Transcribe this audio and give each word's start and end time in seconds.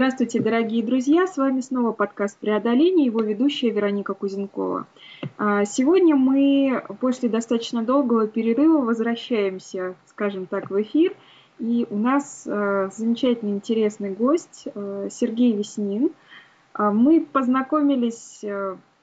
Здравствуйте, 0.00 0.40
дорогие 0.40 0.82
друзья! 0.82 1.26
С 1.26 1.36
вами 1.36 1.60
снова 1.60 1.92
подкаст 1.92 2.38
«Преодоление», 2.38 3.04
его 3.04 3.20
ведущая 3.20 3.68
Вероника 3.68 4.14
Кузенкова. 4.14 4.86
А, 5.36 5.66
сегодня 5.66 6.16
мы 6.16 6.82
после 7.00 7.28
достаточно 7.28 7.84
долгого 7.84 8.26
перерыва 8.26 8.78
возвращаемся, 8.78 9.94
скажем 10.06 10.46
так, 10.46 10.70
в 10.70 10.80
эфир. 10.80 11.14
И 11.58 11.86
у 11.90 11.98
нас 11.98 12.46
а, 12.46 12.88
замечательный, 12.96 13.52
интересный 13.52 14.08
гость 14.08 14.68
а, 14.74 15.08
Сергей 15.10 15.52
Веснин. 15.52 16.12
Мы 16.78 17.20
познакомились 17.20 18.42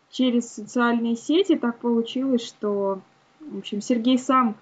через 0.09 0.51
социальные 0.51 1.15
сети. 1.15 1.57
Так 1.57 1.77
получилось, 1.77 2.43
что 2.43 3.01
в 3.39 3.59
общем, 3.59 3.81
Сергей 3.81 4.17
сам 4.17 4.55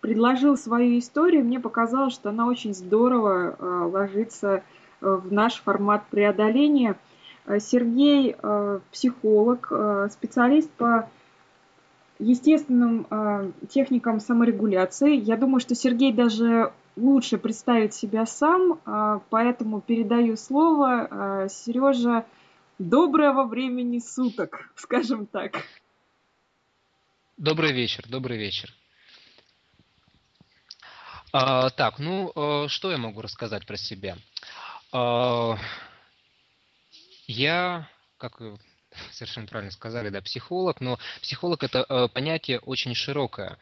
предложил 0.00 0.56
свою 0.56 1.00
историю. 1.00 1.44
Мне 1.44 1.58
показалось, 1.58 2.14
что 2.14 2.28
она 2.28 2.46
очень 2.46 2.74
здорово 2.74 3.88
ложится 3.90 4.62
в 5.00 5.32
наш 5.32 5.60
формат 5.62 6.06
преодоления. 6.08 6.96
Э, 7.46 7.60
Сергей 7.60 8.36
э, 8.36 8.80
психолог, 8.90 9.72
специалист 10.10 10.70
по 10.72 11.08
естественным 12.18 13.06
техникам 13.68 14.20
саморегуляции. 14.20 15.14
Я 15.16 15.36
думаю, 15.36 15.60
что 15.60 15.74
Сергей 15.74 16.14
даже 16.14 16.72
лучше 16.96 17.36
представит 17.36 17.92
себя 17.92 18.24
сам, 18.24 18.80
поэтому 19.28 19.82
передаю 19.82 20.38
слово. 20.38 21.46
Сережа, 21.50 22.24
доброго 22.78 23.44
времени 23.44 23.98
суток, 23.98 24.70
скажем 24.76 25.26
так. 25.26 25.62
Добрый 27.36 27.74
вечер, 27.74 28.02
добрый 28.08 28.38
вечер. 28.38 28.72
А, 31.34 31.68
так, 31.68 31.98
ну, 31.98 32.32
что 32.68 32.90
я 32.90 32.96
могу 32.96 33.20
рассказать 33.20 33.66
про 33.66 33.76
себя? 33.76 34.16
А, 34.98 35.58
я, 37.26 37.86
как 38.16 38.40
совершенно 39.12 39.46
правильно 39.46 39.70
сказали, 39.70 40.08
да, 40.08 40.22
психолог, 40.22 40.80
но 40.80 40.98
психолог 41.20 41.62
это 41.62 41.84
э, 41.86 42.08
понятие 42.08 42.60
очень 42.60 42.94
широкое. 42.94 43.58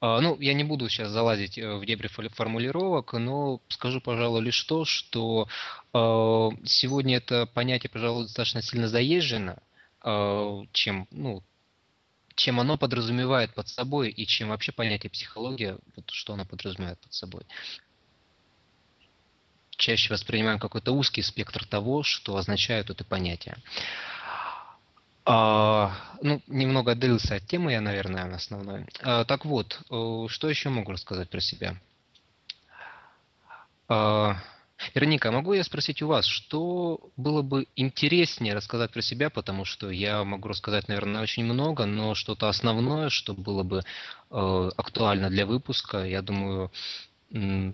А, 0.00 0.22
ну, 0.22 0.40
я 0.40 0.54
не 0.54 0.64
буду 0.64 0.88
сейчас 0.88 1.10
залазить 1.10 1.58
э, 1.58 1.76
в 1.76 1.84
дебри 1.84 2.08
формулировок, 2.08 3.12
но 3.12 3.60
скажу, 3.68 4.00
пожалуй, 4.00 4.40
лишь 4.40 4.62
то, 4.62 4.86
что 4.86 5.48
а, 5.92 6.48
сегодня 6.64 7.18
это 7.18 7.44
понятие, 7.44 7.90
пожалуй, 7.90 8.24
достаточно 8.24 8.62
сильно 8.62 8.88
заезжено, 8.88 9.62
чем, 10.72 11.06
ну, 11.10 11.42
чем 12.36 12.58
оно 12.58 12.78
подразумевает 12.78 13.52
под 13.52 13.68
собой 13.68 14.08
и 14.08 14.24
чем 14.24 14.48
вообще 14.48 14.72
понятие 14.72 15.10
психология, 15.10 15.76
вот 15.94 16.08
что 16.08 16.32
оно 16.32 16.46
подразумевает 16.46 16.98
под 17.00 17.12
собой 17.12 17.42
чаще 19.80 20.12
воспринимаем 20.12 20.58
какой-то 20.58 20.92
узкий 20.92 21.22
спектр 21.22 21.66
того, 21.66 22.02
что 22.02 22.36
означают 22.36 22.90
это 22.90 23.04
понятие. 23.04 23.56
А, 25.24 25.92
ну, 26.22 26.40
немного 26.46 26.92
отдалился 26.92 27.36
от 27.36 27.46
темы 27.46 27.72
я, 27.72 27.80
наверное, 27.80 28.34
основной. 28.34 28.86
А, 29.02 29.24
так 29.24 29.44
вот, 29.44 29.80
э, 29.90 30.26
что 30.28 30.48
еще 30.48 30.70
могу 30.70 30.92
рассказать 30.92 31.28
про 31.28 31.40
себя? 31.40 31.76
А, 33.88 34.36
Вероника, 34.94 35.30
могу 35.30 35.52
я 35.52 35.62
спросить 35.62 36.00
у 36.02 36.06
вас, 36.06 36.24
что 36.24 37.00
было 37.16 37.42
бы 37.42 37.66
интереснее 37.76 38.54
рассказать 38.54 38.90
про 38.92 39.02
себя, 39.02 39.28
потому 39.28 39.64
что 39.64 39.90
я 39.90 40.24
могу 40.24 40.48
рассказать, 40.48 40.88
наверное, 40.88 41.22
очень 41.22 41.44
много, 41.44 41.84
но 41.86 42.14
что-то 42.14 42.48
основное, 42.48 43.10
что 43.10 43.34
было 43.34 43.62
бы 43.62 43.82
э, 44.30 44.70
актуально 44.76 45.28
для 45.28 45.44
выпуска, 45.44 46.04
я 46.04 46.22
думаю, 46.22 46.72
а, 47.32 47.72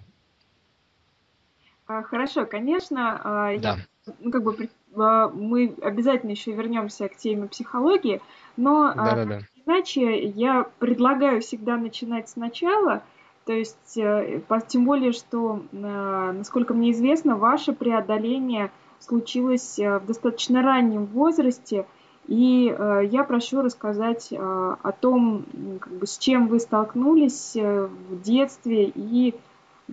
хорошо, 1.86 2.46
конечно, 2.46 3.20
а, 3.22 3.58
да. 3.58 3.78
я, 4.06 4.14
ну, 4.20 4.30
как 4.30 4.42
бы 4.42 4.68
а, 4.96 5.28
мы 5.28 5.74
обязательно 5.82 6.32
еще 6.32 6.52
вернемся 6.52 7.08
к 7.08 7.16
теме 7.16 7.48
психологии, 7.48 8.20
но 8.56 8.92
да, 8.94 9.14
да, 9.14 9.24
да. 9.24 9.38
иначе 9.64 10.26
я 10.26 10.66
предлагаю 10.78 11.40
всегда 11.40 11.76
начинать 11.76 12.28
сначала, 12.28 13.02
то 13.46 13.52
есть 13.52 13.96
э, 13.96 14.42
тем 14.66 14.84
более, 14.84 15.12
что, 15.12 15.62
насколько 15.70 16.74
мне 16.74 16.90
известно, 16.90 17.36
ваше 17.36 17.72
преодоление 17.72 18.72
случилось 18.98 19.78
э, 19.78 20.00
в 20.00 20.06
достаточно 20.06 20.62
раннем 20.62 21.06
возрасте, 21.06 21.86
и 22.26 22.74
э, 22.76 23.02
я 23.04 23.22
прошу 23.22 23.62
рассказать 23.62 24.32
о 24.32 24.92
том, 25.00 25.44
как 25.80 25.92
бы, 25.92 26.06
с 26.08 26.18
чем 26.18 26.48
вы 26.48 26.58
столкнулись 26.58 27.54
в 27.54 28.20
детстве 28.20 28.90
и 28.92 29.36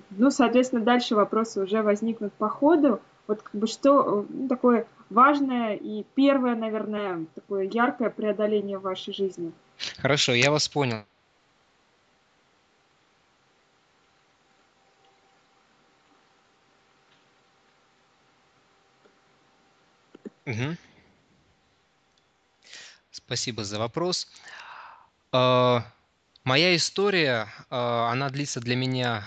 ну, 0.09 0.31
соответственно, 0.31 0.84
дальше 0.84 1.16
вопросы 1.16 1.62
уже 1.62 1.81
возникнут 1.81 2.34
по 2.34 2.50
ходу. 2.50 3.02
Вот 3.28 3.42
как 3.42 3.56
бы 3.56 3.68
что 3.68 4.26
ну, 4.30 4.48
такое 4.48 4.88
важное 5.09 5.76
и 5.76 6.04
первое, 6.16 6.56
наверное, 6.56 7.26
такое 7.36 7.70
яркое 7.72 8.09
преодоление 8.09 8.78
в 8.78 8.82
вашей 8.82 9.14
жизни? 9.14 9.52
Хорошо, 10.00 10.34
я 10.34 10.52
вас 10.52 10.68
понял. 10.68 11.06
Угу. 20.46 20.76
Спасибо 23.12 23.64
за 23.64 23.80
вопрос. 23.80 24.28
А, 25.32 25.86
моя 26.44 26.76
история, 26.76 27.48
а, 27.70 28.12
она 28.12 28.30
длится 28.30 28.59
для 28.59 28.76
меня 28.76 29.24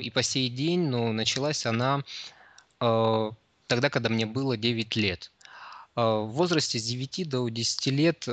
и 0.00 0.10
по 0.10 0.22
сей 0.22 0.48
день, 0.48 0.88
но 0.88 1.12
началась 1.12 1.66
она 1.66 2.02
а, 2.80 3.32
тогда, 3.66 3.90
когда 3.90 4.08
мне 4.08 4.26
было 4.26 4.56
9 4.56 4.96
лет. 4.96 5.32
А, 5.94 6.20
в 6.20 6.28
возрасте 6.28 6.78
с 6.78 6.84
9 6.84 7.28
до 7.28 7.48
10 7.48 7.86
лет 7.88 8.28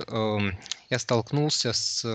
я 0.89 0.99
столкнулся 0.99 1.73
с 1.73 2.05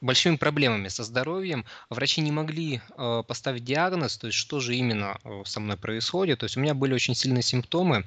большими 0.00 0.36
проблемами 0.36 0.88
со 0.88 1.04
здоровьем. 1.04 1.64
Врачи 1.88 2.20
не 2.20 2.32
могли 2.32 2.80
поставить 3.28 3.64
диагноз, 3.64 4.16
то 4.16 4.26
есть 4.26 4.38
что 4.38 4.58
же 4.60 4.74
именно 4.74 5.18
со 5.44 5.60
мной 5.60 5.76
происходит. 5.76 6.40
То 6.40 6.44
есть 6.44 6.56
у 6.56 6.60
меня 6.60 6.74
были 6.74 6.92
очень 6.92 7.14
сильные 7.14 7.42
симптомы. 7.42 8.04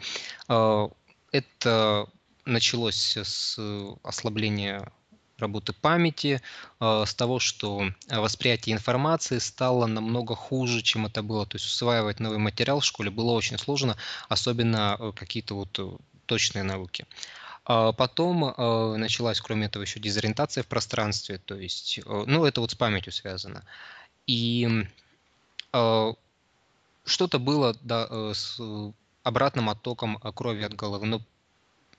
Это 0.47 2.07
началось 2.45 3.17
с 3.17 3.57
ослабления 4.03 4.91
работы 5.38 5.73
памяти, 5.73 6.41
э, 6.79 7.03
с 7.06 7.13
того, 7.13 7.40
что 7.40 7.90
э, 8.07 8.19
восприятие 8.19 8.75
информации 8.75 9.40
стало 9.40 9.85
намного 9.85 10.35
хуже, 10.35 10.81
чем 10.81 11.06
это 11.06 11.23
было. 11.23 11.46
То 11.46 11.56
есть 11.56 11.66
усваивать 11.66 12.19
новый 12.19 12.38
материал 12.38 12.79
в 12.79 12.85
школе 12.85 13.09
было 13.09 13.31
очень 13.31 13.57
сложно, 13.57 13.97
особенно 14.29 14.97
э, 15.00 15.12
какие-то 15.16 15.56
вот 15.56 16.01
точные 16.25 16.63
науки. 16.63 17.06
А 17.68 17.94
потом 17.94 18.53
началась, 19.00 19.41
кроме 19.41 19.66
этого, 19.66 19.81
еще 19.81 20.00
дезориентация 20.00 20.63
в 20.63 20.68
пространстве, 20.68 21.40
то 21.40 21.56
есть, 21.56 22.00
ну, 22.06 22.45
это 22.45 22.62
вот 22.62 22.69
с 22.69 22.75
памятью 22.75 23.12
связано. 23.12 23.63
И 24.28 24.85
что-то 25.72 27.40
было 27.40 27.75
да, 27.81 28.07
с 28.35 28.59
обратным 29.24 29.69
оттоком 29.72 30.18
крови 30.18 30.62
от 30.62 30.75
головы. 30.75 31.07
Но 31.07 31.22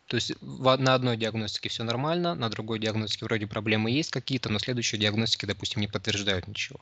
то 0.07 0.15
есть 0.15 0.33
на 0.41 0.95
одной 0.95 1.17
диагностике 1.17 1.69
все 1.69 1.83
нормально, 1.83 2.35
на 2.35 2.49
другой 2.49 2.79
диагностике 2.79 3.25
вроде 3.25 3.47
проблемы 3.47 3.91
есть 3.91 4.11
какие-то, 4.11 4.49
но 4.49 4.59
следующие 4.59 5.01
диагностики, 5.01 5.47
допустим, 5.47 5.81
не 5.81 5.89
подтверждают 5.89 6.47
ничего. 6.47 6.79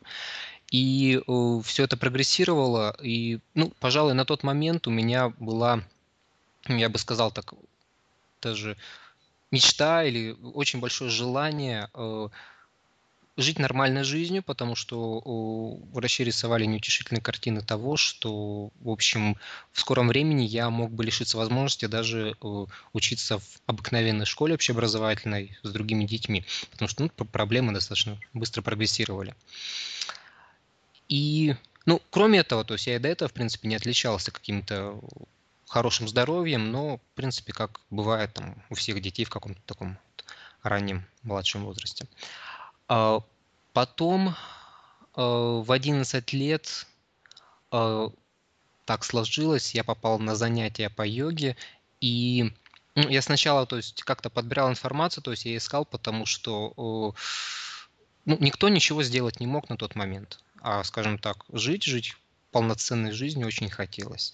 И 0.71 1.21
э, 1.27 1.61
все 1.65 1.85
это 1.85 1.97
прогрессировало, 1.97 2.95
и, 3.03 3.39
ну, 3.55 3.73
пожалуй, 3.81 4.15
на 4.15 4.25
тот 4.25 4.43
момент 4.43 4.87
у 4.87 4.91
меня 4.91 5.31
была, 5.39 5.83
я 6.67 6.89
бы 6.89 6.99
сказал 6.99 7.31
так, 7.31 7.55
даже 8.43 8.77
мечта 9.51 10.05
или 10.05 10.37
очень 10.55 10.81
большое 10.81 11.11
желание 11.11 11.89
э, 11.95 12.29
жить 13.37 13.59
нормальной 13.59 14.05
жизнью, 14.05 14.43
потому 14.43 14.77
что 14.77 15.21
врачи 15.93 16.23
рисовали 16.23 16.65
неутешительные 16.65 17.21
картины 17.21 17.63
того, 17.63 17.97
что, 17.97 18.71
в 18.81 18.89
общем, 18.89 19.37
в 19.73 19.81
скором 19.81 20.09
времени 20.09 20.45
я 20.45 20.71
мог 20.71 20.93
бы 20.93 21.05
лишиться 21.05 21.37
возможности 21.37 21.87
даже 21.87 22.37
учиться 22.93 23.39
в 23.39 23.45
обыкновенной 23.67 24.27
школе 24.27 24.55
общеобразовательной 24.55 25.59
с 25.63 25.71
другими 25.71 26.05
детьми, 26.05 26.45
потому 26.71 26.89
что 26.89 27.03
ну, 27.03 27.09
проблемы 27.09 27.73
достаточно 27.73 28.21
быстро 28.33 28.63
прогрессировали. 28.63 29.35
И, 31.09 31.57
ну, 31.87 32.01
кроме 32.11 32.39
этого, 32.39 32.65
то 32.65 32.75
есть 32.75 32.87
я 32.87 32.97
и 32.97 33.01
до 33.01 33.09
этого, 33.09 33.29
в 33.29 33.33
принципе, 33.33 33.69
не 33.69 33.75
отличался 33.75 34.31
каким-то 34.31 35.01
хорошим 35.69 36.07
здоровьем, 36.07 36.71
но, 36.71 36.99
в 36.99 37.17
принципе, 37.17 37.53
как 37.53 37.81
бывает 37.91 38.33
там 38.33 38.63
у 38.71 38.75
всех 38.77 39.01
детей 39.03 39.25
в 39.25 39.31
каком-то 39.31 39.61
таком 39.67 39.99
раннем 40.63 41.05
младшем 41.23 41.65
возрасте. 41.65 42.07
Потом 43.75 44.29
э, 44.29 44.33
в 45.17 45.71
11 45.71 46.33
лет 46.33 46.87
э, 47.73 48.09
так 48.87 49.05
сложилось, 49.05 49.75
я 49.75 49.85
попал 49.85 50.19
на 50.19 50.35
занятия 50.37 50.89
по 50.89 51.07
йоге, 51.07 51.57
и 52.01 52.53
ну, 52.95 53.09
я 53.09 53.21
сначала, 53.21 53.67
то 53.67 53.77
есть, 53.77 54.03
как-то 54.05 54.31
подбирал 54.31 54.71
информацию, 54.71 55.23
то 55.23 55.33
есть 55.33 55.45
я 55.45 55.57
искал, 55.57 55.85
потому 55.85 56.25
что 56.25 57.15
ну, 58.25 58.37
никто 58.41 58.69
ничего 58.69 59.03
сделать 59.03 59.41
не 59.41 59.47
мог 59.47 59.69
на 59.69 59.77
тот 59.77 59.97
момент. 59.97 60.39
А, 60.61 60.83
скажем 60.85 61.19
так, 61.19 61.45
жить, 61.53 61.83
жить 61.83 62.17
полноценной 62.55 63.11
жизни 63.11 63.45
очень 63.45 63.69
хотелось. 63.69 64.33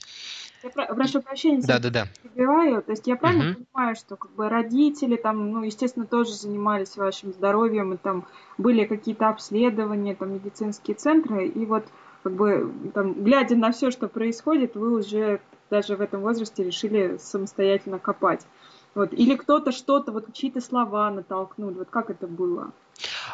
Я 0.63 0.71
прошу 0.71 1.23
прощения, 1.23 1.63
да, 1.63 1.79
да, 1.79 1.89
да. 1.89 2.07
перебиваю. 2.23 2.83
То 2.83 2.93
есть 2.93 3.07
я 3.07 3.17
правильно 3.17 3.53
угу. 3.53 3.65
понимаю, 3.65 3.97
что 3.97 4.17
как 4.17 4.31
бы 4.33 4.49
родители 4.51 5.17
там, 5.17 5.51
ну, 5.53 5.63
естественно, 5.63 6.07
тоже 6.07 6.35
занимались 6.35 6.97
вашим 6.97 7.33
здоровьем, 7.33 7.95
и 7.95 7.97
там 7.97 8.27
были 8.59 8.85
какие-то 8.85 9.31
обследования, 9.31 10.15
там 10.15 10.35
медицинские 10.35 10.97
центры, 10.97 11.49
и 11.49 11.65
вот 11.65 11.87
как 12.23 12.35
бы 12.35 12.71
там, 12.95 13.25
глядя 13.25 13.57
на 13.57 13.73
все, 13.73 13.91
что 13.91 14.07
происходит, 14.07 14.75
вы 14.75 14.99
уже 14.99 15.41
даже 15.71 15.97
в 15.97 16.03
этом 16.03 16.21
возрасте 16.21 16.63
решили 16.63 17.17
самостоятельно 17.19 17.99
копать. 17.99 18.47
Вот. 18.95 19.15
Или 19.15 19.37
кто-то 19.37 19.73
что-то, 19.73 20.13
вот 20.13 20.33
чьи-то 20.35 20.61
слова 20.61 21.11
натолкнул. 21.11 21.71
Вот 21.71 21.89
как 21.89 22.11
это 22.11 22.27
было? 22.27 22.73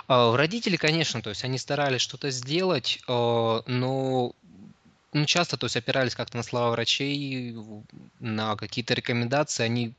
А, 0.06 0.36
родители, 0.36 0.76
конечно, 0.76 1.22
то 1.22 1.30
есть 1.30 1.44
они 1.44 1.58
старались 1.58 2.02
что-то 2.02 2.30
сделать, 2.30 3.00
а, 3.08 3.62
но 3.66 4.32
ну, 5.16 5.24
часто, 5.24 5.56
то 5.56 5.66
есть 5.66 5.76
опирались 5.76 6.14
как-то 6.14 6.36
на 6.36 6.42
слова 6.42 6.70
врачей, 6.70 7.56
на 8.20 8.56
какие-то 8.56 8.94
рекомендации, 8.94 9.64
они 9.64 9.94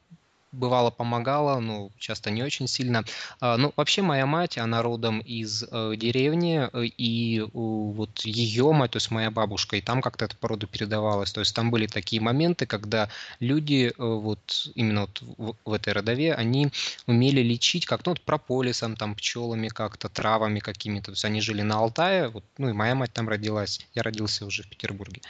бывало 0.51 0.91
помогала, 0.91 1.59
но 1.59 1.91
часто 1.97 2.31
не 2.31 2.43
очень 2.43 2.67
сильно. 2.67 3.03
А, 3.39 3.57
ну, 3.57 3.73
вообще 3.75 4.01
моя 4.01 4.25
мать, 4.25 4.57
она 4.57 4.81
родом 4.81 5.19
из 5.19 5.63
э, 5.63 5.93
деревни, 5.97 6.69
э, 6.71 6.85
и 6.85 7.41
вот 7.53 8.19
ее 8.21 8.71
мать, 8.71 8.91
то 8.91 8.97
есть 8.97 9.11
моя 9.11 9.31
бабушка, 9.31 9.75
и 9.75 9.81
там 9.81 10.01
как-то 10.01 10.25
это 10.25 10.35
породу 10.37 10.67
передавалось. 10.67 11.31
То 11.31 11.41
есть 11.41 11.53
там 11.55 11.71
были 11.71 11.87
такие 11.87 12.21
моменты, 12.21 12.65
когда 12.65 13.09
люди 13.39 13.87
э, 13.87 13.93
вот 13.97 14.71
именно 14.75 15.07
вот 15.37 15.55
в, 15.65 15.73
этой 15.73 15.93
родове, 15.93 16.33
они 16.33 16.69
умели 17.05 17.41
лечить 17.41 17.85
как 17.85 18.05
ну, 18.05 18.11
вот 18.11 18.21
прополисом, 18.21 18.95
там, 18.95 19.15
пчелами 19.15 19.67
как-то, 19.67 20.09
травами 20.09 20.59
какими-то. 20.59 21.07
То 21.07 21.11
есть 21.11 21.25
они 21.25 21.41
жили 21.41 21.61
на 21.61 21.77
Алтае, 21.77 22.29
вот, 22.29 22.43
ну 22.57 22.69
и 22.69 22.73
моя 22.73 22.95
мать 22.95 23.13
там 23.13 23.27
родилась, 23.29 23.85
я 23.93 24.03
родился 24.03 24.45
уже 24.45 24.63
в 24.63 24.69
Петербурге. 24.69 25.21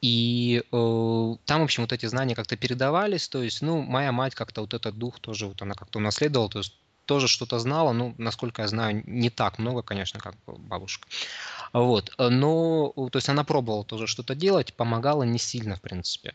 И 0.00 0.62
э, 0.72 1.36
там, 1.44 1.60
в 1.60 1.64
общем, 1.64 1.82
вот 1.82 1.92
эти 1.92 2.06
знания 2.06 2.34
как-то 2.34 2.56
передавались, 2.56 3.28
то 3.28 3.42
есть, 3.42 3.60
ну, 3.60 3.82
моя 3.82 4.12
мать 4.12 4.34
как-то 4.34 4.62
вот 4.62 4.72
этот 4.72 4.96
дух 4.96 5.20
тоже, 5.20 5.46
вот 5.46 5.60
она 5.60 5.74
как-то 5.74 5.98
унаследовала, 5.98 6.48
то 6.48 6.58
есть 6.58 6.74
тоже 7.04 7.28
что-то 7.28 7.58
знала, 7.58 7.92
ну, 7.92 8.14
насколько 8.18 8.62
я 8.62 8.68
знаю, 8.68 9.02
не 9.06 9.30
так 9.30 9.58
много, 9.58 9.82
конечно, 9.82 10.20
как 10.20 10.36
бабушка. 10.46 11.08
Вот, 11.72 12.14
но, 12.18 12.92
то 12.96 13.16
есть 13.16 13.28
она 13.28 13.44
пробовала 13.44 13.84
тоже 13.84 14.06
что-то 14.06 14.34
делать, 14.34 14.74
помогала 14.74 15.24
не 15.24 15.38
сильно, 15.38 15.76
в 15.76 15.80
принципе. 15.80 16.34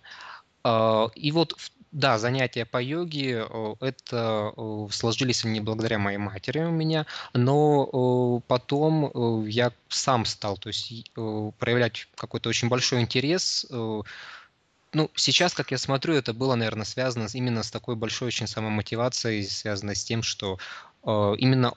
Э, 0.64 1.08
и 1.16 1.32
вот 1.32 1.56
да, 1.96 2.18
занятия 2.20 2.66
по 2.66 2.82
йоге, 2.82 3.48
это 3.80 4.52
сложились 4.92 5.46
они 5.46 5.62
благодаря 5.62 5.98
моей 5.98 6.18
матери 6.18 6.60
у 6.60 6.70
меня, 6.70 7.06
но 7.34 8.42
потом 8.48 9.46
я 9.48 9.72
сам 9.88 10.26
стал 10.26 10.58
то 10.58 10.68
есть, 10.68 11.12
проявлять 11.14 12.10
какой-то 12.16 12.50
очень 12.50 12.68
большой 12.68 13.00
интерес. 13.00 13.66
Ну, 13.72 15.10
сейчас, 15.16 15.54
как 15.54 15.72
я 15.72 15.78
смотрю, 15.78 16.16
это 16.16 16.34
было, 16.34 16.56
наверное, 16.56 16.86
связано 16.86 17.28
именно 17.34 17.64
с 17.64 17.72
такой 17.72 17.96
большой 17.96 18.28
очень 18.28 18.48
самомотивацией, 18.48 19.46
связано 19.46 19.96
с 19.96 20.04
тем, 20.04 20.22
что 20.22 20.58
именно 21.06 21.76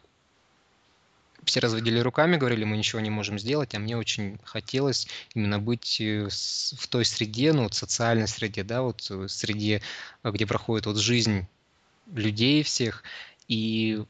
все 1.48 1.60
разводили 1.60 1.98
руками, 1.98 2.36
говорили, 2.36 2.64
мы 2.64 2.76
ничего 2.76 3.00
не 3.00 3.10
можем 3.10 3.38
сделать, 3.38 3.74
а 3.74 3.78
мне 3.78 3.96
очень 3.96 4.38
хотелось 4.44 5.08
именно 5.34 5.58
быть 5.58 6.00
э, 6.00 6.28
в 6.28 6.86
той 6.88 7.04
среде, 7.04 7.52
ну, 7.52 7.64
вот 7.64 7.74
социальной 7.74 8.28
среде, 8.28 8.62
да, 8.62 8.82
вот 8.82 9.10
э, 9.10 9.26
среде, 9.28 9.82
э, 10.22 10.30
где 10.30 10.46
проходит 10.46 10.86
вот 10.86 10.98
жизнь 10.98 11.46
людей 12.12 12.62
всех. 12.62 13.02
И 13.48 14.04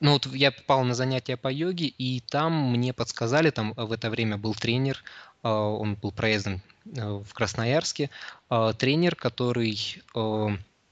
ну 0.00 0.12
вот 0.12 0.26
я 0.26 0.50
попал 0.50 0.84
на 0.84 0.94
занятия 0.94 1.36
по 1.36 1.52
йоге, 1.52 1.86
и 1.86 2.20
там 2.20 2.70
мне 2.70 2.92
подсказали, 2.92 3.50
там 3.50 3.72
в 3.76 3.92
это 3.92 4.10
время 4.10 4.36
был 4.36 4.54
тренер, 4.54 5.02
он 5.42 5.94
был 5.94 6.12
проездом 6.12 6.60
в 6.84 7.32
Красноярске, 7.32 8.10
тренер, 8.78 9.16
который 9.16 10.02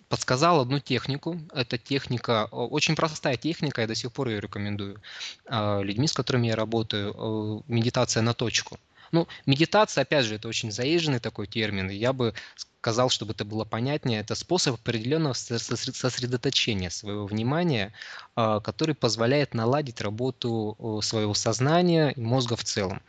подсказал 0.08 0.60
одну 0.60 0.80
технику. 0.80 1.40
Эта 1.52 1.78
техника, 1.78 2.46
очень 2.50 2.96
простая 2.96 3.36
техника, 3.36 3.80
я 3.80 3.86
до 3.86 3.94
сих 3.94 4.12
пор 4.12 4.28
ее 4.28 4.40
рекомендую 4.40 5.00
а, 5.46 5.80
людьми, 5.80 6.06
с 6.06 6.12
которыми 6.12 6.48
я 6.48 6.56
работаю. 6.56 7.62
Медитация 7.68 8.22
на 8.22 8.34
точку. 8.34 8.78
Ну, 9.12 9.28
медитация, 9.46 10.02
опять 10.02 10.24
же, 10.24 10.36
это 10.36 10.48
очень 10.48 10.72
заезженный 10.72 11.20
такой 11.20 11.46
термин. 11.46 11.88
Я 11.88 12.12
бы 12.12 12.34
сказал, 12.80 13.10
чтобы 13.10 13.32
это 13.32 13.44
было 13.44 13.64
понятнее, 13.64 14.20
это 14.20 14.34
способ 14.34 14.74
определенного 14.74 15.34
сосредоточения 15.34 16.90
своего 16.90 17.26
внимания, 17.26 17.92
а, 18.34 18.60
который 18.60 18.94
позволяет 18.94 19.54
наладить 19.54 20.00
работу 20.00 21.00
своего 21.02 21.34
сознания 21.34 22.10
и 22.10 22.20
мозга 22.20 22.56
в 22.56 22.64
целом. 22.64 23.00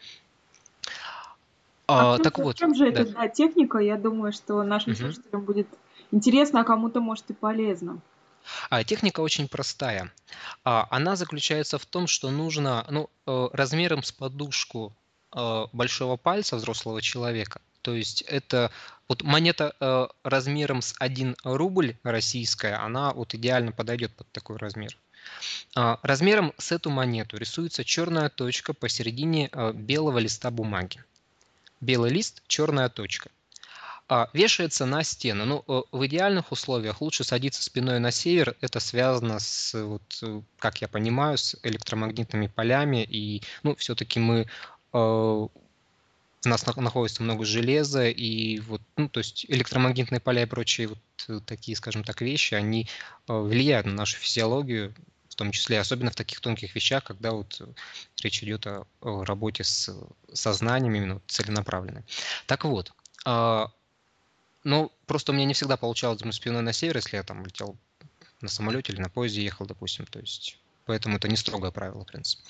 А, 1.87 2.15
а 2.15 2.17
так 2.19 2.39
вот. 2.39 2.55
В 2.55 2.59
чем 2.59 2.75
же 2.75 2.91
да. 2.91 3.01
эта 3.01 3.11
да, 3.13 3.27
техника? 3.27 3.77
Я 3.77 3.97
думаю, 3.97 4.33
что 4.33 4.63
нашим 4.63 4.93
угу. 4.93 5.01
слушателям 5.01 5.41
будет 5.41 5.67
интересно, 6.11 6.61
а 6.61 6.63
кому-то 6.63 7.01
может 7.01 7.29
и 7.29 7.33
полезно. 7.33 8.01
А, 8.69 8.83
техника 8.83 9.21
очень 9.21 9.47
простая. 9.47 10.11
А, 10.63 10.87
она 10.89 11.15
заключается 11.15 11.77
в 11.77 11.85
том, 11.85 12.07
что 12.07 12.29
нужно 12.31 12.85
ну, 12.89 13.09
э, 13.25 13.47
размером 13.53 14.03
с 14.03 14.11
подушку 14.11 14.93
э, 15.35 15.65
большого 15.73 16.17
пальца 16.17 16.55
взрослого 16.55 17.01
человека, 17.01 17.61
то 17.81 17.93
есть 17.93 18.21
это 18.23 18.71
вот 19.07 19.23
монета 19.23 19.75
э, 19.79 20.07
размером 20.23 20.81
с 20.81 20.95
1 20.99 21.35
рубль 21.43 21.95
российская, 22.03 22.75
она 22.75 23.13
вот 23.13 23.33
идеально 23.33 23.71
подойдет 23.71 24.15
под 24.15 24.31
такой 24.31 24.57
размер. 24.57 24.97
А, 25.75 25.99
размером 26.03 26.53
с 26.57 26.71
эту 26.71 26.89
монету 26.89 27.37
рисуется 27.37 27.83
черная 27.83 28.29
точка 28.29 28.73
посередине 28.73 29.49
белого 29.73 30.19
листа 30.19 30.51
бумаги. 30.51 31.03
Белый 31.81 32.11
лист, 32.11 32.43
черная 32.47 32.89
точка. 32.89 33.29
А, 34.07 34.29
вешается 34.33 34.85
на 34.85 35.03
стену. 35.03 35.45
Ну, 35.45 35.63
э, 35.67 35.81
в 35.91 36.05
идеальных 36.05 36.51
условиях 36.51 37.01
лучше 37.01 37.23
садиться 37.23 37.63
спиной 37.63 37.99
на 37.99 38.11
север. 38.11 38.55
Это 38.61 38.79
связано 38.79 39.39
с, 39.39 39.73
вот, 39.73 40.03
э, 40.21 40.41
как 40.59 40.81
я 40.81 40.87
понимаю, 40.87 41.39
с 41.39 41.57
электромагнитными 41.63 42.45
полями. 42.47 43.03
И, 43.03 43.41
ну, 43.63 43.75
все-таки 43.75 44.19
мы 44.19 44.47
э, 44.93 44.97
у 44.97 45.49
нас 46.43 46.65
находится 46.67 47.23
много 47.23 47.43
железа, 47.45 48.07
и 48.07 48.59
вот, 48.59 48.81
ну, 48.95 49.09
то 49.09 49.19
есть 49.19 49.47
электромагнитные 49.49 50.19
поля 50.19 50.43
и 50.43 50.45
прочие 50.45 50.89
вот 50.89 51.45
такие, 51.47 51.75
скажем 51.75 52.03
так, 52.03 52.21
вещи, 52.21 52.53
они 52.53 52.87
влияют 53.25 53.87
на 53.87 53.93
нашу 53.93 54.17
физиологию, 54.17 54.93
в 55.27 55.35
том 55.35 55.51
числе, 55.51 55.79
особенно 55.79 56.11
в 56.11 56.15
таких 56.15 56.41
тонких 56.41 56.75
вещах, 56.75 57.03
когда 57.03 57.31
вот 57.31 57.59
речь 58.21 58.43
идет 58.43 58.67
о, 58.67 58.85
о 59.01 59.25
работе 59.25 59.63
с 59.63 59.91
сознанием 60.31 60.93
именно 60.93 61.19
целенаправленной. 61.25 62.03
Так 62.45 62.63
вот, 62.65 62.93
а, 63.25 63.71
ну, 64.65 64.91
просто 65.05 65.31
у 65.31 65.35
меня 65.35 65.45
не 65.45 65.53
всегда 65.53 65.77
получалось 65.77 66.23
мы 66.25 66.33
спиной 66.33 66.63
на 66.63 66.73
север, 66.73 66.97
если 66.97 67.17
я 67.17 67.23
там 67.23 67.45
летел 67.45 67.77
на 68.41 68.49
самолете 68.49 68.91
или 68.91 68.99
на 68.99 69.09
поезде 69.09 69.43
ехал, 69.43 69.67
допустим. 69.67 70.07
То 70.07 70.19
есть, 70.19 70.57
поэтому 70.85 71.17
это 71.17 71.27
не 71.27 71.37
строгое 71.37 71.69
правило, 71.69 72.01
в 72.01 72.07
принципе. 72.07 72.43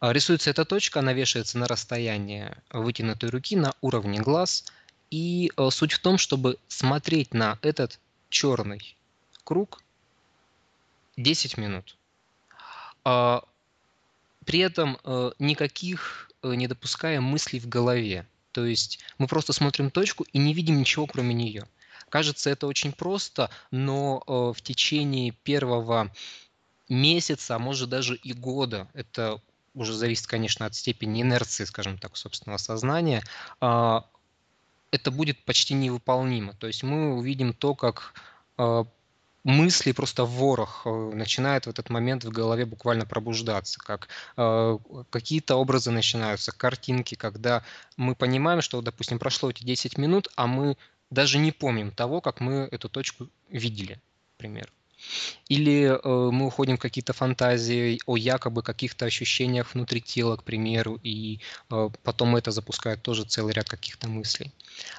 А, 0.00 0.12
рисуется 0.12 0.50
эта 0.50 0.64
точка, 0.64 0.98
она 0.98 1.12
вешается 1.12 1.56
на 1.58 1.68
расстоянии 1.68 2.50
вытянутой 2.70 3.30
руки 3.30 3.54
на 3.54 3.72
уровне 3.80 4.20
глаз. 4.20 4.64
И 5.12 5.52
э, 5.56 5.70
суть 5.70 5.92
в 5.92 6.00
том, 6.00 6.18
чтобы 6.18 6.58
смотреть 6.66 7.32
на 7.32 7.56
этот 7.62 8.00
черный 8.30 8.96
круг 9.44 9.80
10 11.16 11.56
минут. 11.56 11.96
А, 13.04 13.44
при 14.44 14.58
этом 14.58 14.98
никаких 15.38 16.30
не 16.42 16.66
допуская 16.66 17.20
мыслей 17.20 17.60
в 17.60 17.68
голове. 17.68 18.26
То 18.54 18.64
есть 18.64 19.00
мы 19.18 19.26
просто 19.26 19.52
смотрим 19.52 19.90
точку 19.90 20.24
и 20.32 20.38
не 20.38 20.54
видим 20.54 20.78
ничего, 20.78 21.06
кроме 21.06 21.34
нее. 21.34 21.66
Кажется, 22.08 22.50
это 22.50 22.68
очень 22.68 22.92
просто, 22.92 23.50
но 23.72 24.22
э, 24.26 24.52
в 24.56 24.62
течение 24.62 25.32
первого 25.32 26.12
месяца, 26.88 27.56
а 27.56 27.58
может 27.58 27.88
даже 27.88 28.14
и 28.14 28.32
года, 28.32 28.88
это 28.94 29.40
уже 29.74 29.92
зависит, 29.92 30.28
конечно, 30.28 30.66
от 30.66 30.76
степени 30.76 31.22
инерции, 31.22 31.64
скажем 31.64 31.98
так, 31.98 32.16
собственного 32.16 32.58
сознания, 32.58 33.24
а, 33.60 34.04
это 34.92 35.10
будет 35.10 35.44
почти 35.44 35.74
невыполнимо. 35.74 36.52
То 36.54 36.68
есть 36.68 36.84
мы 36.84 37.14
увидим 37.16 37.54
то, 37.54 37.74
как 37.74 38.14
э, 38.58 38.84
мысли 39.44 39.92
просто 39.92 40.24
ворох 40.24 40.82
э, 40.84 40.90
начинает 41.14 41.66
в 41.66 41.70
этот 41.70 41.90
момент 41.90 42.24
в 42.24 42.30
голове 42.30 42.64
буквально 42.64 43.06
пробуждаться, 43.06 43.78
как 43.78 44.08
э, 44.36 44.78
какие-то 45.10 45.56
образы 45.56 45.90
начинаются, 45.90 46.52
картинки, 46.52 47.14
когда 47.14 47.62
мы 47.96 48.14
понимаем, 48.14 48.62
что, 48.62 48.80
допустим, 48.80 49.18
прошло 49.18 49.50
эти 49.50 49.62
10 49.62 49.98
минут, 49.98 50.28
а 50.36 50.46
мы 50.46 50.76
даже 51.10 51.38
не 51.38 51.52
помним 51.52 51.90
того, 51.90 52.20
как 52.20 52.40
мы 52.40 52.68
эту 52.72 52.88
точку 52.88 53.28
видели, 53.50 54.00
например. 54.32 54.72
Или 55.48 55.84
э, 55.84 56.30
мы 56.30 56.46
уходим 56.46 56.76
в 56.76 56.80
какие-то 56.80 57.12
фантазии 57.12 58.00
о 58.06 58.16
якобы 58.16 58.62
каких-то 58.62 59.04
ощущениях 59.04 59.74
внутри 59.74 60.00
тела, 60.00 60.36
к 60.36 60.44
примеру, 60.44 60.98
и 61.02 61.40
э, 61.70 61.90
потом 62.02 62.36
это 62.36 62.50
запускает 62.50 63.02
тоже 63.02 63.24
целый 63.24 63.52
ряд 63.52 63.68
каких-то 63.68 64.08
мыслей. 64.08 64.52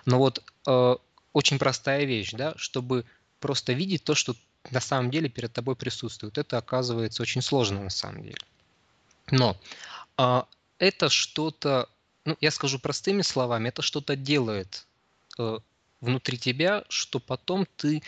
Но 0.05 0.19
вот 0.19 0.43
э, 0.67 0.95
очень 1.33 1.57
простая 1.57 2.05
вещь, 2.05 2.31
да, 2.33 2.53
чтобы 2.57 3.05
просто 3.45 3.73
видеть 3.73 4.03
то, 4.03 4.15
что 4.15 4.35
на 4.71 4.79
самом 4.79 5.11
деле 5.11 5.29
перед 5.29 5.53
тобой 5.53 5.75
присутствует. 5.75 6.39
Это 6.39 6.57
оказывается 6.57 7.21
очень 7.21 7.43
сложно 7.43 7.83
на 7.83 7.91
самом 7.91 8.23
деле. 8.23 8.37
Но 9.29 9.55
а, 10.17 10.47
это 10.79 11.09
что-то 11.09 11.87
ну, 12.25 12.35
я 12.41 12.49
скажу 12.49 12.79
простыми 12.79 13.21
словами, 13.21 13.69
это 13.69 13.83
что-то 13.83 14.15
делает 14.15 14.87
э, 15.37 15.59
внутри 16.01 16.39
тебя, 16.39 16.83
что 16.89 17.19
потом 17.19 17.67
ты 17.77 18.01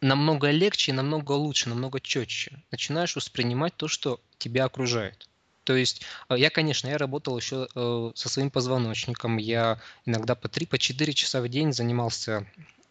намного 0.00 0.50
легче, 0.50 0.94
намного 0.94 1.32
лучше, 1.32 1.68
намного 1.68 2.00
четче 2.00 2.62
начинаешь 2.70 3.14
воспринимать 3.14 3.76
то, 3.76 3.88
что 3.88 4.20
тебя 4.38 4.64
окружает. 4.64 5.28
То 5.64 5.76
есть 5.76 6.02
э, 6.30 6.36
я, 6.38 6.48
конечно, 6.48 6.88
я 6.88 6.96
работал 6.96 7.36
еще 7.36 7.68
э, 7.74 8.12
со 8.14 8.28
своим 8.30 8.50
позвоночником. 8.50 9.36
Я 9.36 9.78
иногда 10.06 10.34
по 10.34 10.46
3-4 10.46 10.66
по 10.66 10.78
часа 11.12 11.42
в 11.42 11.48
день 11.48 11.74
занимался 11.74 12.46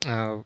э, 0.05 0.43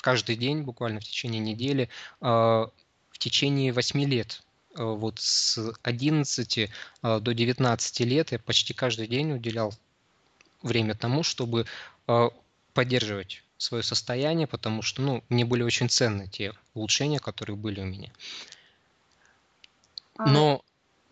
каждый 0.00 0.36
день, 0.36 0.62
буквально 0.62 1.00
в 1.00 1.04
течение 1.04 1.40
недели, 1.40 1.88
в 2.20 2.70
течение 3.18 3.72
8 3.72 4.04
лет. 4.04 4.42
Вот 4.76 5.18
с 5.18 5.72
11 5.82 6.70
до 7.02 7.20
19 7.20 8.00
лет 8.00 8.32
я 8.32 8.38
почти 8.38 8.74
каждый 8.74 9.08
день 9.08 9.32
уделял 9.32 9.74
время 10.62 10.94
тому, 10.94 11.22
чтобы 11.22 11.66
поддерживать 12.74 13.42
свое 13.56 13.82
состояние, 13.82 14.46
потому 14.46 14.82
что 14.82 15.02
ну, 15.02 15.24
мне 15.28 15.44
были 15.44 15.62
очень 15.62 15.88
ценны 15.88 16.28
те 16.28 16.52
улучшения, 16.74 17.18
которые 17.18 17.56
были 17.56 17.80
у 17.80 17.84
меня. 17.84 18.10
А, 20.16 20.30
Но 20.30 20.62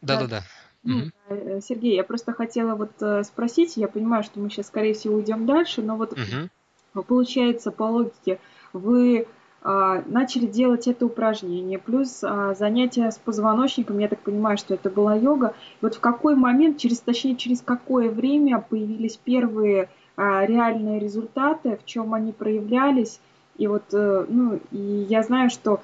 да-да-да. 0.01 0.45
Ну, 0.83 1.11
угу. 1.29 1.61
Сергей, 1.61 1.97
я 1.97 2.05
просто 2.05 2.33
хотела 2.33 2.77
вот 2.77 2.93
э, 3.01 3.25
спросить, 3.25 3.77
я 3.77 3.89
понимаю, 3.89 4.23
что 4.23 4.39
мы 4.39 4.51
сейчас, 4.51 4.69
скорее 4.69 4.95
всего, 4.95 5.17
уйдем 5.17 5.45
дальше, 5.45 5.83
но 5.83 5.97
вот 5.97 6.13
угу. 6.13 7.03
получается, 7.03 7.73
по 7.73 7.85
логике, 7.85 8.39
вы 8.77 9.27
а, 9.63 10.03
начали 10.07 10.47
делать 10.47 10.87
это 10.87 11.07
упражнение, 11.07 11.79
плюс 11.79 12.23
а, 12.23 12.55
занятия 12.55 13.11
с 13.11 13.19
позвоночником, 13.19 13.99
я 13.99 14.07
так 14.09 14.21
понимаю, 14.21 14.59
что 14.59 14.75
это 14.75 14.91
была 14.91 15.17
йога. 15.17 15.55
Вот 15.81 15.97
в 15.97 16.01
какой 16.01 16.37
момент, 16.37 16.79
через, 16.79 17.01
точнее, 17.01 17.35
через 17.35 17.63
какое 17.63 18.11
время 18.11 18.61
появились 18.61 19.17
первые 19.17 19.89
а, 20.17 20.47
реальные 20.47 21.01
результаты, 21.01 21.79
в 21.83 21.85
чем 21.85 22.15
они 22.15 22.33
проявлялись. 22.33 23.21
И 23.59 23.67
вот, 23.67 23.85
э, 23.93 24.27
ну, 24.29 24.61
и 24.71 25.07
я 25.09 25.23
знаю, 25.23 25.51
что 25.51 25.81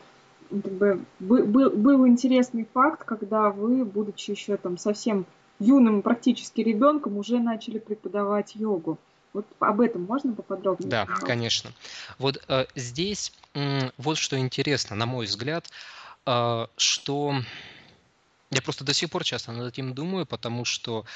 как 0.50 0.72
бы, 0.72 1.00
был, 1.18 1.70
был 1.70 2.06
интересный 2.06 2.68
факт, 2.72 3.04
когда 3.04 3.50
вы, 3.50 3.84
будучи 3.84 4.30
еще 4.30 4.56
там 4.58 4.76
совсем 4.76 5.25
юным 5.58 6.02
практически 6.02 6.61
ребенком, 6.61 7.16
уже 7.16 7.40
начали 7.40 7.78
преподавать 7.78 8.54
йогу. 8.54 8.99
Вот 9.33 9.47
об 9.61 9.81
этом 9.81 10.03
можно 10.03 10.35
поподробнее? 10.35 10.91
Да, 10.91 11.05
сказать? 11.05 11.25
конечно. 11.25 11.73
Вот 12.19 12.43
э, 12.49 12.67
здесь 12.75 13.33
э, 13.55 13.91
вот 13.97 14.19
что 14.19 14.39
интересно, 14.39 14.97
на 14.97 15.07
мой 15.07 15.27
взгляд, 15.27 15.71
э, 16.27 16.67
что 16.77 17.35
я 18.51 18.61
просто 18.61 18.85
до 18.85 18.93
сих 18.93 19.11
пор 19.11 19.25
часто 19.25 19.53
над 19.53 19.73
этим 19.73 19.95
думаю, 19.95 20.27
потому 20.27 20.65
что 20.65 21.07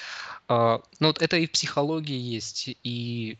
э, 0.48 0.78
ну, 0.98 1.06
вот 1.08 1.20
это 1.20 1.36
и 1.36 1.46
в 1.46 1.52
психологии 1.52 2.18
есть, 2.18 2.70
и 2.82 3.38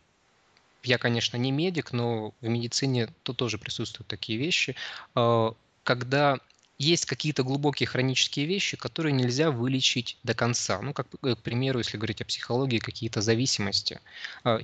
я, 0.83 0.99
конечно, 0.99 1.37
не 1.37 1.50
медик, 1.50 1.92
но 1.92 2.35
в 2.40 2.47
медицине 2.47 3.09
то 3.23 3.33
тоже 3.33 3.59
присутствуют 3.59 4.09
такие 4.09 4.38
вещи, 4.38 4.76
э, 5.14 5.50
когда 5.83 6.38
есть 6.78 7.06
какие-то 7.06 7.42
глубокие 7.42 7.87
хронические 7.87 8.47
вещи, 8.47 8.76
которые 8.76 9.12
нельзя 9.12 9.50
вылечить 9.50 10.18
до 10.23 10.35
конца. 10.35 10.80
Ну, 10.83 10.92
как, 10.92 11.09
к 11.09 11.42
примеру, 11.42 11.78
если 11.78 11.97
говорить 11.97 12.21
о 12.21 12.25
психологии, 12.26 12.78
какие-то 12.78 13.23
зависимости. 13.23 14.00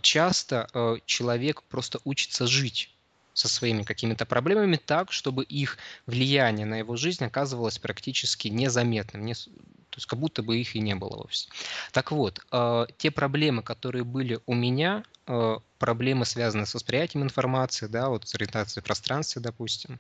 Часто 0.03 1.01
человек 1.07 1.63
просто 1.63 2.01
учится 2.05 2.47
жить 2.47 2.93
со 3.35 3.49
своими 3.49 3.83
какими-то 3.83 4.27
проблемами 4.27 4.77
так, 4.77 5.13
чтобы 5.13 5.45
их 5.45 5.79
влияние 6.07 6.67
на 6.67 6.77
его 6.77 6.97
жизнь 6.97 7.25
оказывалось 7.25 7.79
практически 7.79 8.49
незаметным, 8.49 9.25
не, 9.25 9.35
то 9.35 9.97
есть 9.97 10.07
как 10.07 10.19
будто 10.19 10.43
бы 10.43 10.59
их 10.59 10.75
и 10.75 10.81
не 10.81 10.95
было 10.95 11.17
вовсе. 11.17 11.49
Так 11.93 12.13
вот, 12.13 12.41
э, 12.51 12.87
те 12.99 13.11
проблемы, 13.11 13.63
которые 13.63 14.05
были 14.05 14.41
у 14.47 14.55
меня, 14.55 15.05
э, 15.27 15.57
проблемы, 15.79 16.25
связанные 16.25 16.67
с 16.67 16.75
восприятием 16.75 17.25
информации, 17.25 17.87
да, 17.87 18.09
вот 18.09 18.29
с 18.29 18.35
ориентацией 18.35 18.83
в 18.83 18.85
пространстве, 18.87 19.41
допустим, 19.41 19.99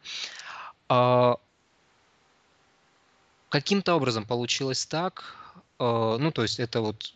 э, 0.88 1.34
каким-то 3.52 3.94
образом 3.94 4.24
получилось 4.24 4.86
так, 4.86 5.36
э, 5.78 6.16
ну, 6.18 6.32
то 6.32 6.42
есть 6.42 6.58
это 6.58 6.80
вот 6.80 7.14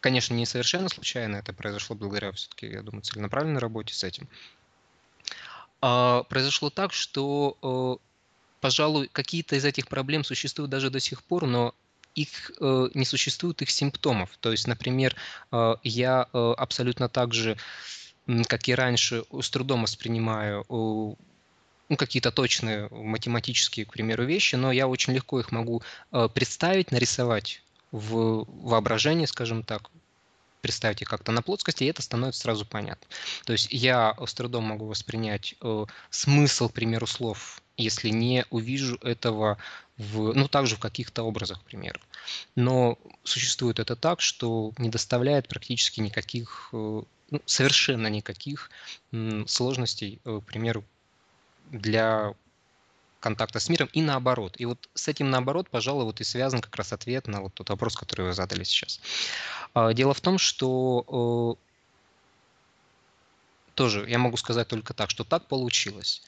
Конечно, 0.00 0.32
не 0.32 0.46
совершенно 0.46 0.88
случайно, 0.88 1.36
это 1.36 1.52
произошло 1.52 1.94
благодаря 1.94 2.32
все-таки, 2.32 2.66
я 2.68 2.80
думаю, 2.80 3.02
целенаправленной 3.02 3.60
работе 3.60 3.92
с 3.92 4.02
этим. 4.02 4.28
А, 5.82 6.22
произошло 6.22 6.70
так, 6.70 6.94
что, 6.94 7.58
э, 7.62 8.02
пожалуй, 8.62 9.10
какие-то 9.12 9.56
из 9.56 9.64
этих 9.66 9.88
проблем 9.88 10.24
существуют 10.24 10.70
даже 10.70 10.88
до 10.88 11.00
сих 11.00 11.22
пор, 11.22 11.46
но 11.46 11.74
их 12.14 12.50
э, 12.58 12.88
не 12.94 13.04
существует 13.04 13.60
их 13.60 13.70
симптомов. 13.70 14.30
То 14.40 14.52
есть, 14.52 14.66
например, 14.66 15.14
я 15.82 16.22
абсолютно 16.22 17.10
так 17.10 17.34
же, 17.34 17.58
как 18.48 18.68
и 18.68 18.74
раньше, 18.74 19.24
с 19.38 19.50
трудом 19.50 19.82
воспринимаю 19.82 20.64
ну, 21.90 21.96
какие-то 21.96 22.32
точные 22.32 22.88
математические, 22.90 23.84
к 23.84 23.92
примеру, 23.92 24.24
вещи, 24.24 24.54
но 24.54 24.72
я 24.72 24.88
очень 24.88 25.12
легко 25.12 25.40
их 25.40 25.52
могу 25.52 25.82
представить, 26.34 26.92
нарисовать 26.92 27.62
в 27.90 28.46
воображении, 28.46 29.26
скажем 29.26 29.62
так, 29.64 29.90
представить 30.60 31.02
их 31.02 31.08
как-то 31.08 31.32
на 31.32 31.42
плоскости, 31.42 31.84
и 31.84 31.86
это 31.88 32.02
становится 32.02 32.42
сразу 32.42 32.66
понятно. 32.66 33.06
То 33.44 33.52
есть 33.52 33.68
я 33.70 34.14
с 34.24 34.34
трудом 34.34 34.64
могу 34.64 34.86
воспринять 34.86 35.54
э, 35.62 35.86
смысл, 36.10 36.68
к 36.68 36.74
примеру, 36.74 37.06
слов, 37.06 37.62
если 37.76 38.10
не 38.10 38.44
увижу 38.50 38.96
этого 39.02 39.58
в, 39.96 40.32
ну, 40.34 40.48
также 40.48 40.76
в 40.76 40.80
каких-то 40.80 41.22
образах, 41.22 41.60
к 41.60 41.64
примеру. 41.64 42.00
Но 42.56 42.98
существует 43.24 43.78
это 43.78 43.96
так, 43.96 44.20
что 44.20 44.72
не 44.78 44.90
доставляет 44.90 45.48
практически 45.48 46.00
никаких, 46.00 46.68
э, 46.72 47.02
ну, 47.30 47.42
совершенно 47.46 48.08
никаких 48.08 48.70
м, 49.12 49.46
сложностей, 49.48 50.20
э, 50.24 50.40
к 50.42 50.46
примеру, 50.46 50.84
для 51.70 52.34
контакта 53.20 53.60
с 53.60 53.68
миром 53.68 53.88
и 53.92 54.02
наоборот. 54.02 54.54
И 54.58 54.64
вот 54.64 54.88
с 54.94 55.08
этим 55.08 55.30
наоборот, 55.30 55.68
пожалуй, 55.70 56.04
вот 56.04 56.20
и 56.20 56.24
связан 56.24 56.60
как 56.60 56.74
раз 56.76 56.92
ответ 56.92 57.28
на 57.28 57.42
вот 57.42 57.54
тот 57.54 57.68
вопрос, 57.70 57.96
который 57.96 58.26
вы 58.26 58.32
задали 58.32 58.64
сейчас. 58.64 59.00
А, 59.74 59.92
дело 59.92 60.14
в 60.14 60.20
том, 60.20 60.38
что 60.38 61.56
тоже 63.74 64.04
я 64.08 64.18
могу 64.18 64.36
сказать 64.36 64.68
только 64.68 64.92
так, 64.94 65.10
что 65.10 65.24
так 65.24 65.46
получилось, 65.46 66.22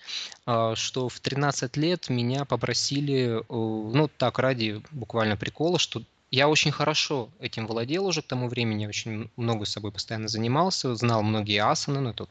а, 0.47 0.75
что 0.75 1.09
в 1.09 1.19
13 1.21 1.77
лет 1.77 2.09
меня 2.09 2.45
попросили, 2.45 3.43
ну 3.49 4.09
так 4.17 4.39
ради 4.39 4.83
буквально 4.91 5.37
прикола, 5.37 5.79
что 5.79 6.03
я 6.31 6.49
очень 6.49 6.73
хорошо 6.73 7.29
этим 7.41 7.67
владел 7.67 8.07
уже 8.07 8.23
к 8.23 8.27
тому 8.27 8.49
времени, 8.49 8.87
очень 8.87 9.31
много 9.37 9.67
с 9.67 9.73
собой 9.73 9.93
постоянно 9.93 10.29
занимался, 10.29 10.95
знал 10.95 11.23
многие 11.23 11.63
асаны, 11.63 12.01
ну, 12.01 12.11
это 12.11 12.27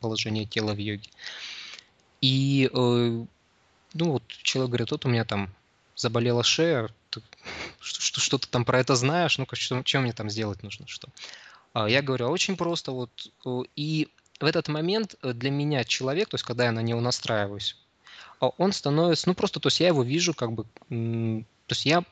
положение 0.00 0.44
тела 0.44 0.72
в 0.72 0.78
йоге. 0.78 1.08
И 2.24 2.70
э, 2.72 3.24
ну, 3.92 4.10
вот 4.12 4.22
человек 4.28 4.70
говорит, 4.70 4.90
вот 4.92 5.04
у 5.04 5.10
меня 5.10 5.26
там 5.26 5.50
заболела 5.94 6.42
шея, 6.42 6.88
что-то 7.80 8.48
там 8.48 8.64
про 8.64 8.80
это 8.80 8.96
знаешь, 8.96 9.36
ну-ка, 9.36 9.56
что, 9.56 9.82
мне 10.00 10.14
там 10.14 10.30
сделать 10.30 10.62
нужно, 10.62 10.86
что? 10.88 11.08
А 11.74 11.86
я 11.86 12.00
говорю, 12.00 12.28
а 12.28 12.30
очень 12.30 12.56
просто, 12.56 12.92
вот, 12.92 13.10
и 13.76 14.08
в 14.40 14.44
этот 14.46 14.68
момент 14.68 15.16
э, 15.20 15.34
для 15.34 15.50
меня 15.50 15.84
человек, 15.84 16.30
то 16.30 16.36
есть 16.36 16.44
когда 16.44 16.64
я 16.64 16.72
на 16.72 16.80
него 16.80 17.02
настраиваюсь, 17.02 17.76
а 18.40 18.48
он 18.56 18.72
становится, 18.72 19.28
ну 19.28 19.34
просто, 19.34 19.60
то 19.60 19.66
есть 19.66 19.80
я 19.80 19.88
его 19.88 20.02
вижу 20.02 20.32
как 20.32 20.52
бы, 20.52 20.64
то 20.88 21.44
есть 21.68 21.84
я 21.84 22.04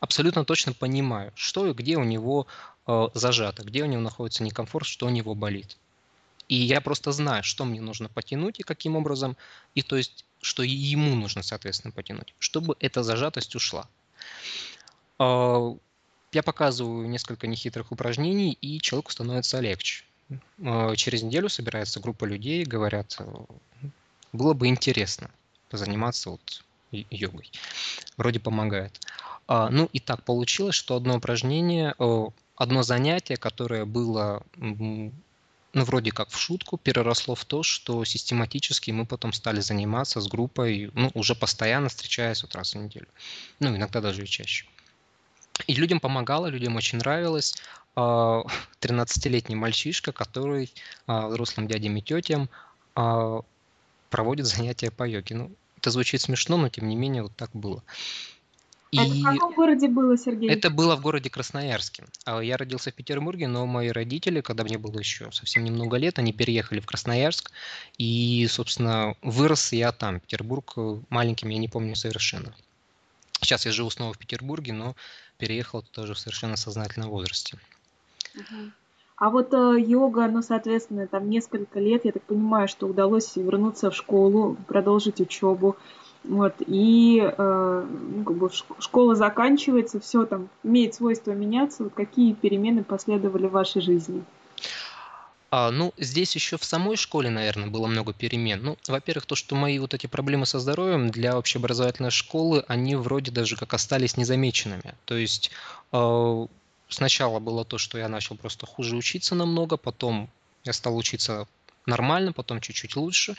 абсолютно 0.00 0.44
точно 0.44 0.72
понимаю, 0.72 1.30
что 1.36 1.68
и 1.68 1.74
где 1.74 1.96
у 1.96 2.02
него 2.02 2.48
э, 2.88 3.08
зажато, 3.14 3.62
где 3.62 3.84
у 3.84 3.86
него 3.86 4.02
находится 4.02 4.42
некомфорт, 4.42 4.86
что 4.86 5.06
у 5.06 5.10
него 5.10 5.36
болит. 5.36 5.76
И 6.50 6.56
я 6.56 6.80
просто 6.80 7.12
знаю, 7.12 7.44
что 7.44 7.64
мне 7.64 7.80
нужно 7.80 8.08
потянуть 8.08 8.58
и 8.58 8.64
каким 8.64 8.96
образом, 8.96 9.36
и 9.76 9.82
то 9.82 9.96
есть 9.96 10.24
что 10.40 10.64
ему 10.64 11.14
нужно, 11.14 11.44
соответственно, 11.44 11.92
потянуть, 11.92 12.34
чтобы 12.40 12.76
эта 12.80 13.04
зажатость 13.04 13.54
ушла. 13.54 13.86
А, 15.20 15.76
я 16.32 16.42
показываю 16.42 17.08
несколько 17.08 17.46
нехитрых 17.46 17.92
упражнений, 17.92 18.58
и 18.60 18.80
человеку 18.80 19.12
становится 19.12 19.60
легче. 19.60 20.04
А, 20.64 20.96
через 20.96 21.22
неделю 21.22 21.48
собирается 21.48 22.00
группа 22.00 22.24
людей, 22.24 22.64
говорят, 22.64 23.16
было 24.32 24.52
бы 24.52 24.66
интересно 24.66 25.30
позаниматься 25.68 26.30
вот 26.30 26.64
йогой. 26.90 27.48
Вроде 28.16 28.40
помогает. 28.40 28.98
А, 29.46 29.70
ну 29.70 29.88
и 29.92 30.00
так 30.00 30.24
получилось, 30.24 30.74
что 30.74 30.96
одно 30.96 31.18
упражнение, 31.18 31.94
одно 32.56 32.82
занятие, 32.82 33.36
которое 33.36 33.84
было 33.84 34.42
ну, 35.72 35.84
вроде 35.84 36.10
как 36.10 36.30
в 36.30 36.38
шутку, 36.38 36.78
переросло 36.78 37.34
в 37.34 37.44
то, 37.44 37.62
что 37.62 38.04
систематически 38.04 38.90
мы 38.90 39.06
потом 39.06 39.32
стали 39.32 39.60
заниматься 39.60 40.20
с 40.20 40.26
группой, 40.26 40.90
ну, 40.94 41.10
уже 41.14 41.34
постоянно 41.34 41.88
встречаясь 41.88 42.42
вот 42.42 42.54
раз 42.54 42.74
в 42.74 42.78
неделю. 42.78 43.06
Ну, 43.60 43.76
иногда 43.76 44.00
даже 44.00 44.24
и 44.24 44.26
чаще. 44.26 44.66
И 45.66 45.74
людям 45.74 46.00
помогало, 46.00 46.46
людям 46.46 46.76
очень 46.76 46.98
нравилось. 46.98 47.54
13-летний 47.96 49.54
а, 49.54 49.58
мальчишка, 49.58 50.12
который 50.12 50.72
а, 51.06 51.28
взрослым 51.28 51.68
дядям 51.68 51.96
и 51.96 52.02
тетям 52.02 52.48
а, 52.94 53.40
проводит 54.10 54.46
занятия 54.46 54.90
по 54.90 55.06
йоге. 55.06 55.34
Ну, 55.36 55.50
это 55.76 55.90
звучит 55.90 56.20
смешно, 56.20 56.56
но 56.56 56.68
тем 56.68 56.88
не 56.88 56.96
менее 56.96 57.22
вот 57.22 57.36
так 57.36 57.50
было. 57.52 57.82
Это 58.92 59.02
в 59.02 59.14
И 59.14 59.22
каком 59.22 59.54
городе 59.54 59.88
было, 59.88 60.18
Сергей? 60.18 60.50
это 60.50 60.68
было 60.68 60.96
в 60.96 61.00
городе 61.00 61.30
Красноярске. 61.30 62.04
А 62.24 62.40
Я 62.40 62.56
родился 62.56 62.90
в 62.90 62.94
Петербурге, 62.94 63.46
но 63.46 63.64
мои 63.66 63.90
родители, 63.90 64.40
когда 64.40 64.64
мне 64.64 64.78
было 64.78 64.98
еще 64.98 65.30
совсем 65.30 65.62
немного 65.64 65.96
лет, 65.96 66.18
они 66.18 66.32
переехали 66.32 66.80
в 66.80 66.86
Красноярск. 66.86 67.52
И, 67.98 68.46
собственно, 68.48 69.14
вырос 69.22 69.72
я 69.72 69.92
там. 69.92 70.18
Петербург 70.18 70.72
э, 70.76 70.98
маленьким 71.08 71.50
я 71.50 71.58
не 71.58 71.68
помню 71.68 71.94
совершенно. 71.94 72.52
Сейчас 73.40 73.64
я 73.64 73.72
живу 73.72 73.90
снова 73.90 74.12
в 74.12 74.18
Петербурге, 74.18 74.72
но 74.72 74.96
переехал 75.38 75.82
тоже 75.82 76.14
в 76.14 76.18
совершенно 76.18 76.56
сознательном 76.56 77.10
возрасте. 77.10 77.58
А 79.16 79.28
вот 79.28 79.52
э, 79.52 79.76
йога, 79.78 80.28
ну, 80.28 80.42
соответственно, 80.42 81.06
там 81.06 81.28
несколько 81.28 81.78
лет, 81.78 82.06
я 82.06 82.12
так 82.12 82.22
понимаю, 82.22 82.68
что 82.68 82.86
удалось 82.86 83.36
вернуться 83.36 83.90
в 83.90 83.94
школу, 83.94 84.56
продолжить 84.66 85.20
учебу. 85.20 85.76
Вот, 86.24 86.54
и 86.66 87.20
э, 87.22 87.86
ну, 88.16 88.24
как 88.24 88.36
бы 88.36 88.46
шк- 88.48 88.80
школа 88.80 89.14
заканчивается, 89.14 90.00
все 90.00 90.26
там 90.26 90.48
имеет 90.62 90.94
свойство 90.94 91.32
меняться. 91.32 91.84
Вот 91.84 91.94
какие 91.94 92.34
перемены 92.34 92.84
последовали 92.84 93.46
в 93.46 93.52
вашей 93.52 93.80
жизни? 93.80 94.22
А, 95.50 95.70
ну, 95.70 95.92
здесь 95.96 96.34
еще 96.34 96.58
в 96.58 96.64
самой 96.64 96.96
школе, 96.96 97.28
наверное, 97.30 97.68
было 97.68 97.86
много 97.86 98.12
перемен. 98.12 98.62
Ну, 98.62 98.78
во-первых, 98.86 99.26
то, 99.26 99.34
что 99.34 99.56
мои 99.56 99.78
вот 99.78 99.94
эти 99.94 100.06
проблемы 100.06 100.46
со 100.46 100.60
здоровьем 100.60 101.10
для 101.10 101.36
общеобразовательной 101.36 102.10
школы, 102.10 102.64
они 102.68 102.94
вроде 102.94 103.32
даже 103.32 103.56
как 103.56 103.74
остались 103.74 104.16
незамеченными. 104.16 104.94
То 105.06 105.16
есть 105.16 105.50
э, 105.92 106.46
сначала 106.88 107.40
было 107.40 107.64
то, 107.64 107.78
что 107.78 107.98
я 107.98 108.08
начал 108.08 108.36
просто 108.36 108.66
хуже 108.66 108.94
учиться 108.94 109.34
намного, 109.34 109.76
потом 109.76 110.28
я 110.64 110.72
стал 110.72 110.96
учиться 110.96 111.48
нормально, 111.86 112.32
потом 112.32 112.60
чуть-чуть 112.60 112.94
лучше. 112.94 113.34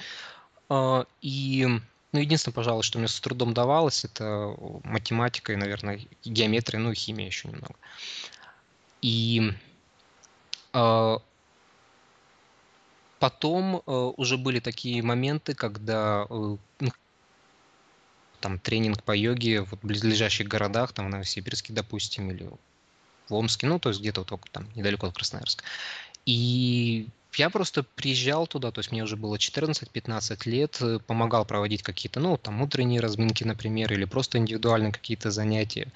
А, 0.68 1.06
И, 1.22 1.68
ну, 2.12 2.20
единственное, 2.20 2.54
пожалуй, 2.54 2.84
что 2.84 3.00
мне 3.00 3.08
с 3.08 3.20
трудом 3.20 3.54
давалось, 3.54 4.04
это 4.04 4.56
математика 4.84 5.54
и, 5.54 5.56
наверное, 5.56 6.02
геометрия, 6.26 6.80
ну 6.80 6.92
и 6.92 6.96
химия 6.96 7.28
еще 7.28 7.48
немного. 7.48 7.76
И 9.02 9.54
а, 10.74 11.22
потом 13.20 13.82
э, 13.86 13.92
уже 14.18 14.38
были 14.38 14.60
такие 14.60 15.02
моменты, 15.02 15.54
когда 15.54 16.26
э, 16.30 16.58
ну, 16.80 16.92
там 18.42 18.60
тренинг 18.60 19.04
по 19.04 19.16
йоге 19.16 19.62
в 19.62 19.78
близлежащих 19.82 20.48
городах, 20.48 20.92
там 20.92 21.06
в 21.06 21.10
Новосибирске, 21.10 21.72
допустим, 21.72 22.32
или 22.32 22.50
в 23.30 23.34
Омске, 23.34 23.68
ну, 23.68 23.80
то 23.80 23.90
есть 23.90 24.02
где-то 24.02 24.22
вот 24.22 24.30
только 24.30 24.52
там 24.52 24.68
недалеко 24.76 25.08
от 25.08 25.16
Красноярска. 25.16 25.64
И 26.26 27.08
я 27.36 27.50
просто 27.50 27.84
приезжал 27.84 28.48
туда, 28.48 28.72
то 28.72 28.80
есть 28.80 28.92
мне 28.92 29.04
уже 29.04 29.16
было 29.16 29.36
14-15 29.36 30.50
лет, 30.50 30.78
э, 30.82 31.00
помогал 31.00 31.46
проводить 31.46 31.84
какие-то, 31.84 32.20
ну, 32.20 32.38
там, 32.38 32.62
утренние 32.62 33.00
разминки, 33.00 33.44
например, 33.44 33.94
или 33.94 34.06
просто 34.06 34.38
индивидуальные 34.38 34.92
какие-то 34.92 35.32
занятия. 35.32 35.92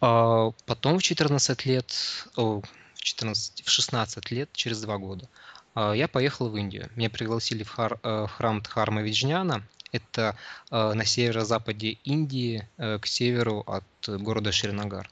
А 0.00 0.52
Потом 0.66 0.98
в 0.98 1.02
14 1.02 1.66
лет, 1.66 1.92
о, 2.36 2.60
в 2.94 3.00
14, 3.02 3.64
в 3.64 3.70
16 3.70 4.30
лет, 4.30 4.50
через 4.52 4.80
два 4.80 4.98
года, 4.98 5.28
а, 5.74 5.92
я 5.92 6.08
поехал 6.08 6.48
в 6.48 6.56
Индию. 6.56 6.88
Меня 6.96 7.10
пригласили 7.10 7.62
в, 7.62 7.76
хар- 7.76 7.98
э, 8.02 8.26
в 8.26 8.30
храм 8.30 8.60
Дхарма 8.60 9.02
Виджняна. 9.02 9.62
Это 9.92 10.36
э, 10.70 10.92
на 10.94 11.04
северо-западе 11.04 11.98
Индии, 12.04 12.66
к 12.78 13.06
северу 13.06 13.62
от 13.66 13.84
города 14.08 14.50
Шринагар. 14.50 15.10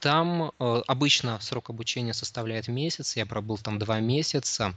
Там 0.00 0.52
э, 0.58 0.82
обычно 0.86 1.38
срок 1.40 1.70
обучения 1.70 2.14
составляет 2.14 2.68
месяц, 2.68 3.16
я 3.16 3.26
пробыл 3.26 3.58
там 3.58 3.78
два 3.78 4.00
месяца. 4.00 4.74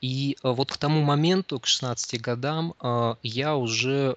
И 0.00 0.36
э, 0.42 0.50
вот 0.50 0.72
к 0.72 0.76
тому 0.76 1.02
моменту, 1.02 1.60
к 1.60 1.66
16 1.66 2.20
годам, 2.20 2.74
э, 2.80 3.14
я 3.22 3.56
уже 3.56 4.16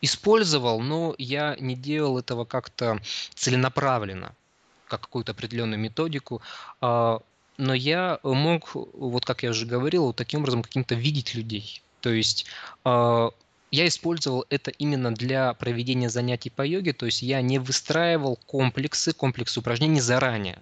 использовал, 0.00 0.80
но 0.80 1.14
я 1.18 1.56
не 1.58 1.74
делал 1.74 2.18
этого 2.18 2.44
как-то 2.44 3.00
целенаправленно, 3.34 4.34
как 4.86 5.02
какую-то 5.02 5.32
определенную 5.32 5.78
методику. 5.78 6.42
А, 6.80 7.20
Но 7.58 7.74
я 7.74 8.18
мог, 8.22 8.70
вот 8.74 9.24
как 9.24 9.42
я 9.42 9.50
уже 9.50 9.66
говорил, 9.66 10.06
вот 10.06 10.16
таким 10.16 10.40
образом 10.40 10.62
каким-то 10.62 10.94
видеть 10.94 11.34
людей. 11.34 11.82
То 12.00 12.10
есть 12.10 12.46
а, 12.84 13.30
я 13.70 13.86
использовал 13.86 14.46
это 14.50 14.70
именно 14.72 15.14
для 15.14 15.54
проведения 15.54 16.10
занятий 16.10 16.50
по 16.50 16.62
йоге, 16.66 16.92
то 16.92 17.06
есть 17.06 17.22
я 17.22 17.40
не 17.40 17.58
выстраивал 17.58 18.36
комплексы, 18.46 19.12
комплекс 19.12 19.56
упражнений 19.56 20.00
заранее. 20.00 20.58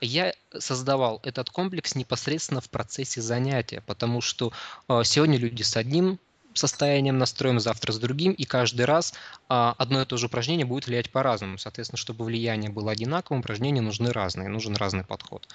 Я 0.00 0.34
создавал 0.58 1.20
этот 1.22 1.50
комплекс 1.50 1.94
непосредственно 1.94 2.60
в 2.60 2.68
процессе 2.68 3.20
занятия, 3.22 3.82
потому 3.86 4.20
что 4.20 4.52
а, 4.88 5.04
сегодня 5.04 5.38
люди 5.38 5.62
с 5.62 5.76
одним 5.76 6.18
состоянием 6.52 7.18
настроем, 7.18 7.60
завтра 7.60 7.92
с 7.92 7.98
другим, 7.98 8.32
и 8.32 8.44
каждый 8.44 8.84
раз 8.84 9.14
а, 9.48 9.74
одно 9.78 10.02
и 10.02 10.04
то 10.04 10.16
же 10.16 10.26
упражнение 10.26 10.66
будет 10.66 10.86
влиять 10.86 11.10
по-разному. 11.10 11.58
Соответственно, 11.58 11.98
чтобы 11.98 12.24
влияние 12.24 12.70
было 12.70 12.92
одинаковым, 12.92 13.40
упражнения 13.40 13.80
нужны 13.80 14.12
разные, 14.12 14.48
нужен 14.48 14.76
разный 14.76 15.04
подход. 15.04 15.48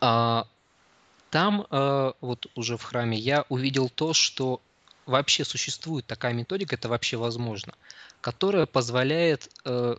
А, 0.00 0.46
Там, 1.30 1.66
э, 1.70 2.12
вот 2.20 2.46
уже 2.56 2.76
в 2.76 2.82
храме, 2.82 3.16
я 3.16 3.44
увидел 3.48 3.88
то, 3.88 4.12
что 4.12 4.60
вообще 5.06 5.44
существует 5.44 6.06
такая 6.06 6.32
методика, 6.32 6.76
это 6.76 6.88
вообще 6.88 7.16
возможно, 7.16 7.74
которая 8.20 8.66
позволяет, 8.66 9.50
э, 9.64 9.96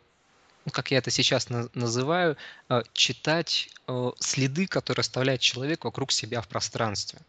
ну, 0.65 0.71
как 0.71 0.91
я 0.91 0.99
это 0.99 1.11
сейчас 1.11 1.49
на- 1.49 1.69
называю, 1.73 2.37
э, 2.69 2.83
читать 2.93 3.69
э, 3.87 4.11
следы, 4.19 4.67
которые 4.67 5.01
оставляет 5.01 5.41
человек 5.41 5.83
вокруг 5.85 6.11
себя 6.11 6.41
в 6.41 6.47
пространстве. 6.47 7.19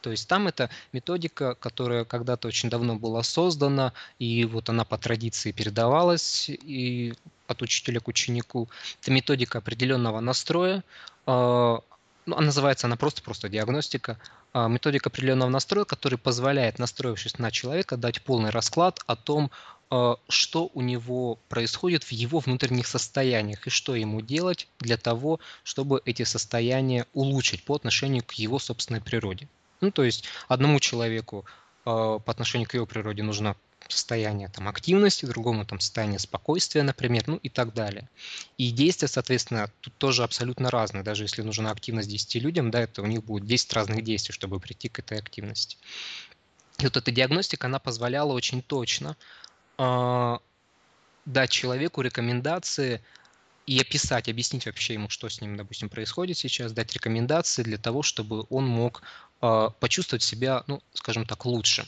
То 0.00 0.10
есть 0.10 0.28
там 0.28 0.48
это 0.48 0.68
методика, 0.92 1.54
которая 1.54 2.04
когда-то 2.04 2.48
очень 2.48 2.68
давно 2.68 2.96
была 2.96 3.22
создана, 3.22 3.92
и 4.18 4.44
вот 4.44 4.68
она 4.68 4.84
по 4.84 4.98
традиции 4.98 5.52
передавалась 5.52 6.48
и 6.48 7.14
от 7.46 7.62
учителя 7.62 8.00
к 8.00 8.08
ученику. 8.08 8.68
Это 9.00 9.12
методика 9.12 9.58
определенного 9.58 10.18
настроя. 10.18 10.82
ну, 11.26 11.82
она 12.26 12.46
называется 12.46 12.88
она 12.88 12.96
просто-просто 12.96 13.48
диагностика. 13.48 14.18
А, 14.52 14.68
Методика 14.68 15.08
определенного 15.08 15.48
настроя, 15.48 15.84
который 15.84 16.18
позволяет, 16.18 16.78
настроившись 16.78 17.38
на 17.38 17.50
человека, 17.50 17.96
дать 17.96 18.22
полный 18.22 18.50
расклад 18.50 19.00
о 19.06 19.16
том, 19.16 19.50
а, 19.90 20.16
что 20.28 20.70
у 20.74 20.80
него 20.80 21.38
происходит 21.48 22.04
в 22.04 22.12
его 22.12 22.38
внутренних 22.38 22.86
состояниях 22.86 23.66
и 23.66 23.70
что 23.70 23.94
ему 23.94 24.20
делать 24.20 24.68
для 24.78 24.96
того, 24.96 25.40
чтобы 25.64 26.02
эти 26.04 26.22
состояния 26.24 27.06
улучшить 27.12 27.64
по 27.64 27.74
отношению 27.74 28.24
к 28.24 28.32
его 28.32 28.58
собственной 28.58 29.00
природе. 29.00 29.48
Ну, 29.80 29.90
то 29.90 30.04
есть 30.04 30.24
одному 30.48 30.80
человеку 30.80 31.44
э, 31.84 31.90
по 31.90 32.22
отношению 32.26 32.68
к 32.68 32.74
его 32.74 32.86
природе 32.86 33.22
нужно 33.22 33.56
состояние 33.92 34.48
там, 34.48 34.68
активности, 34.68 35.26
другому 35.26 35.64
там 35.64 35.80
состояние 35.80 36.18
спокойствия, 36.18 36.82
например, 36.82 37.24
ну 37.26 37.36
и 37.36 37.48
так 37.48 37.74
далее. 37.74 38.08
И 38.58 38.70
действия, 38.70 39.08
соответственно, 39.08 39.70
тут 39.80 39.94
тоже 39.98 40.24
абсолютно 40.24 40.70
разные. 40.70 41.02
Даже 41.02 41.24
если 41.24 41.42
нужна 41.42 41.70
активность 41.70 42.08
10 42.08 42.36
людям, 42.36 42.70
да, 42.70 42.80
это 42.80 43.02
у 43.02 43.06
них 43.06 43.22
будет 43.24 43.46
10 43.46 43.72
разных 43.72 44.02
действий, 44.02 44.32
чтобы 44.32 44.60
прийти 44.60 44.88
к 44.88 44.98
этой 44.98 45.18
активности. 45.18 45.76
И 46.78 46.84
вот 46.84 46.96
эта 46.96 47.10
диагностика, 47.10 47.66
она 47.66 47.78
позволяла 47.78 48.32
очень 48.32 48.62
точно 48.62 49.16
э, 49.78 50.38
дать 51.26 51.50
человеку 51.50 52.00
рекомендации 52.00 53.02
и 53.66 53.80
описать, 53.80 54.28
объяснить 54.28 54.66
вообще 54.66 54.94
ему, 54.94 55.08
что 55.08 55.28
с 55.28 55.40
ним, 55.40 55.56
допустим, 55.56 55.88
происходит 55.88 56.36
сейчас, 56.38 56.72
дать 56.72 56.92
рекомендации 56.92 57.62
для 57.62 57.78
того, 57.78 58.02
чтобы 58.02 58.46
он 58.50 58.66
мог 58.66 59.02
э, 59.40 59.68
почувствовать 59.78 60.22
себя, 60.22 60.64
ну, 60.66 60.82
скажем 60.92 61.26
так, 61.26 61.44
лучше. 61.46 61.86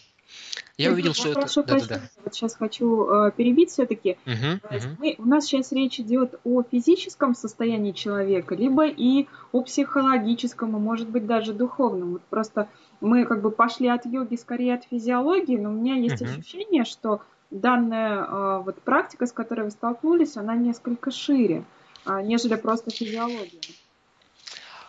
Я 0.76 0.90
увидел, 0.90 1.14
что 1.14 1.28
это... 1.28 1.40
прошу 1.40 1.62
Да-да-да. 1.62 1.86
прощения, 1.86 2.10
вот 2.24 2.34
сейчас 2.34 2.56
хочу 2.56 3.06
э, 3.08 3.30
перебить 3.36 3.70
все-таки. 3.70 4.16
То 4.24 4.74
есть 4.74 4.86
мгм. 4.86 4.96
мы- 4.98 5.14
у 5.18 5.24
нас 5.24 5.44
сейчас 5.44 5.70
речь 5.70 6.00
идет 6.00 6.34
о 6.44 6.62
физическом 6.64 7.34
состоянии 7.36 7.92
человека, 7.92 8.56
либо 8.56 8.86
и 8.86 9.28
о 9.52 9.62
психологическом, 9.62 10.76
и, 10.76 10.80
может 10.80 11.08
быть, 11.08 11.26
даже 11.26 11.52
духовном. 11.52 12.12
Вот 12.14 12.22
просто 12.22 12.68
мы 13.00 13.24
как 13.24 13.40
бы 13.40 13.50
пошли 13.52 13.86
от 13.88 14.04
йоги 14.04 14.34
скорее 14.34 14.74
от 14.74 14.84
физиологии, 14.84 15.56
но 15.56 15.70
у 15.70 15.74
меня 15.74 15.94
есть 15.94 16.20
Мгм. 16.20 16.30
ощущение, 16.30 16.84
что 16.84 17.20
данная 17.52 18.24
э, 18.24 18.62
вот 18.64 18.82
практика, 18.82 19.26
с 19.26 19.32
которой 19.32 19.66
вы 19.66 19.70
столкнулись, 19.70 20.36
она 20.36 20.56
несколько 20.56 21.12
шире, 21.12 21.64
а, 22.04 22.20
нежели 22.20 22.56
просто 22.56 22.90
физиология. 22.90 23.60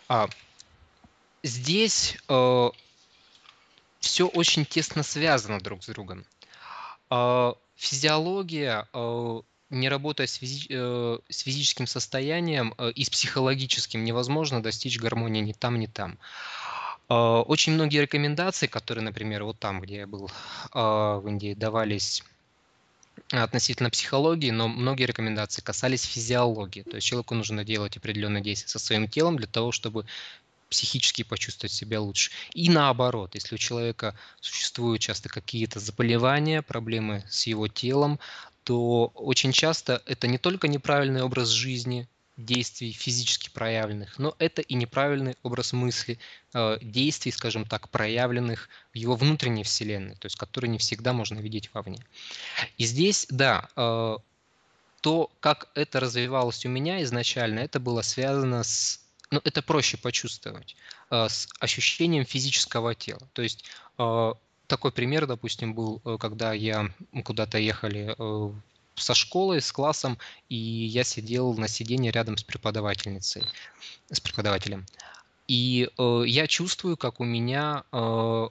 А, 0.10 0.28
здесь 1.44 2.18
все 4.06 4.28
очень 4.28 4.66
тесно 4.66 5.04
связано 5.04 5.60
друг 5.60 5.84
с 5.84 5.88
другом. 5.88 6.26
А, 7.10 7.56
физиология, 7.76 8.88
а, 8.94 9.42
не 9.72 9.90
работая 9.90 10.28
с, 10.28 10.40
э, 10.42 11.18
физическим 11.30 11.88
состоянием 11.88 12.76
э, 12.78 12.92
и 12.92 13.04
с 13.04 13.10
психологическим, 13.10 14.04
невозможно 14.04 14.62
достичь 14.62 15.00
гармонии 15.00 15.42
ни 15.42 15.54
там, 15.54 15.80
ни 15.80 15.88
там. 15.88 16.20
А, 17.10 17.42
Очень 17.42 17.74
многие 17.74 18.02
рекомендации, 18.02 18.68
которые, 18.68 19.04
например, 19.04 19.44
вот 19.44 19.58
там, 19.60 19.82
где 19.82 19.98
я 19.98 20.08
был 20.08 20.30
в 20.72 21.24
Индии, 21.28 21.56
давались 21.56 22.24
относительно 23.32 23.90
психологии, 23.90 24.52
но 24.52 24.68
многие 24.68 25.06
рекомендации 25.06 25.64
касались 25.64 26.04
физиологии. 26.04 26.84
То 26.84 26.98
есть 26.98 27.08
человеку 27.08 27.34
нужно 27.34 27.64
делать 27.64 27.98
определенные 27.98 28.44
действия 28.44 28.70
со 28.70 28.80
своим 28.80 29.08
телом 29.08 29.38
для 29.38 29.48
того, 29.48 29.72
чтобы 29.72 30.06
психически 30.70 31.24
почувствовать 31.24 31.72
себя 31.72 32.02
лучше. 32.02 32.32
И 32.54 32.70
наоборот, 32.70 33.36
если 33.36 33.56
у 33.56 33.58
человека 33.58 34.18
существуют 34.42 35.02
часто 35.02 35.30
какие-то 35.30 35.80
заболевания, 35.80 36.62
проблемы 36.62 37.24
с 37.30 37.48
его 37.48 37.68
телом, 37.68 38.20
то 38.64 39.12
очень 39.16 39.52
часто 39.52 40.02
это 40.06 40.28
не 40.28 40.38
только 40.38 40.68
неправильный 40.68 41.22
образ 41.22 41.50
жизни, 41.50 42.08
действий 42.38 42.92
физически 42.92 43.50
проявленных, 43.50 44.20
но 44.20 44.36
это 44.40 44.62
и 44.62 44.74
неправильный 44.76 45.36
образ 45.44 45.72
мысли, 45.72 46.20
э, 46.54 46.78
действий, 46.82 47.32
скажем 47.32 47.66
так, 47.66 47.90
проявленных 47.90 48.68
в 48.94 48.98
его 48.98 49.16
внутренней 49.16 49.64
вселенной, 49.64 50.16
то 50.16 50.26
есть 50.26 50.36
которые 50.36 50.70
не 50.70 50.78
всегда 50.78 51.14
можно 51.14 51.40
видеть 51.40 51.74
вовне. 51.74 52.00
И 52.78 52.86
здесь, 52.86 53.26
да, 53.30 53.70
э, 53.76 54.18
то, 55.02 55.32
как 55.40 55.70
это 55.76 56.00
развивалось 56.00 56.66
у 56.66 56.70
меня 56.70 57.02
изначально, 57.04 57.60
это 57.60 57.80
было 57.80 58.02
связано 58.02 58.64
с 58.64 59.05
ну, 59.36 59.42
это 59.44 59.62
проще 59.62 59.98
почувствовать, 59.98 60.76
э, 61.12 61.28
с 61.30 61.48
ощущением 61.60 62.26
физического 62.26 62.96
тела. 62.96 63.22
То 63.34 63.42
есть 63.42 63.66
такой 64.68 64.92
пример, 64.92 65.26
допустим, 65.26 65.74
был, 65.74 66.00
когда 66.20 66.52
я 66.52 66.92
куда-то 67.24 67.58
ехали 67.58 68.14
со 68.96 69.14
школой, 69.14 69.62
с 69.62 69.72
классом, 69.72 70.18
и 70.50 70.56
я 70.56 71.04
сидел 71.04 71.54
на 71.54 71.68
сиденье 71.68 72.12
рядом 72.12 72.38
с 72.38 72.44
преподавательницей, 72.44 73.44
с 74.12 74.20
преподавателем. 74.20 74.86
И 75.48 75.90
э, 75.98 76.24
я 76.26 76.48
чувствую, 76.48 76.98
как 76.98 77.20
у 77.20 77.24
меня, 77.24 77.84
э, 77.92 78.50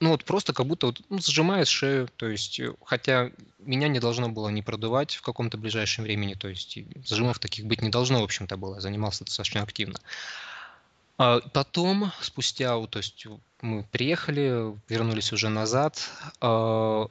ну 0.00 0.10
вот 0.10 0.24
просто 0.24 0.52
как 0.52 0.66
будто 0.66 0.86
вот, 0.86 1.00
ну, 1.08 1.18
сжимает 1.18 1.68
шею, 1.68 2.08
то 2.16 2.28
есть, 2.28 2.60
э, 2.60 2.72
хотя 2.84 3.30
меня 3.58 3.88
не 3.88 4.00
должно 4.00 4.28
было 4.28 4.48
не 4.48 4.62
продувать 4.62 5.14
в 5.14 5.22
каком-то 5.22 5.58
ближайшем 5.58 6.04
времени, 6.04 6.34
то 6.34 6.48
есть 6.48 6.78
зажимов 7.04 7.38
таких 7.38 7.66
быть 7.66 7.82
не 7.82 7.88
должно, 7.88 8.20
в 8.20 8.24
общем-то, 8.24 8.56
было, 8.56 8.76
я 8.76 8.80
занимался 8.80 9.24
достаточно 9.24 9.62
активно. 9.62 9.98
А 11.18 11.40
потом, 11.52 12.12
спустя, 12.20 12.80
то 12.86 12.98
есть 12.98 13.26
мы 13.60 13.82
приехали, 13.90 14.72
вернулись 14.88 15.32
уже 15.32 15.48
назад, 15.48 16.08
э, 16.40 17.06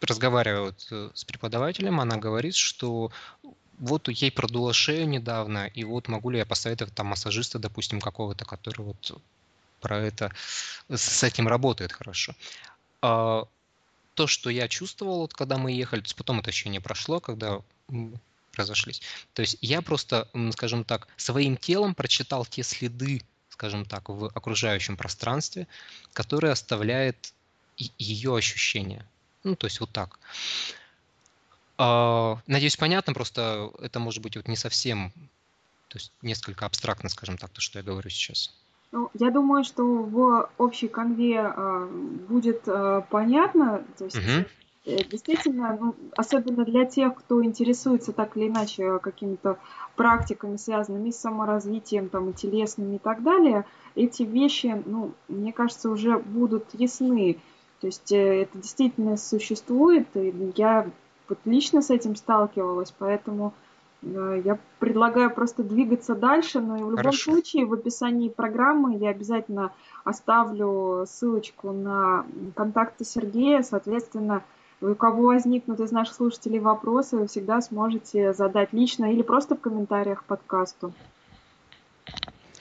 разговариваю 0.00 0.74
э, 0.90 1.10
с 1.12 1.24
преподавателем, 1.24 2.00
она 2.00 2.16
говорит, 2.18 2.54
что 2.54 3.10
вот 3.80 4.08
ей 4.08 4.30
продуло 4.30 4.72
шею 4.72 5.08
недавно, 5.08 5.66
и 5.66 5.82
вот 5.82 6.06
могу 6.06 6.30
ли 6.30 6.38
я 6.38 6.46
посоветовать 6.46 6.94
там 6.94 7.08
массажиста, 7.08 7.58
допустим, 7.58 8.00
какого-то, 8.00 8.44
который 8.44 8.82
вот 8.82 9.20
про 9.80 9.98
это, 9.98 10.32
с 10.88 11.22
этим 11.22 11.48
работает 11.48 11.92
хорошо. 11.92 12.34
А, 13.02 13.44
то, 14.14 14.26
что 14.26 14.50
я 14.50 14.68
чувствовал, 14.68 15.20
вот, 15.20 15.34
когда 15.34 15.56
мы 15.56 15.72
ехали, 15.72 16.00
то 16.00 16.06
есть 16.06 16.16
потом 16.16 16.40
это 16.40 16.50
еще 16.50 16.68
не 16.68 16.80
прошло, 16.80 17.20
когда 17.20 17.60
разошлись. 18.54 19.02
То 19.34 19.42
есть 19.42 19.56
я 19.60 19.82
просто, 19.82 20.28
скажем 20.52 20.84
так, 20.84 21.08
своим 21.16 21.56
телом 21.56 21.94
прочитал 21.94 22.44
те 22.44 22.62
следы, 22.62 23.22
скажем 23.48 23.84
так, 23.84 24.08
в 24.08 24.26
окружающем 24.26 24.96
пространстве, 24.96 25.66
которые 26.12 26.52
оставляет 26.52 27.32
ее 27.76 28.36
ощущение. 28.36 29.06
Ну, 29.44 29.56
то 29.56 29.66
есть 29.66 29.80
вот 29.80 29.90
так. 29.90 30.18
А, 31.78 32.38
надеюсь, 32.46 32.76
понятно, 32.76 33.14
просто 33.14 33.70
это 33.80 34.00
может 34.00 34.22
быть 34.22 34.36
вот 34.36 34.48
не 34.48 34.56
совсем, 34.56 35.12
то 35.88 35.96
есть 35.96 36.12
несколько 36.20 36.66
абстрактно, 36.66 37.08
скажем 37.08 37.38
так, 37.38 37.50
то, 37.50 37.60
что 37.60 37.78
я 37.78 37.82
говорю 37.82 38.10
сейчас. 38.10 38.54
Ну, 38.92 39.08
я 39.14 39.30
думаю, 39.30 39.62
что 39.62 39.84
в 39.84 40.50
общей 40.58 40.88
конве 40.88 41.36
э, 41.36 41.88
будет 42.28 42.62
э, 42.66 43.02
понятно. 43.08 43.84
То 43.96 44.04
есть, 44.04 44.16
угу. 44.16 44.46
э, 44.86 45.04
действительно, 45.04 45.78
ну, 45.80 45.94
особенно 46.16 46.64
для 46.64 46.84
тех, 46.86 47.14
кто 47.14 47.44
интересуется 47.44 48.12
так 48.12 48.36
или 48.36 48.48
иначе 48.48 48.98
какими-то 48.98 49.58
практиками, 49.94 50.56
связанными 50.56 51.10
с 51.10 51.20
саморазвитием, 51.20 52.08
там, 52.08 52.30
и 52.30 52.32
телесными 52.32 52.96
и 52.96 52.98
так 52.98 53.22
далее, 53.22 53.64
эти 53.94 54.24
вещи, 54.24 54.82
ну, 54.86 55.12
мне 55.28 55.52
кажется, 55.52 55.88
уже 55.88 56.18
будут 56.18 56.64
ясны. 56.72 57.38
То 57.80 57.86
есть 57.86 58.10
э, 58.10 58.42
это 58.42 58.58
действительно 58.58 59.16
существует, 59.16 60.08
и 60.14 60.52
я 60.56 60.90
вот 61.28 61.38
лично 61.44 61.80
с 61.80 61.90
этим 61.90 62.16
сталкивалась, 62.16 62.92
поэтому 62.98 63.54
э, 63.54 63.69
я 64.02 64.58
предлагаю 64.78 65.30
просто 65.30 65.62
двигаться 65.62 66.14
дальше, 66.14 66.60
но 66.60 66.76
и 66.76 66.78
в 66.78 66.90
любом 66.90 66.96
Хорошо. 66.96 67.32
случае 67.32 67.66
в 67.66 67.74
описании 67.74 68.28
программы 68.28 68.96
я 68.96 69.10
обязательно 69.10 69.72
оставлю 70.04 71.04
ссылочку 71.06 71.72
на 71.72 72.24
контакты 72.54 73.04
Сергея, 73.04 73.62
соответственно, 73.62 74.42
у 74.80 74.94
кого 74.94 75.26
возникнут 75.26 75.80
из 75.80 75.92
наших 75.92 76.14
слушателей 76.14 76.58
вопросы, 76.58 77.16
вы 77.16 77.26
всегда 77.26 77.60
сможете 77.60 78.32
задать 78.32 78.72
лично 78.72 79.12
или 79.12 79.20
просто 79.20 79.54
в 79.54 79.60
комментариях 79.60 80.22
к 80.22 80.24
подкасту. 80.24 80.94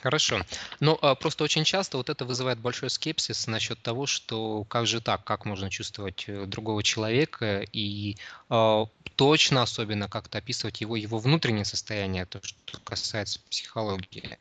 Хорошо. 0.01 0.39
Но 0.79 0.97
а, 1.01 1.15
просто 1.15 1.43
очень 1.43 1.63
часто 1.65 1.97
вот 1.97 2.09
это 2.09 2.23
вызывает 2.23 2.59
большой 2.59 2.89
скепсис 2.89 3.47
насчет 3.47 3.81
того, 3.81 4.05
что 4.05 4.63
как 4.65 4.87
же 4.87 5.01
так, 5.01 5.23
как 5.23 5.45
можно 5.45 5.69
чувствовать 5.69 6.25
э, 6.27 6.45
другого 6.45 6.83
человека 6.83 7.65
и 7.73 8.15
а, 8.49 8.85
точно 9.19 9.63
особенно 9.63 10.07
как-то 10.07 10.37
описывать 10.37 10.79
его, 10.79 10.95
его 10.95 11.19
внутреннее 11.19 11.65
состояние, 11.65 12.25
то, 12.25 12.39
что 12.41 12.79
касается 12.79 13.41
психологии. 13.49 14.39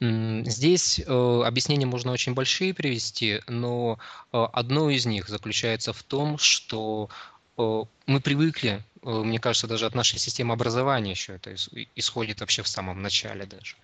Здесь 0.00 1.00
э, 1.00 1.42
объяснения 1.44 1.86
можно 1.86 2.12
очень 2.12 2.32
большие 2.32 2.72
привести, 2.72 3.40
но 3.48 3.98
э, 4.32 4.46
одно 4.52 4.90
из 4.90 5.06
них 5.06 5.28
заключается 5.28 5.92
в 5.92 6.04
том, 6.04 6.38
что 6.38 7.10
э, 7.58 7.82
мы 8.06 8.20
привыкли, 8.20 8.84
э, 9.02 9.10
мне 9.10 9.40
кажется, 9.40 9.66
даже 9.66 9.86
от 9.86 9.96
нашей 9.96 10.20
системы 10.20 10.52
образования 10.54 11.10
еще 11.10 11.34
это 11.34 11.56
исходит 11.96 12.38
вообще 12.38 12.62
в 12.62 12.68
самом 12.68 13.02
начале 13.02 13.44
даже 13.44 13.74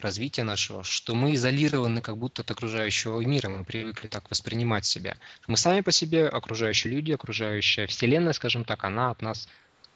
развития 0.00 0.42
нашего, 0.42 0.82
что 0.82 1.14
мы 1.14 1.34
изолированы 1.34 2.00
как 2.00 2.16
будто 2.16 2.42
от 2.42 2.50
окружающего 2.50 3.20
мира, 3.20 3.48
мы 3.48 3.64
привыкли 3.64 4.08
так 4.08 4.28
воспринимать 4.28 4.86
себя. 4.86 5.16
Мы 5.46 5.56
сами 5.56 5.82
по 5.82 5.92
себе, 5.92 6.28
окружающие 6.28 6.92
люди, 6.92 7.12
окружающая 7.12 7.86
вселенная, 7.86 8.32
скажем 8.32 8.64
так, 8.64 8.82
она 8.82 9.10
от 9.10 9.22
нас 9.22 9.48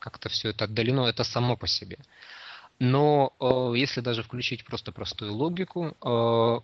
как-то 0.03 0.29
все 0.29 0.51
это 0.51 0.65
отдалено, 0.65 1.07
это 1.07 1.23
само 1.23 1.57
по 1.57 1.67
себе. 1.67 1.99
Но 2.81 3.33
э, 3.39 3.79
если 3.79 4.01
даже 4.01 4.25
включить 4.25 4.65
просто 4.65 4.91
простую 4.91 5.33
логику, 5.33 5.97
э, 6.03 6.61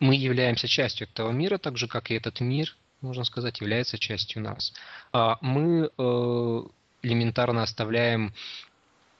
мы 0.00 0.14
являемся 0.14 0.66
частью 0.66 1.06
этого 1.08 1.30
мира, 1.30 1.58
так 1.58 1.76
же, 1.76 1.86
как 1.86 2.10
и 2.10 2.14
этот 2.14 2.40
мир, 2.40 2.74
можно 3.02 3.24
сказать, 3.24 3.60
является 3.60 3.98
частью 3.98 4.42
нас. 4.42 4.72
А 5.12 5.36
мы 5.42 5.90
э, 5.96 6.62
элементарно 7.02 7.62
оставляем 7.62 8.32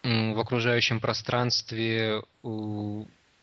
в 0.02 0.40
окружающем 0.40 0.98
пространстве 0.98 2.22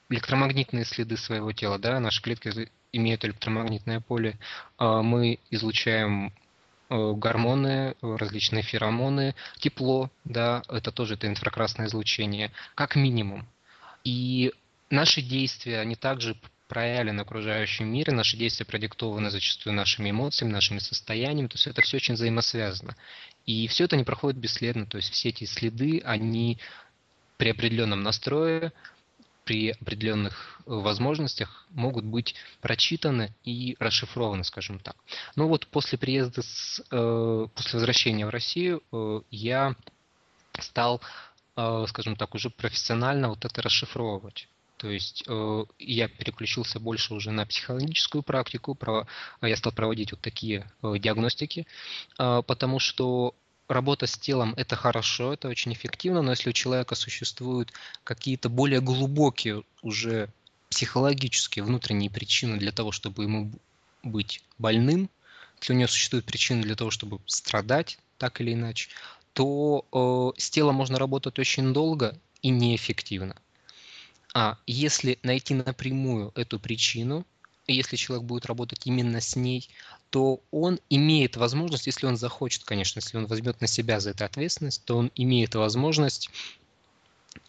электромагнитные 0.09 0.83
следы 0.83 1.15
своего 1.15 1.53
тела, 1.53 1.77
да, 1.77 1.99
наши 1.99 2.21
клетки 2.21 2.69
имеют 2.91 3.23
электромагнитное 3.23 4.01
поле, 4.01 4.37
а 4.77 5.01
мы 5.01 5.39
излучаем 5.51 6.27
э, 6.27 6.31
гормоны, 6.89 7.95
различные 8.01 8.63
феромоны, 8.63 9.35
тепло, 9.59 10.09
да, 10.23 10.63
это 10.69 10.91
тоже 10.91 11.13
это 11.13 11.27
инфракрасное 11.27 11.87
излучение, 11.87 12.51
как 12.75 12.95
минимум. 12.95 13.47
И 14.03 14.53
наши 14.89 15.21
действия, 15.21 15.79
они 15.79 15.95
также 15.95 16.35
проявлены 16.67 17.21
окружающем 17.21 17.87
мире, 17.87 18.13
наши 18.13 18.37
действия 18.37 18.65
продиктованы 18.65 19.29
зачастую 19.31 19.73
нашими 19.73 20.11
эмоциями, 20.11 20.51
нашими 20.51 20.79
состояниями, 20.79 21.47
то 21.47 21.55
есть 21.55 21.67
это 21.67 21.81
все 21.81 21.97
очень 21.97 22.13
взаимосвязано. 22.13 22.95
И 23.45 23.67
все 23.67 23.85
это 23.85 23.97
не 23.97 24.03
проходит 24.03 24.39
бесследно, 24.39 24.85
то 24.85 24.97
есть 24.97 25.11
все 25.11 25.29
эти 25.29 25.45
следы, 25.45 26.01
они 26.05 26.59
при 27.37 27.49
определенном 27.49 28.03
настрое, 28.03 28.71
при 29.49 29.71
определенных 29.71 30.61
э, 30.67 30.71
возможностях 30.71 31.65
могут 31.71 32.05
быть 32.05 32.35
прочитаны 32.61 33.33
и 33.43 33.75
расшифрованы, 33.79 34.43
скажем 34.43 34.77
так. 34.77 34.95
Но 35.35 35.47
вот 35.47 35.65
после 35.65 35.97
приезда, 35.97 36.43
с, 36.43 36.79
э, 36.91 37.47
после 37.55 37.79
возвращения 37.79 38.27
в 38.27 38.29
Россию 38.29 38.83
э, 38.91 39.21
я 39.31 39.75
стал, 40.59 41.01
э, 41.55 41.85
скажем 41.87 42.15
так, 42.15 42.35
уже 42.35 42.51
профессионально 42.51 43.29
вот 43.29 43.43
это 43.43 43.63
расшифровывать. 43.63 44.47
То 44.77 44.87
есть 44.87 45.23
э, 45.27 45.65
я 45.79 46.07
переключился 46.07 46.79
больше 46.79 47.15
уже 47.15 47.31
на 47.31 47.47
психологическую 47.47 48.21
практику, 48.21 48.75
про, 48.75 49.07
я 49.41 49.57
стал 49.57 49.73
проводить 49.73 50.11
вот 50.11 50.21
такие 50.21 50.71
э, 50.83 50.93
диагностики, 50.99 51.65
э, 52.19 52.43
потому 52.45 52.77
что 52.77 53.33
работа 53.69 54.07
с 54.07 54.17
телом 54.17 54.53
это 54.57 54.75
хорошо, 54.75 55.33
это 55.33 55.47
очень 55.47 55.71
эффективно, 55.73 56.21
но 56.21 56.31
если 56.31 56.49
у 56.49 56.53
человека 56.53 56.95
существуют 56.95 57.71
какие-то 58.03 58.49
более 58.49 58.81
глубокие 58.81 59.63
уже 59.81 60.29
психологические 60.69 61.63
внутренние 61.63 62.09
причины 62.09 62.57
для 62.57 62.71
того, 62.71 62.91
чтобы 62.91 63.23
ему 63.23 63.51
быть 64.03 64.43
больным, 64.57 65.09
если 65.61 65.73
у 65.73 65.75
него 65.75 65.87
существуют 65.87 66.25
причины 66.25 66.63
для 66.63 66.75
того, 66.75 66.89
чтобы 66.89 67.19
страдать 67.25 67.99
так 68.17 68.41
или 68.41 68.53
иначе, 68.53 68.89
то 69.33 69.85
э, 70.35 70.39
с 70.39 70.49
телом 70.49 70.75
можно 70.75 70.97
работать 70.99 71.37
очень 71.39 71.73
долго 71.73 72.17
и 72.41 72.49
неэффективно. 72.49 73.35
А 74.33 74.57
если 74.67 75.19
найти 75.23 75.53
напрямую 75.53 76.31
эту 76.35 76.59
причину, 76.59 77.25
если 77.73 77.95
человек 77.97 78.25
будет 78.25 78.45
работать 78.45 78.85
именно 78.87 79.21
с 79.21 79.35
ней, 79.35 79.69
то 80.09 80.43
он 80.51 80.79
имеет 80.89 81.37
возможность, 81.37 81.87
если 81.87 82.07
он 82.07 82.17
захочет, 82.17 82.63
конечно, 82.63 82.99
если 82.99 83.17
он 83.17 83.27
возьмет 83.27 83.61
на 83.61 83.67
себя 83.67 83.99
за 83.99 84.11
это 84.11 84.25
ответственность, 84.25 84.85
то 84.85 84.97
он 84.97 85.11
имеет 85.15 85.55
возможность 85.55 86.29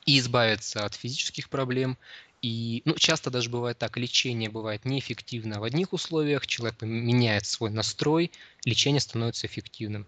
и 0.06 0.18
избавиться 0.18 0.84
от 0.84 0.94
физических 0.94 1.48
проблем, 1.50 1.98
И 2.42 2.82
ну, 2.86 2.94
часто 2.96 3.30
даже 3.30 3.50
бывает 3.50 3.78
так, 3.78 3.96
лечение 3.98 4.50
бывает 4.50 4.84
неэффективно 4.86 5.60
в 5.60 5.64
одних 5.64 5.92
условиях, 5.92 6.46
человек 6.46 6.82
меняет 6.82 7.46
свой 7.46 7.70
настрой, 7.70 8.32
лечение 8.64 9.00
становится 9.00 9.46
эффективным. 9.46 10.06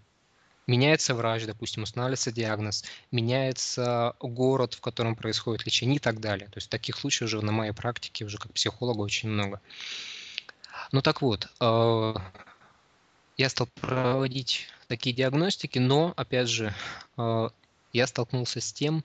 Меняется 0.68 1.14
врач, 1.14 1.44
допустим, 1.44 1.83
устанавливается 1.83 2.31
диагноз, 2.31 2.85
меняется 3.11 4.14
город, 4.20 4.75
в 4.75 4.81
котором 4.81 5.16
происходит 5.16 5.66
лечение 5.66 5.96
и 5.96 6.01
так 6.01 6.20
далее. 6.20 6.46
То 6.48 6.59
есть 6.59 6.70
таких 6.70 6.96
случаев 6.96 7.29
уже 7.29 7.40
на 7.42 7.51
моей 7.51 7.72
практике, 7.72 8.25
уже 8.25 8.38
как 8.38 8.53
психолога, 8.53 9.01
очень 9.01 9.29
много. 9.29 9.61
Ну 10.92 11.03
так 11.03 11.20
вот, 11.20 11.48
э, 11.61 12.14
я 13.37 13.48
стал 13.48 13.68
проводить 13.81 14.68
такие 14.87 15.14
диагностики, 15.14 15.79
но, 15.79 16.12
опять 16.16 16.48
же, 16.48 16.75
э, 17.16 17.48
я 17.92 18.07
столкнулся 18.07 18.61
с 18.61 18.72
тем, 18.72 19.05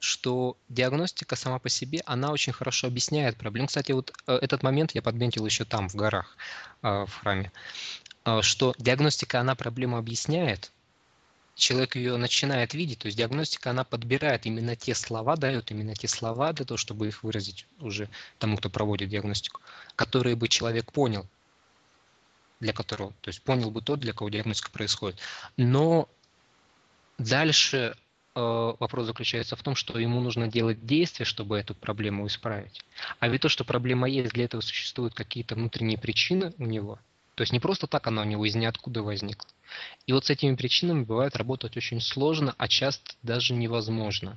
что 0.00 0.56
диагностика 0.68 1.36
сама 1.36 1.58
по 1.58 1.68
себе, 1.68 2.00
она 2.06 2.32
очень 2.32 2.52
хорошо 2.52 2.88
объясняет 2.88 3.36
проблему. 3.36 3.68
Кстати, 3.68 3.92
вот 3.92 4.12
э, 4.26 4.38
этот 4.42 4.62
момент 4.62 4.92
я 4.94 5.02
подметил 5.02 5.46
еще 5.46 5.64
там, 5.64 5.88
в 5.88 5.94
горах, 5.94 6.36
в 6.82 7.10
храме, 7.20 7.52
что 8.40 8.74
диагностика, 8.78 9.40
она 9.40 9.54
проблему 9.54 9.98
объясняет, 9.98 10.72
человек 11.54 11.96
ее 11.96 12.16
начинает 12.16 12.74
видеть, 12.74 13.00
то 13.00 13.06
есть 13.06 13.18
диагностика, 13.18 13.70
она 13.70 13.84
подбирает 13.84 14.46
именно 14.46 14.76
те 14.76 14.94
слова, 14.94 15.36
дает 15.36 15.70
именно 15.70 15.94
те 15.94 16.08
слова 16.08 16.52
для 16.52 16.64
того, 16.64 16.78
чтобы 16.78 17.08
их 17.08 17.22
выразить 17.22 17.66
уже 17.80 18.08
тому, 18.38 18.56
кто 18.56 18.70
проводит 18.70 19.08
диагностику, 19.08 19.60
которые 19.96 20.36
бы 20.36 20.48
человек 20.48 20.92
понял, 20.92 21.26
для 22.60 22.72
которого, 22.72 23.12
то 23.20 23.28
есть 23.28 23.42
понял 23.42 23.70
бы 23.70 23.82
тот, 23.82 24.00
для 24.00 24.12
кого 24.12 24.30
диагностика 24.30 24.70
происходит. 24.70 25.18
Но 25.56 26.08
дальше 27.18 27.96
э, 28.34 28.74
вопрос 28.78 29.06
заключается 29.06 29.56
в 29.56 29.62
том, 29.62 29.74
что 29.74 29.98
ему 29.98 30.20
нужно 30.20 30.48
делать 30.48 30.86
действия, 30.86 31.24
чтобы 31.24 31.58
эту 31.58 31.74
проблему 31.74 32.26
исправить. 32.26 32.82
А 33.18 33.28
ведь 33.28 33.42
то, 33.42 33.48
что 33.48 33.64
проблема 33.64 34.08
есть, 34.08 34.32
для 34.32 34.44
этого 34.44 34.60
существуют 34.60 35.14
какие-то 35.14 35.54
внутренние 35.54 35.98
причины 35.98 36.54
у 36.58 36.66
него. 36.66 36.98
То 37.40 37.42
есть 37.44 37.54
не 37.54 37.58
просто 37.58 37.86
так 37.86 38.06
она 38.06 38.20
у 38.20 38.26
него 38.26 38.44
из 38.44 38.54
ниоткуда 38.54 39.02
возникла. 39.02 39.48
И 40.06 40.12
вот 40.12 40.26
с 40.26 40.30
этими 40.30 40.54
причинами 40.56 41.04
бывает 41.04 41.36
работать 41.36 41.74
очень 41.74 41.98
сложно, 41.98 42.54
а 42.58 42.68
часто 42.68 43.14
даже 43.22 43.54
невозможно. 43.54 44.36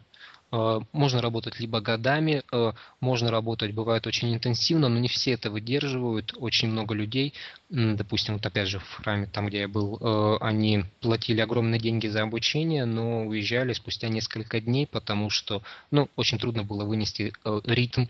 Э, 0.53 0.79
можно 0.93 1.21
работать 1.21 1.59
либо 1.59 1.81
годами, 1.81 2.43
э, 2.49 2.71
можно 3.01 3.29
работать, 3.29 3.73
бывает 3.73 4.07
очень 4.07 4.33
интенсивно, 4.33 4.87
но 4.87 4.99
не 4.99 5.09
все 5.09 5.33
это 5.33 5.51
выдерживают. 5.51 6.33
Очень 6.37 6.69
много 6.69 6.95
людей, 6.95 7.33
допустим, 7.69 8.35
вот 8.35 8.45
опять 8.45 8.69
же 8.69 8.79
в 8.79 8.89
храме, 8.89 9.27
там, 9.27 9.47
где 9.47 9.59
я 9.59 9.67
был, 9.67 9.97
э, 9.99 10.37
они 10.39 10.85
платили 11.01 11.41
огромные 11.41 11.81
деньги 11.81 12.07
за 12.07 12.21
обучение, 12.21 12.85
но 12.85 13.25
уезжали 13.25 13.73
спустя 13.73 14.07
несколько 14.07 14.61
дней, 14.61 14.87
потому 14.87 15.29
что, 15.29 15.61
ну, 15.91 16.07
очень 16.15 16.39
трудно 16.39 16.63
было 16.63 16.85
вынести 16.85 17.33
ритм, 17.65 18.05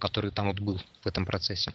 который 0.00 0.30
там 0.30 0.46
вот 0.46 0.60
был 0.60 0.80
в 1.02 1.06
этом 1.06 1.26
процессе 1.26 1.74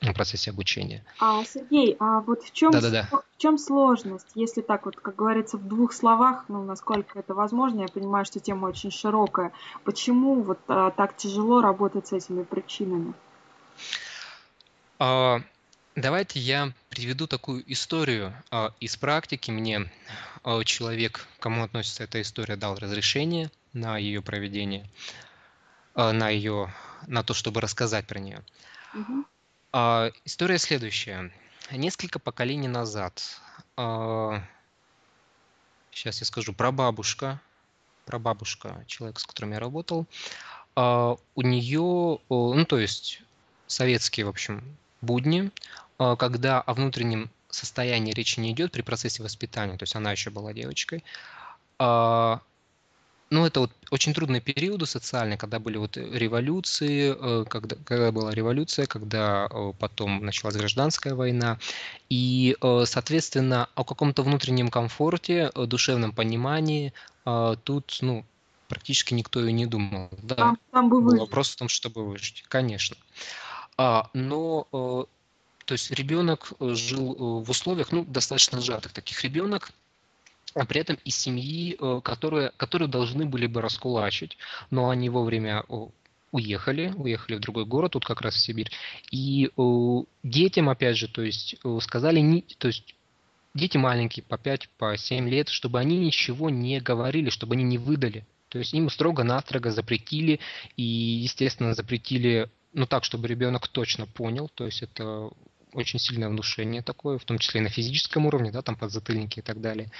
в 0.00 0.12
процессе 0.12 0.50
обучения. 0.50 1.04
А, 1.18 1.44
Сергей, 1.44 1.96
а 1.98 2.20
вот 2.20 2.42
в 2.42 2.52
чем, 2.52 2.72
в 2.72 3.38
чем 3.38 3.58
сложность, 3.58 4.28
если 4.34 4.60
так 4.60 4.86
вот, 4.86 4.96
как 4.96 5.16
говорится, 5.16 5.56
в 5.56 5.66
двух 5.66 5.92
словах, 5.92 6.44
ну, 6.48 6.62
насколько 6.62 7.18
это 7.18 7.34
возможно, 7.34 7.82
я 7.82 7.88
понимаю, 7.88 8.24
что 8.24 8.38
тема 8.38 8.66
очень 8.66 8.90
широкая, 8.90 9.52
почему 9.84 10.42
вот 10.42 10.58
а, 10.68 10.90
так 10.90 11.16
тяжело 11.16 11.60
работать 11.60 12.06
с 12.06 12.12
этими 12.12 12.44
причинами? 12.44 13.12
А, 15.00 15.40
давайте 15.96 16.38
я 16.38 16.72
приведу 16.90 17.26
такую 17.26 17.70
историю 17.70 18.32
а, 18.50 18.72
из 18.80 18.96
практики. 18.96 19.50
Мне 19.50 19.90
а, 20.44 20.62
человек, 20.64 21.26
кому 21.40 21.64
относится 21.64 22.04
эта 22.04 22.20
история, 22.22 22.56
дал 22.56 22.76
разрешение 22.76 23.50
на 23.72 23.98
ее 23.98 24.22
проведение, 24.22 24.88
а, 25.94 26.12
на 26.12 26.28
ее, 26.28 26.72
на 27.06 27.24
то, 27.24 27.34
чтобы 27.34 27.60
рассказать 27.60 28.06
про 28.06 28.18
нее. 28.18 28.44
Угу. 28.94 29.24
А, 29.72 30.10
история 30.24 30.58
следующая. 30.58 31.30
Несколько 31.70 32.18
поколений 32.18 32.68
назад, 32.68 33.22
а, 33.76 34.42
сейчас 35.90 36.20
я 36.20 36.26
скажу, 36.26 36.54
прабабушка, 36.54 37.40
прабабушка, 38.06 38.82
человек, 38.86 39.20
с 39.20 39.24
которым 39.24 39.52
я 39.52 39.60
работал, 39.60 40.06
а, 40.74 41.16
у 41.34 41.42
нее, 41.42 42.18
ну 42.30 42.64
то 42.64 42.78
есть 42.78 43.22
советские, 43.66 44.24
в 44.24 44.30
общем, 44.30 44.64
будни, 45.02 45.50
а, 45.98 46.16
когда 46.16 46.62
о 46.62 46.72
внутреннем 46.72 47.30
состоянии 47.50 48.12
речи 48.12 48.40
не 48.40 48.52
идет 48.52 48.72
при 48.72 48.80
процессе 48.80 49.22
воспитания, 49.22 49.76
то 49.76 49.82
есть 49.82 49.94
она 49.94 50.12
еще 50.12 50.30
была 50.30 50.54
девочкой, 50.54 51.04
а, 51.78 52.40
ну, 53.30 53.44
это 53.44 53.60
вот 53.60 53.70
очень 53.90 54.14
трудные 54.14 54.40
периоды 54.40 54.86
социальные, 54.86 55.36
когда 55.36 55.58
были 55.58 55.76
вот 55.76 55.96
революции, 55.96 57.14
э, 57.18 57.44
когда, 57.44 57.76
когда 57.84 58.10
была 58.10 58.32
революция, 58.32 58.86
когда 58.86 59.48
э, 59.50 59.72
потом 59.78 60.24
началась 60.24 60.56
гражданская 60.56 61.14
война. 61.14 61.58
И, 62.08 62.56
э, 62.60 62.84
соответственно, 62.86 63.68
о 63.74 63.84
каком-то 63.84 64.22
внутреннем 64.22 64.68
комфорте, 64.68 65.50
душевном 65.54 66.12
понимании 66.12 66.92
тут, 67.64 67.98
ну, 68.00 68.24
практически 68.68 69.12
никто 69.12 69.44
и 69.44 69.52
не 69.52 69.66
думал. 69.66 70.08
Да, 70.22 70.34
там, 70.34 70.58
там 70.72 70.88
бы 70.88 71.02
был 71.02 71.18
вопрос 71.18 71.50
в 71.50 71.56
том, 71.56 71.68
чтобы 71.68 72.06
выжить, 72.06 72.44
конечно. 72.48 72.96
А, 73.76 74.08
но 74.14 74.66
то 74.70 75.72
есть 75.72 75.90
ребенок 75.90 76.52
жил 76.58 77.42
в 77.42 77.50
условиях, 77.50 77.92
ну, 77.92 78.04
достаточно 78.06 78.62
сжатых 78.62 78.94
таких. 78.94 79.22
Ребенок 79.24 79.72
а 80.54 80.64
при 80.64 80.80
этом 80.80 80.98
из 81.04 81.16
семьи, 81.16 81.76
э, 81.78 82.00
которые, 82.02 82.52
которые 82.56 82.88
должны 82.88 83.26
были 83.26 83.46
бы 83.46 83.60
раскулачить, 83.60 84.36
но 84.70 84.90
они 84.90 85.08
вовремя 85.08 85.64
уехали, 86.30 86.92
уехали 86.96 87.36
в 87.36 87.40
другой 87.40 87.64
город, 87.64 87.92
тут 87.92 88.04
как 88.04 88.20
раз 88.20 88.34
в 88.34 88.38
Сибирь. 88.38 88.70
И 89.10 89.50
э, 89.56 90.02
детям, 90.22 90.68
опять 90.68 90.96
же, 90.96 91.08
то 91.08 91.22
есть 91.22 91.56
э, 91.64 91.78
сказали, 91.82 92.44
то 92.58 92.68
есть 92.68 92.94
дети 93.54 93.76
маленькие, 93.76 94.24
по 94.24 94.38
5, 94.38 94.68
по 94.78 94.96
7 94.96 95.28
лет, 95.28 95.48
чтобы 95.48 95.78
они 95.78 95.98
ничего 95.98 96.50
не 96.50 96.80
говорили, 96.80 97.30
чтобы 97.30 97.54
они 97.54 97.64
не 97.64 97.78
выдали. 97.78 98.26
То 98.48 98.58
есть 98.58 98.72
им 98.72 98.88
строго-настрого 98.88 99.70
запретили, 99.70 100.40
и, 100.76 100.82
естественно, 100.82 101.74
запретили, 101.74 102.50
ну 102.72 102.86
так, 102.86 103.04
чтобы 103.04 103.28
ребенок 103.28 103.68
точно 103.68 104.06
понял, 104.06 104.50
то 104.54 104.64
есть 104.64 104.82
это 104.82 105.30
очень 105.74 105.98
сильное 105.98 106.30
внушение 106.30 106.82
такое, 106.82 107.18
в 107.18 107.24
том 107.24 107.38
числе 107.38 107.60
и 107.60 107.64
на 107.64 107.68
физическом 107.68 108.24
уровне, 108.26 108.50
да, 108.50 108.62
там 108.62 108.74
подзатыльники 108.74 109.40
и 109.40 109.42
так 109.42 109.60
далее. 109.60 109.90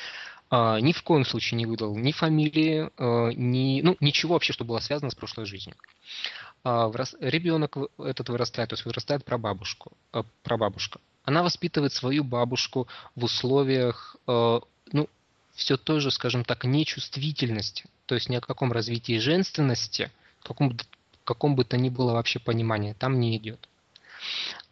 А, 0.51 0.81
ни 0.81 0.93
в 0.93 1.03
коем 1.03 1.25
случае 1.25 1.59
не 1.59 1.67
выдал 1.67 1.97
ни 1.97 2.13
фамилии, 2.13 2.91
а, 2.97 3.31
ни, 3.31 3.83
ну, 3.83 3.97
ничего 4.01 4.35
вообще, 4.35 4.53
что 4.53 4.65
было 4.65 4.79
связано 4.79 5.11
с 5.11 5.15
прошлой 5.15 5.47
жизнью. 5.47 5.77
А, 6.65 6.91
ребенок 7.21 7.77
этот 7.99 8.29
вырастает, 8.29 8.71
то 8.71 8.75
есть 8.75 8.85
вырастает 8.85 9.25
прабабушку, 9.25 9.93
а, 10.13 10.25
прабабушка. 10.43 11.01
Она 11.25 11.43
воспитывает 11.43 11.93
свою 11.93 12.25
бабушку 12.25 12.89
в 13.15 13.25
условиях, 13.25 14.17
а, 14.27 14.61
ну, 14.93 15.09
все 15.55 15.77
той 15.77 16.01
же, 16.01 16.11
скажем 16.11 16.45
так, 16.45 16.65
нечувствительности, 16.65 17.85
то 18.07 18.15
есть 18.15 18.29
ни 18.29 18.37
о 18.37 18.41
каком 18.41 18.73
развитии 18.73 19.19
женственности, 19.19 20.11
каком, 20.43 20.77
каком 21.25 21.57
бы 21.57 21.65
то 21.65 21.77
ни 21.77 21.91
было 21.91 22.13
вообще 22.13 22.39
понимания, 22.39 22.95
там 22.95 23.21
не 23.21 23.37
идет. 23.37 23.68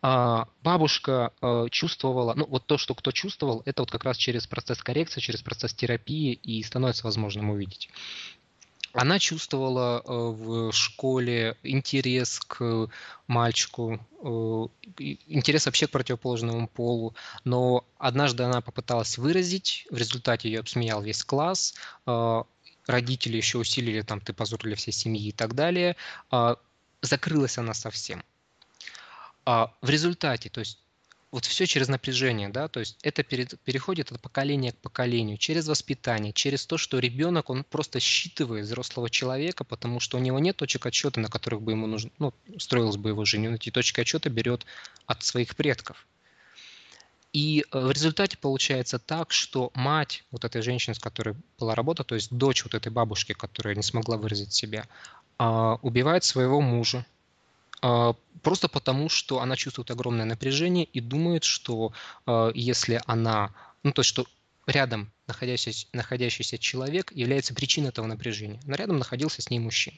А 0.03 0.47
бабушка 0.63 1.33
э, 1.41 1.67
чувствовала, 1.71 2.35
ну 2.35 2.47
вот 2.47 2.67
то, 2.67 2.79
что 2.79 2.95
кто 2.95 3.11
чувствовал, 3.13 3.63
это 3.65 3.83
вот 3.83 3.91
как 3.91 4.05
раз 4.05 4.17
через 4.17 4.47
процесс 4.47 4.83
коррекции, 4.83 5.21
через 5.21 5.43
процесс 5.43 5.75
терапии 5.75 6.33
и 6.33 6.63
становится 6.63 7.05
возможным 7.05 7.51
увидеть. 7.51 7.89
Она 8.93 9.19
чувствовала 9.19 10.01
э, 10.01 10.11
в 10.11 10.73
школе 10.73 11.57
интерес 11.63 12.41
к 12.41 12.89
мальчику, 13.27 14.01
э, 14.23 15.05
интерес 15.27 15.67
вообще 15.67 15.87
к 15.87 15.91
противоположному 15.91 16.69
полу, 16.69 17.15
но 17.45 17.85
однажды 17.99 18.45
она 18.45 18.61
попыталась 18.61 19.19
выразить, 19.19 19.87
в 19.91 19.97
результате 19.97 20.49
ее 20.51 20.61
обсмеял 20.61 21.03
весь 21.03 21.25
класс, 21.25 21.75
родители 22.87 23.37
еще 23.37 23.59
усилили, 23.59 24.03
там, 24.03 24.21
ты 24.21 24.33
позор 24.33 24.61
для 24.61 24.77
всей 24.77 24.93
семьи 24.93 25.29
и 25.29 25.33
так 25.33 25.55
далее. 25.55 25.97
Закрылась 27.03 27.59
она 27.59 27.75
совсем. 27.75 28.23
А 29.47 29.73
в 29.81 29.89
результате, 29.89 30.51
то 30.51 30.59
есть 30.59 30.81
вот 31.31 31.45
все 31.45 31.67
через 31.67 31.87
напряжение, 31.89 32.49
да, 32.49 32.67
то 32.67 32.81
есть 32.81 32.99
это 33.03 33.23
перед, 33.23 33.59
переходит 33.61 34.11
от 34.11 34.21
поколения 34.21 34.73
к 34.73 34.79
поколению, 34.79 35.39
через 35.39 35.69
воспитание, 35.69 36.33
через 36.33 36.67
то, 36.67 36.79
что 36.79 36.99
ребенок, 36.99 37.49
он 37.49 37.63
просто 37.63 38.01
считывает 38.01 38.65
взрослого 38.65 39.09
человека, 39.09 39.63
потому 39.63 40.01
что 40.01 40.17
у 40.17 40.21
него 40.21 40.41
нет 40.41 40.57
точек 40.57 40.87
отчета, 40.87 41.21
на 41.21 41.29
которых 41.29 41.63
бы 41.63 41.73
ему 41.73 41.87
нужно, 41.87 42.11
ну, 42.19 42.35
строилась 42.59 42.97
бы 42.97 43.11
его 43.11 43.25
жизнь, 43.25 43.47
он 43.47 43.55
эти 43.55 43.71
точки 43.71 44.01
отчета 44.01 44.31
берет 44.31 44.67
от 45.07 45.23
своих 45.23 45.55
предков. 45.55 46.07
И 47.33 47.65
э, 47.71 47.79
в 47.79 47.91
результате 47.93 48.39
получается 48.39 48.99
так, 48.99 49.31
что 49.31 49.71
мать 49.75 50.25
вот 50.33 50.45
этой 50.45 50.63
женщины, 50.63 50.95
с 50.95 50.99
которой 50.99 51.37
была 51.59 51.75
работа, 51.75 52.03
то 52.03 52.17
есть 52.17 52.33
дочь 52.33 52.65
вот 52.65 52.75
этой 52.75 52.91
бабушки, 52.91 53.33
которая 53.33 53.77
не 53.77 53.83
смогла 53.83 54.17
выразить 54.17 54.53
себя, 54.53 54.87
а, 55.39 55.79
убивает 55.83 56.25
своего 56.25 56.61
мужа, 56.61 57.05
просто 58.43 58.69
потому, 58.69 59.09
что 59.09 59.41
она 59.41 59.57
чувствует 59.57 59.91
огромное 59.91 60.25
напряжение 60.25 60.85
и 60.85 61.01
думает, 61.01 61.45
что 61.45 61.93
а, 62.27 62.51
если 62.55 63.01
она, 63.07 63.55
ну 63.83 63.93
то 63.93 64.01
есть 64.01 64.09
что 64.09 64.27
рядом 64.67 65.13
находящийся, 65.27 65.87
находящийся 65.93 66.59
человек 66.59 67.13
является 67.13 67.55
причиной 67.55 67.89
этого 67.89 68.07
напряжения. 68.07 68.61
Но 68.65 68.77
рядом 68.77 68.99
находился 68.99 69.43
с 69.43 69.51
ней 69.51 69.59
мужчина. 69.59 69.97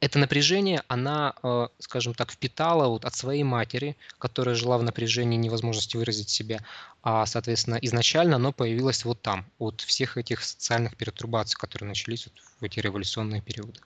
Это 0.00 0.18
напряжение 0.18 0.82
она, 0.88 1.34
э, 1.42 1.68
скажем 1.78 2.14
так, 2.14 2.30
впитала 2.30 2.88
вот 2.88 3.04
от 3.04 3.14
своей 3.14 3.42
матери, 3.42 3.96
которая 4.18 4.54
жила 4.54 4.76
в 4.78 4.82
напряжении 4.82 5.38
невозможности 5.38 5.96
выразить 5.96 6.28
себя, 6.28 6.60
а, 7.02 7.24
соответственно, 7.24 7.78
изначально 7.80 8.36
оно 8.36 8.52
появилось 8.52 9.04
вот 9.04 9.22
там, 9.22 9.46
от 9.58 9.80
всех 9.80 10.18
этих 10.18 10.42
социальных 10.44 10.96
пертурбаций, 10.96 11.56
которые 11.56 11.88
начались 11.88 12.26
вот 12.26 12.34
в 12.60 12.64
эти 12.64 12.78
революционные 12.80 13.40
периоды. 13.40 13.80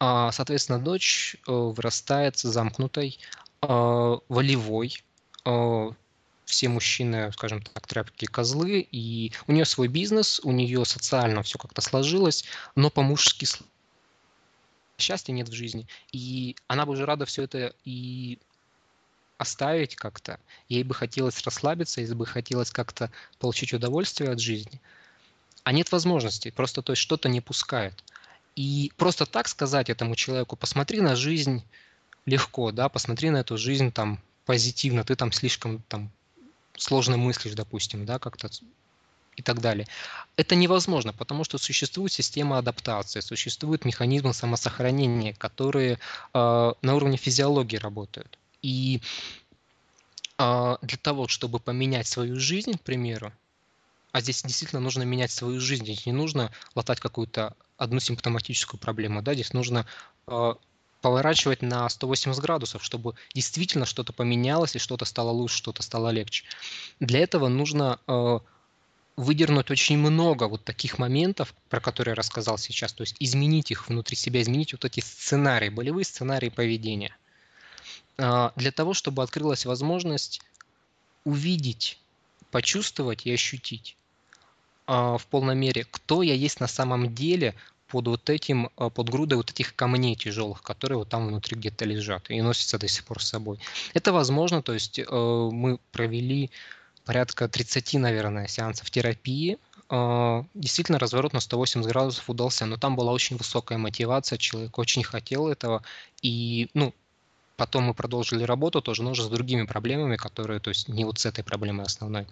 А, 0.00 0.32
соответственно, 0.32 0.80
дочь 0.80 1.36
э, 1.46 1.52
вырастает 1.52 2.36
замкнутой, 2.38 3.18
э, 3.62 3.66
волевой, 4.28 5.02
все 6.44 6.68
мужчины, 6.68 7.32
скажем 7.32 7.62
так, 7.62 7.86
тряпки 7.86 8.26
козлы, 8.26 8.86
и 8.90 9.32
у 9.46 9.52
нее 9.52 9.64
свой 9.64 9.88
бизнес, 9.88 10.40
у 10.44 10.52
нее 10.52 10.84
социально 10.84 11.42
все 11.42 11.58
как-то 11.58 11.80
сложилось, 11.80 12.44
но 12.74 12.90
по-мужски 12.90 13.46
счастья 15.00 15.32
нет 15.32 15.48
в 15.48 15.52
жизни. 15.52 15.86
И 16.12 16.56
она 16.66 16.86
бы 16.86 16.92
уже 16.92 17.06
рада 17.06 17.26
все 17.26 17.42
это 17.42 17.74
и 17.84 18.38
оставить 19.38 19.96
как-то. 19.96 20.38
Ей 20.68 20.84
бы 20.84 20.94
хотелось 20.94 21.42
расслабиться, 21.42 22.00
ей 22.00 22.12
бы 22.12 22.26
хотелось 22.26 22.70
как-то 22.70 23.10
получить 23.38 23.72
удовольствие 23.72 24.30
от 24.30 24.38
жизни. 24.38 24.80
А 25.64 25.72
нет 25.72 25.90
возможности, 25.92 26.50
просто 26.50 26.82
то 26.82 26.92
есть 26.92 27.02
что-то 27.02 27.28
не 27.28 27.40
пускает. 27.40 28.04
И 28.56 28.92
просто 28.96 29.26
так 29.26 29.48
сказать 29.48 29.88
этому 29.88 30.14
человеку, 30.14 30.56
посмотри 30.56 31.00
на 31.00 31.16
жизнь 31.16 31.62
легко, 32.26 32.72
да, 32.72 32.88
посмотри 32.88 33.30
на 33.30 33.38
эту 33.38 33.56
жизнь 33.56 33.92
там 33.92 34.20
позитивно, 34.44 35.04
ты 35.04 35.16
там 35.16 35.32
слишком 35.32 35.82
там 35.88 36.10
сложно 36.76 37.16
мыслишь, 37.16 37.54
допустим, 37.54 38.04
да, 38.04 38.18
как-то 38.18 38.50
и 39.36 39.42
так 39.42 39.60
далее. 39.60 39.86
Это 40.36 40.54
невозможно, 40.54 41.12
потому 41.12 41.44
что 41.44 41.58
существует 41.58 42.12
система 42.12 42.58
адаптации, 42.58 43.20
существуют 43.20 43.84
механизмы 43.84 44.34
самосохранения, 44.34 45.34
которые 45.34 45.98
э, 46.34 46.72
на 46.82 46.94
уровне 46.94 47.16
физиологии 47.16 47.76
работают. 47.76 48.38
И 48.62 49.00
э, 50.38 50.76
для 50.82 50.98
того, 50.98 51.28
чтобы 51.28 51.58
поменять 51.58 52.06
свою 52.06 52.38
жизнь, 52.38 52.76
к 52.76 52.80
примеру, 52.80 53.32
а 54.12 54.20
здесь 54.20 54.42
действительно 54.42 54.80
нужно 54.80 55.02
менять 55.04 55.30
свою 55.30 55.60
жизнь, 55.60 55.84
здесь 55.84 56.06
не 56.06 56.12
нужно 56.12 56.50
латать 56.74 57.00
какую-то 57.00 57.54
одну 57.76 58.00
симптоматическую 58.00 58.80
проблему, 58.80 59.22
да, 59.22 59.34
здесь 59.34 59.52
нужно 59.52 59.86
э, 60.26 60.54
поворачивать 61.00 61.62
на 61.62 61.88
180 61.88 62.40
градусов, 62.42 62.84
чтобы 62.84 63.14
действительно 63.34 63.86
что-то 63.86 64.12
поменялось 64.12 64.76
и 64.76 64.78
что-то 64.78 65.04
стало 65.04 65.30
лучше, 65.30 65.56
что-то 65.56 65.82
стало 65.82 66.10
легче. 66.10 66.44
Для 66.98 67.20
этого 67.20 67.48
нужно 67.48 67.98
э, 68.06 68.40
выдернуть 69.20 69.70
очень 69.70 69.98
много 69.98 70.48
вот 70.48 70.64
таких 70.64 70.98
моментов, 70.98 71.54
про 71.68 71.80
которые 71.80 72.12
я 72.12 72.16
рассказал 72.16 72.58
сейчас, 72.58 72.92
то 72.92 73.02
есть 73.02 73.16
изменить 73.20 73.70
их 73.70 73.88
внутри 73.88 74.16
себя, 74.16 74.40
изменить 74.40 74.72
вот 74.72 74.84
эти 74.84 75.00
сценарии, 75.00 75.68
болевые 75.68 76.04
сценарии 76.04 76.48
поведения, 76.48 77.14
а, 78.16 78.52
для 78.56 78.72
того, 78.72 78.94
чтобы 78.94 79.22
открылась 79.22 79.66
возможность 79.66 80.40
увидеть, 81.24 81.98
почувствовать 82.50 83.26
и 83.26 83.32
ощутить 83.32 83.96
а, 84.86 85.18
в 85.18 85.26
полной 85.26 85.54
мере, 85.54 85.86
кто 85.90 86.22
я 86.22 86.34
есть 86.34 86.58
на 86.58 86.66
самом 86.66 87.14
деле 87.14 87.54
под 87.88 88.06
вот 88.08 88.30
этим, 88.30 88.70
а, 88.76 88.88
под 88.88 89.10
грудой 89.10 89.36
вот 89.36 89.50
этих 89.50 89.74
камней 89.74 90.16
тяжелых, 90.16 90.62
которые 90.62 90.98
вот 90.98 91.10
там 91.10 91.26
внутри 91.26 91.58
где-то 91.58 91.84
лежат 91.84 92.30
и 92.30 92.40
носятся 92.40 92.78
до 92.78 92.88
сих 92.88 93.04
пор 93.04 93.22
с 93.22 93.28
собой. 93.28 93.58
Это 93.92 94.14
возможно, 94.14 94.62
то 94.62 94.72
есть 94.72 94.98
мы 95.10 95.78
провели 95.92 96.50
порядка 97.04 97.48
30, 97.48 97.94
наверное, 97.94 98.46
сеансов 98.46 98.90
терапии. 98.90 99.58
А, 99.88 100.44
действительно, 100.54 100.98
разворот 100.98 101.32
на 101.32 101.40
180 101.40 101.88
градусов 101.90 102.30
удался, 102.30 102.66
но 102.66 102.76
там 102.76 102.96
была 102.96 103.12
очень 103.12 103.36
высокая 103.36 103.78
мотивация, 103.78 104.38
человек 104.38 104.78
очень 104.78 105.02
хотел 105.02 105.48
этого, 105.48 105.82
и, 106.22 106.68
ну, 106.74 106.94
потом 107.56 107.84
мы 107.84 107.94
продолжили 107.94 108.44
работу 108.44 108.80
тоже, 108.80 109.02
но 109.02 109.10
уже 109.10 109.24
с 109.24 109.28
другими 109.28 109.64
проблемами, 109.64 110.16
которые, 110.16 110.60
то 110.60 110.70
есть 110.70 110.88
не 110.88 111.04
вот 111.04 111.18
с 111.18 111.26
этой 111.26 111.44
проблемой 111.44 111.86
основной. 111.86 112.26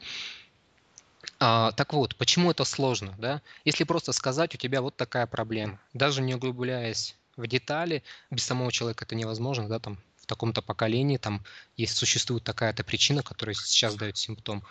А, 1.40 1.72
так 1.72 1.92
вот, 1.92 2.16
почему 2.16 2.50
это 2.50 2.64
сложно, 2.64 3.14
да? 3.18 3.42
Если 3.64 3.85
просто 3.85 4.12
сказать, 4.12 4.54
у 4.54 4.59
тебя 4.59 4.81
вот 4.81 4.96
такая 4.96 5.26
проблема, 5.26 5.78
даже 5.92 6.22
не 6.22 6.35
углубляясь 6.35 7.16
в 7.37 7.46
детали, 7.46 8.02
без 8.31 8.44
самого 8.44 8.72
человека 8.72 9.04
это 9.04 9.14
невозможно, 9.14 9.68
да, 9.68 9.78
там 9.78 9.98
таком-то 10.29 10.62
поколении, 10.62 11.17
там 11.17 11.45
есть, 11.77 11.97
существует 11.97 12.45
такая-то 12.45 12.85
причина, 12.85 13.23
которая 13.23 13.55
сейчас 13.55 13.97
дает 13.97 14.17
симптом. 14.17 14.62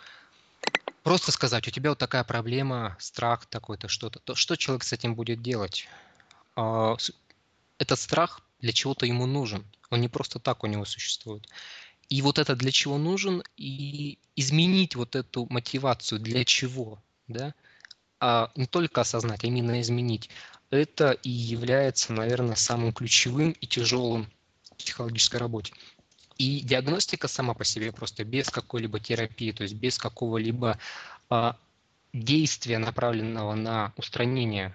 Просто 1.02 1.32
сказать, 1.32 1.68
у 1.68 1.70
тебя 1.70 1.90
вот 1.90 1.98
такая 1.98 2.24
проблема, 2.24 2.96
страх 2.98 3.46
такой-то, 3.46 3.88
что-то, 3.88 4.18
то 4.20 4.34
что 4.34 4.56
человек 4.56 4.84
с 4.84 4.92
этим 4.92 5.14
будет 5.14 5.42
делать? 5.42 5.86
А, 6.56 6.96
этот 7.78 7.98
страх 7.98 8.40
для 8.60 8.72
чего-то 8.72 9.06
ему 9.06 9.26
нужен. 9.26 9.64
Он 9.90 10.00
не 10.00 10.08
просто 10.08 10.38
так 10.38 10.64
у 10.64 10.66
него 10.66 10.84
существует. 10.84 11.46
И 12.08 12.22
вот 12.22 12.38
это 12.38 12.56
для 12.56 12.72
чего 12.72 12.98
нужен, 12.98 13.42
и 13.56 14.18
изменить 14.34 14.96
вот 14.96 15.14
эту 15.14 15.46
мотивацию 15.50 16.20
для 16.20 16.44
чего, 16.44 17.02
да, 17.26 17.54
а 18.20 18.50
не 18.56 18.66
только 18.66 19.02
осознать, 19.02 19.44
а 19.44 19.46
именно 19.46 19.80
изменить, 19.80 20.30
это 20.70 21.12
и 21.12 21.30
является, 21.30 22.12
наверное, 22.12 22.56
самым 22.56 22.92
ключевым 22.92 23.52
и 23.52 23.66
тяжелым 23.66 24.30
психологической 24.78 25.40
работе. 25.40 25.72
И 26.38 26.60
диагностика 26.60 27.28
сама 27.28 27.54
по 27.54 27.64
себе 27.64 27.92
просто 27.92 28.24
без 28.24 28.48
какой-либо 28.48 29.00
терапии, 29.00 29.52
то 29.52 29.64
есть 29.64 29.74
без 29.74 29.98
какого-либо 29.98 30.78
а, 31.28 31.56
действия, 32.12 32.78
направленного 32.78 33.54
на 33.54 33.92
устранение 33.96 34.74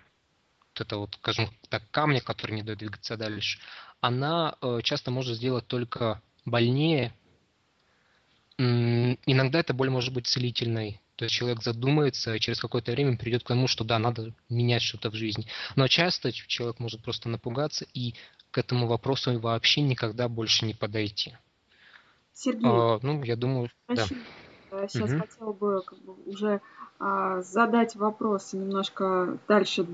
вот 0.73 0.81
этого, 0.81 0.99
вот, 1.01 1.15
скажем 1.15 1.49
так, 1.69 1.83
камня, 1.91 2.21
который 2.21 2.51
не 2.51 2.63
дает 2.63 2.79
двигаться 2.79 3.15
дальше, 3.15 3.59
она 4.01 4.55
э, 4.61 4.79
часто 4.83 5.11
может 5.11 5.37
сделать 5.37 5.67
только 5.67 6.21
больнее. 6.45 7.13
Иногда 8.57 9.59
эта 9.59 9.73
боль 9.73 9.89
может 9.89 10.13
быть 10.13 10.27
целительной, 10.27 10.99
то 11.15 11.25
есть 11.25 11.35
человек 11.35 11.63
задумается, 11.63 12.35
и 12.35 12.39
через 12.39 12.59
какое-то 12.59 12.91
время 12.91 13.17
придет 13.17 13.43
к 13.43 13.47
тому, 13.47 13.67
что 13.67 13.83
да, 13.83 13.99
надо 13.99 14.33
менять 14.49 14.81
что-то 14.81 15.09
в 15.09 15.15
жизни. 15.15 15.47
Но 15.75 15.87
часто 15.87 16.31
человек 16.31 16.79
может 16.79 17.01
просто 17.01 17.29
напугаться 17.29 17.85
и 17.93 18.15
к 18.53 18.59
этому 18.59 18.87
вопросу 18.87 19.37
вообще 19.39 19.81
никогда 19.81 20.29
больше 20.29 20.65
не 20.65 20.75
подойти. 20.75 21.35
Сергей, 22.33 22.69
а, 22.69 22.99
ну, 23.01 23.23
я 23.23 23.35
думаю, 23.35 23.69
спасибо. 23.85 24.21
да. 24.71 24.87
Сейчас 24.87 25.11
угу. 25.11 25.19
хотела 25.19 25.53
бы 25.53 25.81
как 25.85 25.99
бы, 25.99 26.13
уже 26.25 26.61
а, 26.99 27.41
задать 27.41 27.95
вопрос 27.95 28.53
немножко 28.53 29.39
дальше, 29.47 29.85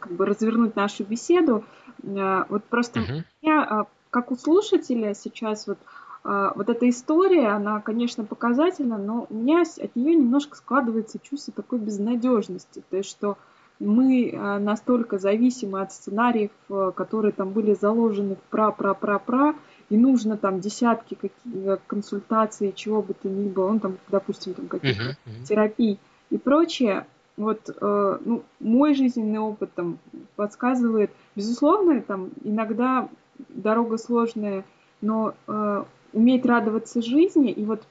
как 0.00 0.12
бы 0.12 0.26
развернуть 0.26 0.76
нашу 0.76 1.04
беседу. 1.04 1.64
А, 2.04 2.46
вот 2.48 2.64
просто 2.64 3.00
угу. 3.00 3.24
я, 3.42 3.62
а, 3.62 3.86
как 4.08 4.30
у 4.30 4.36
слушателя 4.36 5.14
сейчас 5.14 5.66
вот 5.66 5.78
а, 6.24 6.52
вот 6.54 6.70
эта 6.70 6.88
история, 6.88 7.48
она, 7.48 7.80
конечно, 7.80 8.24
показательна, 8.24 8.96
но 8.96 9.26
у 9.28 9.34
меня 9.34 9.62
от 9.62 9.96
нее 9.96 10.14
немножко 10.14 10.56
складывается 10.56 11.18
чувство 11.18 11.52
такой 11.52 11.78
безнадежности, 11.78 12.82
то 12.88 12.96
есть 12.96 13.10
что 13.10 13.36
мы 13.80 14.32
а, 14.32 14.58
настолько 14.58 15.18
зависимы 15.18 15.80
от 15.80 15.92
сценариев, 15.92 16.50
э, 16.68 16.92
которые 16.94 17.32
там 17.32 17.50
были 17.50 17.74
заложены 17.74 18.36
в 18.36 18.50
пра-пра-пра-пра, 18.50 19.54
и 19.88 19.96
нужно 19.96 20.36
там 20.36 20.60
десятки 20.60 21.14
каких 21.14 21.80
консультаций, 21.86 22.72
чего 22.76 23.02
бы 23.02 23.14
то 23.14 23.28
ни 23.28 23.48
было, 23.48 23.72
ну 23.72 23.80
там, 23.80 23.96
допустим, 24.08 24.54
там 24.54 24.68
каких-то 24.68 25.02
uh-huh, 25.02 25.16
uh-huh. 25.26 25.46
терапий 25.46 25.98
и 26.30 26.38
прочее. 26.38 27.06
Вот, 27.36 27.70
э, 27.70 28.18
ну, 28.24 28.42
мой 28.60 28.94
жизненный 28.94 29.38
опыт 29.38 29.72
там 29.74 29.98
подсказывает, 30.36 31.10
безусловно, 31.34 32.02
там 32.02 32.30
иногда 32.44 33.08
дорога 33.48 33.96
сложная, 33.96 34.64
но 35.00 35.34
э, 35.46 35.84
уметь 36.12 36.44
радоваться 36.44 37.00
жизни 37.00 37.50
и 37.50 37.64
вот 37.64 37.82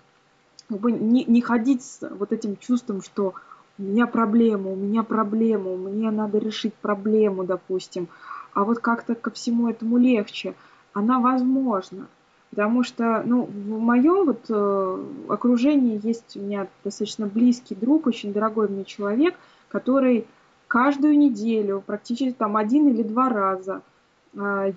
как 0.69 0.79
бы 0.79 0.91
не, 0.91 1.25
не 1.25 1.41
ходить 1.41 1.83
с 1.83 2.07
вот 2.07 2.31
этим 2.31 2.57
чувством, 2.57 3.01
что 3.01 3.33
у 3.79 3.81
меня 3.81 4.07
проблема, 4.07 4.71
у 4.71 4.75
меня 4.75 5.03
проблема, 5.03 5.75
мне 5.77 6.11
надо 6.11 6.37
решить 6.37 6.73
проблему, 6.73 7.45
допустим, 7.45 8.09
а 8.53 8.65
вот 8.65 8.79
как-то 8.79 9.15
ко 9.15 9.31
всему 9.31 9.69
этому 9.69 9.97
легче, 9.97 10.53
она 10.93 11.19
возможна. 11.19 12.07
Потому 12.49 12.83
что, 12.83 13.21
ну, 13.25 13.43
в 13.43 13.79
моем 13.79 14.25
вот 14.25 14.45
э, 14.49 15.05
окружении 15.29 15.99
есть 16.03 16.35
у 16.35 16.41
меня 16.41 16.67
достаточно 16.83 17.27
близкий 17.27 17.75
друг, 17.75 18.07
очень 18.07 18.33
дорогой 18.33 18.67
мне 18.67 18.85
человек, 18.85 19.35
который 19.69 20.25
каждую 20.67 21.17
неделю, 21.17 21.83
практически 21.85 22.35
там 22.35 22.57
один 22.57 22.87
или 22.87 23.03
два 23.03 23.29
раза 23.29 23.81
э, 24.33 24.73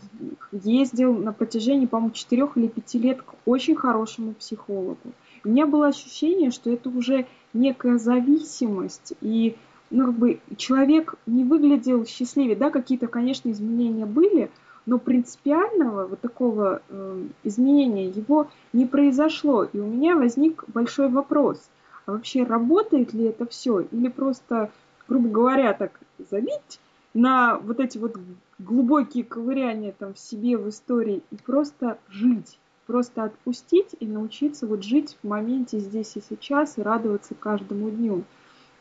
ездил 0.53 1.15
на 1.15 1.33
протяжении, 1.33 1.87
по-моему, 1.87 2.13
четырех 2.13 2.59
или 2.59 2.69
пяти 2.69 2.99
лет 2.99 3.23
к 3.23 3.35
очень 3.47 3.75
хорошему 3.75 4.35
психологу. 4.35 4.99
У 5.45 5.49
меня 5.49 5.67
было 5.67 5.89
ощущение, 5.89 6.51
что 6.51 6.71
это 6.71 6.91
уже 6.91 7.27
некая 7.53 7.99
зависимость, 7.99 9.15
и 9.21 9.57
ну, 9.91 10.07
как 10.07 10.15
бы 10.15 10.41
человек 10.57 11.15
не 11.27 11.45
выглядел 11.45 12.07
счастливее. 12.07 12.57
Да, 12.57 12.71
какие-то, 12.71 13.09
конечно, 13.09 13.51
изменения 13.51 14.07
были, 14.07 14.51
но 14.87 14.99
принципиального 14.99 16.07
вот 16.07 16.21
такого 16.21 16.83
э, 16.89 17.25
изменения 17.45 18.09
его 18.09 18.49
не 18.73 18.87
произошло. 18.87 19.65
И 19.65 19.79
у 19.79 19.87
меня 19.87 20.17
возник 20.17 20.65
большой 20.69 21.09
вопрос. 21.09 21.61
А 22.07 22.13
вообще 22.13 22.43
работает 22.43 23.13
ли 23.13 23.27
это 23.27 23.47
все? 23.47 23.81
Или 23.81 24.09
просто, 24.09 24.71
грубо 25.09 25.29
говоря, 25.29 25.73
так 25.75 26.01
забить 26.31 26.81
на 27.15 27.59
вот 27.59 27.79
эти 27.79 27.99
вот 27.99 28.17
глубокие 28.59 29.25
ковыряния 29.25 29.93
там 29.97 30.15
в 30.15 30.19
себе, 30.19 30.57
в 30.57 30.69
истории, 30.69 31.23
и 31.31 31.37
просто 31.37 31.99
жить, 32.09 32.59
просто 32.93 33.25
отпустить 33.25 33.97
и 34.01 34.07
научиться 34.07 34.67
вот 34.67 34.85
жить 34.85 35.17
в 35.23 35.27
моменте 35.27 35.79
здесь 35.79 36.15
и 36.15 36.21
сейчас 36.21 36.77
и 36.77 36.83
радоваться 36.83 37.35
каждому 37.35 37.89
дню. 37.89 38.23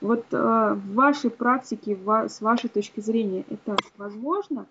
Вот 0.01 0.26
э, 0.34 0.74
в 0.76 0.93
вашей 0.95 1.30
практике, 1.30 1.95
в, 1.95 2.28
с 2.28 2.41
вашей 2.41 2.70
точки 2.70 2.99
зрения, 2.99 3.45
это 3.49 3.78
возможно? 3.95 4.66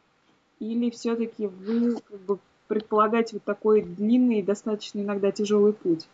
Или 0.59 0.91
все-таки 0.91 1.47
вы 1.47 1.99
как 2.03 2.21
бы 2.21 2.39
предполагаете 2.69 3.37
вот 3.37 3.45
такой 3.45 3.81
длинный 3.81 4.41
и 4.41 4.43
достаточно 4.43 5.01
иногда 5.01 5.33
тяжелый 5.33 5.73
путь? 5.73 6.07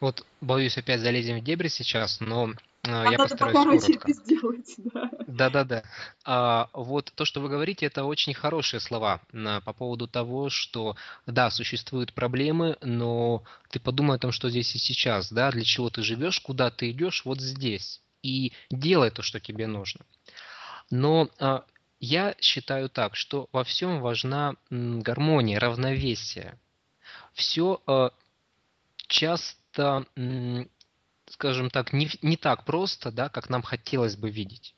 Вот, 0.00 0.26
боюсь, 0.40 0.76
опять 0.76 1.00
залезем 1.00 1.38
в 1.38 1.44
дебри 1.44 1.68
сейчас, 1.68 2.18
но 2.18 2.50
а 2.84 3.06
я 3.06 3.18
постараюсь 3.18 3.58
коротко. 3.58 3.92
это 3.92 4.12
сделать, 4.12 4.74
да. 4.78 5.10
Да-да-да. 5.26 5.82
А, 6.24 6.68
вот 6.72 7.12
то, 7.14 7.24
что 7.24 7.40
вы 7.40 7.48
говорите, 7.48 7.86
это 7.86 8.04
очень 8.04 8.34
хорошие 8.34 8.80
слова 8.80 9.20
на, 9.32 9.60
по 9.60 9.72
поводу 9.72 10.08
того, 10.08 10.50
что, 10.50 10.96
да, 11.26 11.50
существуют 11.50 12.12
проблемы, 12.12 12.76
но 12.80 13.44
ты 13.70 13.78
подумай 13.78 14.16
о 14.16 14.20
том, 14.20 14.32
что 14.32 14.50
здесь 14.50 14.74
и 14.74 14.78
сейчас, 14.78 15.32
да, 15.32 15.50
для 15.52 15.64
чего 15.64 15.90
ты 15.90 16.02
живешь, 16.02 16.40
куда 16.40 16.70
ты 16.70 16.90
идешь, 16.90 17.24
вот 17.24 17.40
здесь. 17.40 18.00
И 18.22 18.52
делай 18.70 19.10
то, 19.10 19.22
что 19.22 19.40
тебе 19.40 19.66
нужно. 19.66 20.04
Но 20.90 21.28
а, 21.38 21.64
я 22.00 22.34
считаю 22.40 22.88
так, 22.88 23.14
что 23.14 23.48
во 23.52 23.62
всем 23.64 24.00
важна 24.00 24.54
м, 24.70 25.00
гармония, 25.00 25.60
равновесие. 25.60 26.58
Все 27.32 27.80
а, 27.86 28.10
часто 29.06 30.06
скажем 31.32 31.70
так, 31.70 31.92
не, 31.92 32.10
не 32.20 32.36
так 32.36 32.64
просто, 32.64 33.10
да, 33.10 33.28
как 33.28 33.48
нам 33.48 33.62
хотелось 33.62 34.16
бы 34.16 34.30
видеть. 34.30 34.74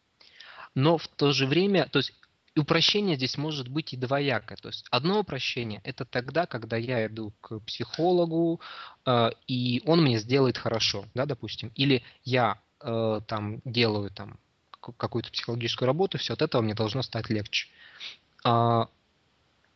Но 0.74 0.98
в 0.98 1.08
то 1.08 1.32
же 1.32 1.46
время, 1.46 1.88
то 1.88 1.98
есть 1.98 2.12
упрощение 2.56 3.16
здесь 3.16 3.36
может 3.36 3.68
быть 3.68 3.92
и 3.92 3.96
двоякое. 3.96 4.56
То 4.56 4.68
есть 4.68 4.86
одно 4.90 5.20
упрощение– 5.20 5.80
это 5.84 6.04
тогда, 6.04 6.46
когда 6.46 6.76
я 6.76 7.06
иду 7.06 7.32
к 7.40 7.58
психологу, 7.60 8.60
э, 9.04 9.30
и 9.48 9.82
он 9.84 10.02
мне 10.02 10.18
сделает 10.18 10.56
хорошо, 10.56 11.06
да, 11.14 11.26
допустим. 11.26 11.72
Или 11.74 12.02
я 12.24 12.60
э, 12.80 13.20
там 13.26 13.60
делаю 13.64 14.10
там 14.10 14.38
какую-то 14.80 15.32
психологическую 15.32 15.86
работу, 15.86 16.18
все 16.18 16.34
от 16.34 16.42
этого 16.42 16.62
мне 16.62 16.74
должно 16.74 17.02
стать 17.02 17.30
легче. 17.30 17.68
Э, 18.44 18.86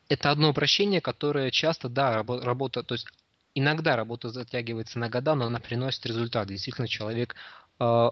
это 0.09 0.31
одно 0.31 0.51
упрощение, 0.51 1.01
которое 1.01 1.51
часто, 1.51 1.89
да, 1.89 2.23
работа, 2.23 2.85
то 2.85 2.95
есть 2.95 3.09
иногда 3.59 3.97
работа 3.97 4.31
затягивается 4.31 4.99
на 4.99 5.09
года, 5.09 5.35
но 5.35 5.47
она 5.47 5.61
приносит 5.61 6.07
результат. 6.07 6.49
Действительно, 6.49 6.89
человек 6.89 7.35
э, 7.81 8.11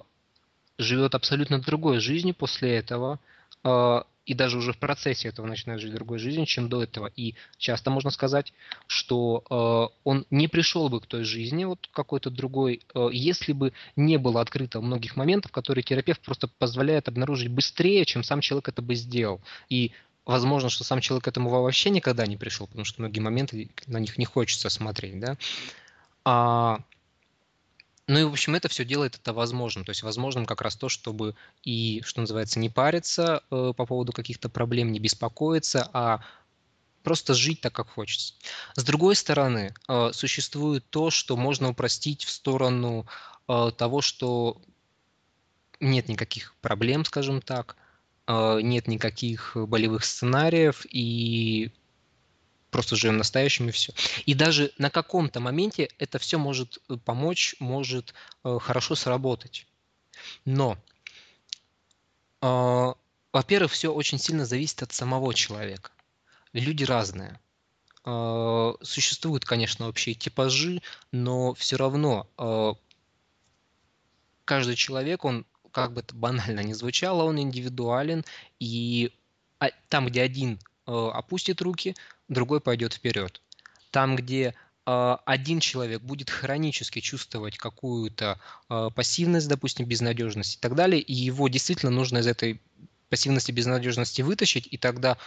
живет 0.78 1.14
абсолютно 1.14 1.61
другой 1.61 2.01
жизнью 2.01 2.34
после 2.34 2.76
этого, 2.76 3.20
э, 3.64 4.03
и 4.26 4.34
даже 4.34 4.59
уже 4.59 4.72
в 4.72 4.78
процессе 4.78 5.28
этого 5.28 5.47
начинает 5.47 5.80
жить 5.80 5.94
другой 5.94 6.18
жизнью, 6.18 6.47
чем 6.47 6.68
до 6.68 6.82
этого. 6.82 7.12
И 7.14 7.36
часто 7.59 7.90
можно 7.90 8.11
сказать, 8.11 8.53
что 8.88 9.44
э, 9.49 9.97
он 10.03 10.26
не 10.30 10.49
пришел 10.49 10.88
бы 10.88 11.01
к 11.01 11.07
той 11.07 11.22
жизни, 11.22 11.64
вот 11.64 11.88
какой-то 11.92 12.30
другой, 12.30 12.82
э, 12.92 13.09
если 13.12 13.53
бы 13.53 13.72
не 13.94 14.16
было 14.18 14.40
открыто 14.40 14.80
многих 14.80 15.14
моментов, 15.14 15.53
которые 15.53 15.84
терапевт 15.84 16.20
просто 16.22 16.49
позволяет 16.49 17.07
обнаружить 17.07 17.49
быстрее, 17.49 18.05
чем 18.05 18.24
сам 18.24 18.40
человек 18.40 18.68
это 18.68 18.82
бы 18.82 18.97
сделал. 18.97 19.40
И 19.68 19.92
возможно, 20.27 20.68
что 20.68 20.85
сам 20.85 21.01
человек 21.01 21.24
к 21.24 21.29
этому 21.29 21.49
вообще 21.49 21.91
никогда 21.91 22.27
не 22.27 22.37
пришел, 22.37 22.66
потому 22.66 22.85
что 22.85 23.01
многие 23.01 23.20
моменты 23.20 23.70
на 23.87 23.99
них 23.99 24.18
не 24.18 24.24
хочется 24.24 24.68
смотреть, 24.68 25.18
да. 25.20 25.39
А, 26.24 26.81
ну 28.09 28.18
и, 28.18 28.24
в 28.24 28.33
общем, 28.33 28.55
это 28.55 28.68
все 28.68 28.85
делает 28.85 29.14
это 29.14 29.33
возможным. 29.33 29.85
То 29.85 29.91
есть 29.91 30.03
возможным 30.03 30.45
как 30.45 30.61
раз 30.61 30.77
то, 30.77 30.89
чтобы 30.89 31.35
и, 31.62 32.03
что 32.05 32.20
называется, 32.20 32.59
не 32.59 32.68
париться 32.68 33.43
э, 33.51 33.72
по 33.77 33.87
поводу 33.87 34.12
каких-то 34.12 34.49
проблем, 34.49 34.93
не 34.93 34.99
беспокоиться, 34.99 35.89
а 35.93 36.20
просто 37.03 37.35
жить 37.35 37.61
так, 37.61 37.72
как 37.72 37.89
хочется. 37.89 38.35
С 38.74 38.83
другой 38.83 39.14
стороны, 39.14 39.74
э, 39.89 40.11
существует 40.12 40.85
то, 40.91 41.11
что 41.11 41.37
можно 41.37 41.68
упростить 41.68 42.24
в 42.24 42.31
сторону 42.31 43.07
э, 43.49 43.70
того, 43.77 44.01
что 44.01 44.61
нет 45.79 46.09
никаких 46.09 46.55
проблем, 46.61 47.05
скажем 47.05 47.41
так, 47.41 47.77
нет 48.29 48.89
никаких 48.89 49.53
болевых 49.55 50.05
сценариев, 50.05 50.85
и 50.91 51.70
просто 52.77 52.95
живем 52.95 53.16
настоящим 53.16 53.70
и 53.70 53.72
все. 53.72 53.95
И 54.27 54.35
даже 54.35 54.70
на 54.77 54.91
каком-то 54.91 55.41
моменте 55.41 55.89
это 55.99 56.18
все 56.18 56.37
может 56.39 56.79
э, 56.91 56.97
помочь, 56.97 57.57
может 57.59 58.12
э, 58.45 58.59
хорошо 58.61 58.95
сработать. 58.95 59.66
Но, 60.45 60.77
э, 62.43 62.93
во-первых, 63.33 63.72
все 63.72 63.91
очень 63.91 64.18
сильно 64.18 64.45
зависит 64.45 64.83
от 64.83 64.93
самого 64.93 65.33
человека. 65.33 65.91
Люди 66.53 66.85
разные. 66.85 67.41
Э, 68.05 68.74
существуют, 68.83 69.47
конечно, 69.47 69.89
общие 69.89 70.14
типажи, 70.14 70.83
но 71.12 71.55
все 71.55 71.77
равно 71.77 72.29
каждый 74.45 74.77
человек, 74.77 75.24
он 75.24 75.47
как 75.77 75.93
бы 75.93 76.01
это 76.01 76.14
банально 76.14 76.61
не 76.61 76.72
звучало, 76.72 77.24
он 77.24 77.39
индивидуален, 77.39 78.24
и 78.59 79.12
а, 79.59 79.68
там, 79.91 80.07
где 80.07 80.22
один 80.22 80.59
э, 80.87 80.91
опустит 80.91 81.61
руки, 81.61 81.95
другой 82.29 82.62
пойдет 82.62 82.95
вперед. 82.95 83.43
Там, 83.91 84.16
где 84.16 84.55
э, 84.87 85.16
один 85.27 85.61
человек 85.61 86.01
будет 86.01 86.31
хронически 86.31 87.01
чувствовать 87.01 87.59
какую-то 87.59 88.41
э, 88.70 88.89
пассивность, 88.95 89.49
допустим, 89.49 89.85
безнадежность 89.85 90.57
и 90.57 90.59
так 90.61 90.74
далее, 90.77 91.03
и 91.03 91.12
его 91.12 91.47
действительно 91.49 91.93
нужно 91.93 92.18
из 92.18 92.27
этой 92.27 92.62
пассивности, 93.11 93.53
безнадежности 93.53 94.22
вытащить, 94.22 94.66
и 94.70 94.79
тогда 94.79 95.18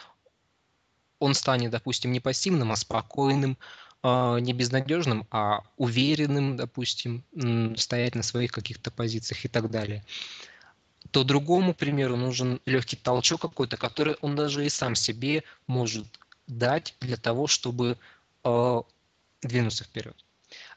он 1.20 1.36
станет, 1.36 1.70
допустим, 1.70 2.12
не 2.12 2.22
пассивным, 2.22 2.72
а 2.72 2.76
спокойным, 2.76 3.56
не 4.04 4.54
безнадежным, 4.54 5.28
а 5.30 5.64
уверенным, 5.76 6.56
допустим, 6.56 7.24
стоять 7.76 8.16
на 8.16 8.24
своих 8.24 8.52
каких-то 8.52 8.92
позициях 8.92 9.44
и 9.44 9.50
так 9.50 9.70
далее 9.70 10.04
то 11.12 11.24
другому, 11.24 11.74
примеру, 11.74 12.16
нужен 12.16 12.62
легкий 12.66 12.96
толчок 12.96 13.42
какой-то, 13.42 13.78
который 13.78 14.16
он 14.22 14.36
даже 14.36 14.66
и 14.66 14.70
сам 14.70 14.96
себе 14.96 15.44
может 15.68 16.06
дать 16.48 16.96
для 17.00 17.18
того, 17.18 17.48
чтобы 17.48 17.98
э, 18.44 18.82
двинуться 19.42 19.84
вперед. 19.84 20.16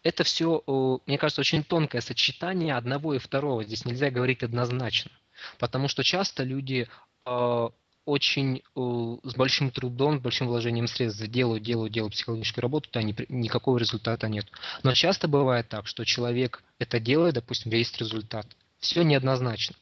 Это 0.03 0.25
все, 0.25 0.63
э, 0.67 0.99
мне 1.07 1.19
кажется, 1.19 1.41
очень 1.41 1.65
тонкое 1.65 2.01
сочетание 2.01 2.77
одного 2.77 3.15
и 3.15 3.19
второго. 3.19 3.65
Здесь 3.65 3.85
нельзя 3.85 4.11
говорить 4.11 4.43
однозначно, 4.43 5.11
потому 5.59 5.89
что 5.89 6.03
часто 6.03 6.45
люди 6.45 6.89
э, 7.27 7.69
очень 8.05 8.63
э, 8.75 9.17
с 9.23 9.35
большим 9.35 9.71
трудом, 9.71 10.19
с 10.19 10.23
большим 10.23 10.49
вложением 10.49 10.87
средств 10.87 11.23
делают, 11.27 11.63
делают, 11.63 11.93
делают 11.93 12.15
психологическую 12.15 12.63
работу, 12.63 12.91
то 12.91 12.99
они, 12.99 13.15
никакого 13.29 13.79
результата 13.79 14.29
нет. 14.29 14.47
Но 14.83 14.95
часто 14.95 15.29
бывает 15.29 15.69
так, 15.69 15.87
что 15.87 16.05
человек 16.05 16.63
это 16.79 16.99
делает, 16.99 17.35
допустим, 17.35 17.71
есть 17.73 17.99
результат. 17.99 18.47
Все 18.81 19.03
неоднозначно. 19.03 19.77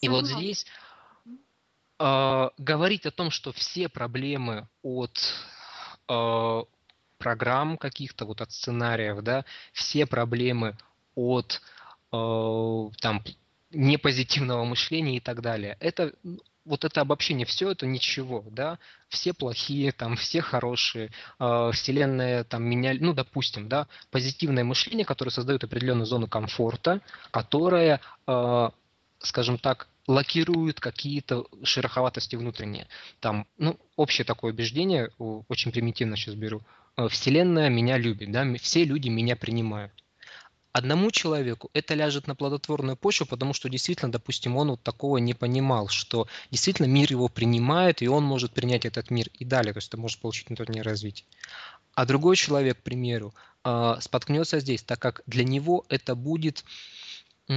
И 0.00 0.08
вот 0.08 0.26
здесь 0.26 0.66
э, 1.98 2.48
говорить 2.58 3.06
о 3.06 3.10
том, 3.10 3.30
что 3.30 3.52
все 3.52 3.88
проблемы 3.88 4.68
от 4.82 5.18
э, 6.08 6.62
программ 7.18 7.76
каких-то, 7.76 8.24
вот 8.24 8.40
от 8.40 8.52
сценариев, 8.52 9.22
да, 9.22 9.44
все 9.72 10.06
проблемы 10.06 10.76
от 11.14 11.60
э, 12.12 12.90
там 13.00 13.22
непозитивного 13.72 14.64
мышления 14.64 15.16
и 15.16 15.20
так 15.20 15.42
далее, 15.42 15.76
это 15.80 16.14
вот 16.64 16.84
это 16.84 17.00
обобщение, 17.00 17.46
все 17.46 17.70
это 17.70 17.86
ничего, 17.86 18.44
да, 18.50 18.78
все 19.08 19.32
плохие, 19.32 19.92
там, 19.92 20.16
все 20.16 20.40
хорошие, 20.40 21.10
э, 21.38 21.70
вселенная 21.72 22.44
там 22.44 22.64
меня, 22.64 22.94
ну, 22.98 23.12
допустим, 23.12 23.68
да, 23.68 23.86
позитивное 24.10 24.64
мышление, 24.64 25.04
которое 25.04 25.30
создает 25.30 25.64
определенную 25.64 26.06
зону 26.06 26.28
комфорта, 26.28 27.00
которая, 27.30 28.00
э, 28.26 28.70
скажем 29.20 29.58
так, 29.58 29.88
лакируют 30.06 30.80
какие-то 30.80 31.46
шероховатости 31.62 32.36
внутренние. 32.36 32.88
Там, 33.20 33.46
ну, 33.58 33.78
общее 33.96 34.24
такое 34.24 34.52
убеждение, 34.52 35.10
очень 35.18 35.72
примитивно 35.72 36.16
сейчас 36.16 36.34
беру, 36.34 36.62
э, 36.96 37.08
Вселенная 37.08 37.68
меня 37.68 37.96
любит, 37.96 38.30
да, 38.32 38.44
все 38.58 38.84
люди 38.84 39.08
меня 39.08 39.36
принимают. 39.36 39.92
Одному 40.72 41.10
человеку 41.10 41.70
это 41.72 41.94
ляжет 41.94 42.26
на 42.26 42.34
плодотворную 42.36 42.96
почву, 42.96 43.26
потому 43.26 43.54
что 43.54 43.68
действительно, 43.68 44.12
допустим, 44.12 44.56
он 44.56 44.70
вот 44.70 44.82
такого 44.82 45.16
не 45.16 45.34
понимал, 45.34 45.88
что 45.88 46.28
действительно 46.50 46.86
мир 46.86 47.10
его 47.10 47.28
принимает, 47.28 48.02
и 48.02 48.08
он 48.08 48.24
может 48.24 48.52
принять 48.52 48.84
этот 48.84 49.10
мир 49.10 49.28
и 49.34 49.44
далее, 49.44 49.72
то 49.72 49.78
есть 49.78 49.88
это 49.88 49.96
может 49.96 50.20
получить 50.20 50.48
мир 50.50 50.84
развитие. 50.84 51.26
А 51.94 52.06
другой 52.06 52.36
человек, 52.36 52.78
к 52.78 52.82
примеру, 52.82 53.34
э, 53.64 53.96
споткнется 54.00 54.60
здесь, 54.60 54.82
так 54.82 55.00
как 55.00 55.22
для 55.26 55.44
него 55.44 55.84
это 55.88 56.14
будет 56.14 56.64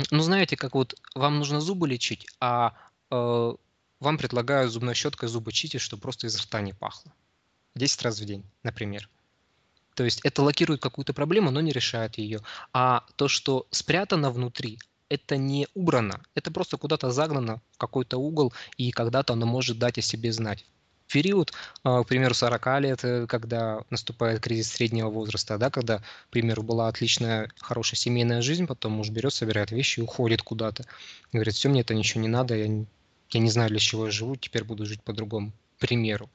ну, 0.09 0.23
знаете, 0.23 0.57
как 0.57 0.73
вот 0.73 0.95
вам 1.13 1.37
нужно 1.37 1.61
зубы 1.61 1.87
лечить, 1.87 2.25
а 2.39 2.73
э, 3.11 3.53
вам 3.99 4.17
предлагают 4.17 4.71
зубной 4.71 4.95
щеткой 4.95 5.29
зубы 5.29 5.51
чистить, 5.51 5.81
чтобы 5.81 6.01
просто 6.01 6.25
из 6.25 6.35
рта 6.39 6.61
не 6.61 6.73
пахло. 6.73 7.13
10 7.75 8.01
раз 8.01 8.19
в 8.19 8.25
день, 8.25 8.43
например. 8.63 9.07
То 9.95 10.03
есть 10.03 10.21
это 10.23 10.41
локирует 10.41 10.81
какую-то 10.81 11.13
проблему, 11.13 11.51
но 11.51 11.61
не 11.61 11.71
решает 11.71 12.17
ее. 12.17 12.41
А 12.73 13.05
то, 13.15 13.27
что 13.27 13.67
спрятано 13.71 14.31
внутри, 14.31 14.79
это 15.09 15.37
не 15.37 15.67
убрано, 15.73 16.21
это 16.33 16.51
просто 16.51 16.77
куда-то 16.77 17.11
загнано 17.11 17.61
в 17.71 17.77
какой-то 17.77 18.17
угол, 18.17 18.53
и 18.77 18.91
когда-то 18.91 19.33
оно 19.33 19.45
может 19.45 19.77
дать 19.77 19.97
о 19.97 20.01
себе 20.01 20.31
знать 20.31 20.65
период, 21.13 21.53
а, 21.83 22.03
к 22.03 22.07
примеру, 22.07 22.33
40 22.33 22.79
лет, 22.79 23.03
э, 23.03 23.27
когда 23.27 23.83
наступает 23.91 24.41
кризис 24.41 24.71
среднего 24.71 25.09
возраста, 25.09 25.57
да, 25.59 25.69
когда, 25.69 25.99
к 25.99 26.29
примеру, 26.31 26.63
была 26.63 26.87
отличная, 26.87 27.51
хорошая 27.59 27.97
семейная 27.97 28.41
жизнь, 28.41 28.65
потом 28.65 28.93
муж 28.93 29.09
берет, 29.09 29.33
собирает 29.33 29.71
вещи 29.71 29.99
и 29.99 30.03
уходит 30.03 30.41
куда-то. 30.41 30.85
Говорит, 31.31 31.53
все, 31.53 31.69
мне 31.69 31.81
это 31.81 31.93
ничего 31.93 32.21
не 32.21 32.27
надо, 32.27 32.55
я, 32.55 32.65
я 33.29 33.39
не 33.39 33.49
знаю, 33.51 33.69
для 33.69 33.79
чего 33.79 34.05
я 34.07 34.11
живу, 34.11 34.35
теперь 34.35 34.63
буду 34.63 34.85
жить 34.85 35.03
по-другому. 35.03 35.51
К 35.77 35.81
примеру. 35.81 36.29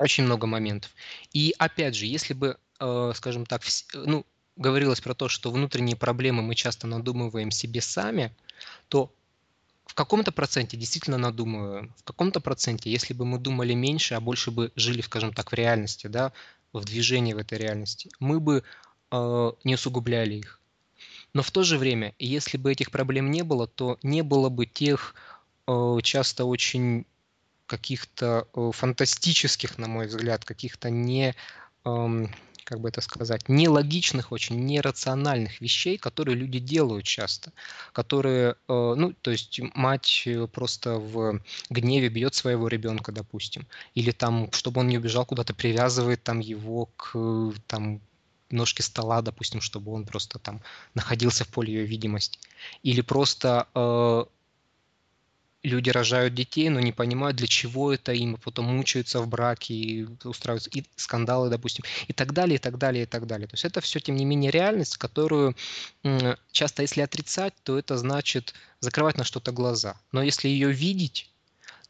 Очень 0.00 0.24
много 0.24 0.46
моментов. 0.46 0.94
И 1.34 1.54
опять 1.58 1.94
же, 1.94 2.06
если 2.06 2.32
бы, 2.32 2.56
э, 2.80 3.12
скажем 3.14 3.44
так, 3.44 3.62
ну, 3.92 4.24
говорилось 4.56 5.00
про 5.02 5.14
то, 5.14 5.28
что 5.28 5.50
внутренние 5.50 5.94
проблемы 5.96 6.40
мы 6.42 6.54
часто 6.54 6.86
надумываем 6.86 7.50
себе 7.50 7.82
сами, 7.82 8.34
то 8.88 9.14
в 9.86 9.94
каком-то 9.94 10.32
проценте 10.32 10.76
действительно 10.78 11.18
надумываем, 11.18 11.94
в 11.98 12.04
каком-то 12.04 12.40
проценте, 12.40 12.90
если 12.90 13.14
бы 13.14 13.26
мы 13.26 13.38
думали 13.38 13.74
меньше, 13.74 14.14
а 14.14 14.20
больше 14.20 14.50
бы 14.50 14.72
жили, 14.76 15.02
скажем 15.02 15.34
так, 15.34 15.52
в 15.52 15.54
реальности, 15.54 16.06
да, 16.06 16.32
в 16.72 16.84
движении 16.86 17.34
в 17.34 17.38
этой 17.38 17.58
реальности, 17.58 18.10
мы 18.20 18.40
бы 18.40 18.64
э, 19.12 19.52
не 19.64 19.74
усугубляли 19.74 20.36
их. 20.36 20.60
Но 21.34 21.42
в 21.42 21.50
то 21.50 21.62
же 21.64 21.78
время, 21.78 22.14
если 22.18 22.58
бы 22.58 22.72
этих 22.72 22.90
проблем 22.90 23.30
не 23.30 23.42
было, 23.42 23.66
то 23.68 23.98
не 24.02 24.22
было 24.22 24.48
бы 24.50 24.66
тех 24.66 25.14
э, 25.68 25.98
часто 26.02 26.44
очень 26.46 27.06
каких-то 27.70 28.48
э, 28.52 28.70
фантастических, 28.74 29.78
на 29.78 29.86
мой 29.86 30.06
взгляд, 30.06 30.44
каких-то 30.44 30.90
не 30.90 31.36
э, 31.84 32.26
как 32.64 32.80
бы 32.80 32.88
это 32.88 33.00
сказать, 33.00 33.48
нелогичных, 33.48 34.32
очень 34.32 34.64
нерациональных 34.64 35.60
вещей, 35.60 35.98
которые 35.98 36.36
люди 36.36 36.58
делают 36.58 37.04
часто, 37.04 37.52
которые, 37.92 38.56
э, 38.68 38.94
ну, 38.96 39.12
то 39.12 39.30
есть 39.30 39.60
мать 39.74 40.22
э, 40.26 40.48
просто 40.48 40.98
в 40.98 41.40
гневе 41.70 42.08
бьет 42.08 42.34
своего 42.34 42.68
ребенка, 42.68 43.12
допустим, 43.12 43.66
или 43.94 44.10
там, 44.10 44.50
чтобы 44.52 44.80
он 44.80 44.88
не 44.88 44.98
убежал 44.98 45.24
куда-то, 45.24 45.54
привязывает 45.54 46.22
там 46.24 46.40
его 46.40 46.86
к 46.96 47.52
там 47.68 48.00
ножке 48.50 48.82
стола, 48.82 49.22
допустим, 49.22 49.60
чтобы 49.60 49.92
он 49.92 50.04
просто 50.04 50.40
там 50.40 50.60
находился 50.94 51.44
в 51.44 51.48
поле 51.48 51.72
ее 51.72 51.86
видимости. 51.86 52.38
Или 52.82 53.00
просто 53.00 53.66
люди 55.62 55.90
рожают 55.90 56.34
детей, 56.34 56.68
но 56.68 56.80
не 56.80 56.92
понимают, 56.92 57.36
для 57.36 57.46
чего 57.46 57.92
это 57.92 58.12
им, 58.12 58.34
и 58.34 58.38
потом 58.38 58.66
мучаются 58.66 59.20
в 59.20 59.28
браке, 59.28 59.74
и 59.74 60.08
устраиваются 60.24 60.70
и 60.70 60.84
скандалы, 60.96 61.50
допустим, 61.50 61.84
и 62.08 62.12
так 62.12 62.32
далее, 62.32 62.56
и 62.56 62.58
так 62.58 62.78
далее, 62.78 63.02
и 63.02 63.06
так 63.06 63.26
далее. 63.26 63.46
То 63.46 63.54
есть 63.54 63.64
это 63.64 63.80
все, 63.80 64.00
тем 64.00 64.16
не 64.16 64.24
менее, 64.24 64.50
реальность, 64.50 64.96
которую 64.96 65.54
часто, 66.52 66.82
если 66.82 67.02
отрицать, 67.02 67.54
то 67.62 67.78
это 67.78 67.98
значит 67.98 68.54
закрывать 68.80 69.18
на 69.18 69.24
что-то 69.24 69.52
глаза. 69.52 69.96
Но 70.12 70.22
если 70.22 70.48
ее 70.48 70.72
видеть, 70.72 71.30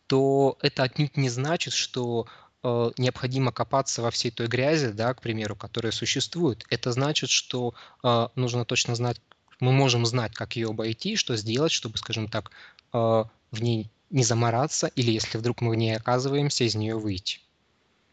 то 0.06 0.58
это 0.60 0.82
отнюдь 0.82 1.16
не 1.16 1.28
значит, 1.28 1.72
что 1.72 2.26
э, 2.64 2.90
необходимо 2.98 3.52
копаться 3.52 4.02
во 4.02 4.10
всей 4.10 4.32
той 4.32 4.48
грязи, 4.48 4.88
да, 4.88 5.14
к 5.14 5.20
примеру, 5.20 5.54
которая 5.54 5.92
существует. 5.92 6.66
Это 6.68 6.90
значит, 6.90 7.30
что 7.30 7.74
э, 8.02 8.28
нужно 8.34 8.64
точно 8.64 8.96
знать, 8.96 9.20
мы 9.60 9.70
можем 9.70 10.04
знать, 10.06 10.34
как 10.34 10.56
ее 10.56 10.70
обойти, 10.70 11.14
что 11.14 11.36
сделать, 11.36 11.70
чтобы, 11.70 11.96
скажем 11.98 12.26
так, 12.26 12.50
э, 12.92 13.24
в 13.50 13.62
ней 13.62 13.90
не 14.10 14.24
замораться, 14.24 14.90
или 14.96 15.10
если 15.10 15.38
вдруг 15.38 15.60
мы 15.60 15.70
в 15.70 15.74
ней 15.74 15.96
оказываемся, 15.96 16.64
из 16.64 16.74
нее 16.74 16.96
выйти. 16.98 17.40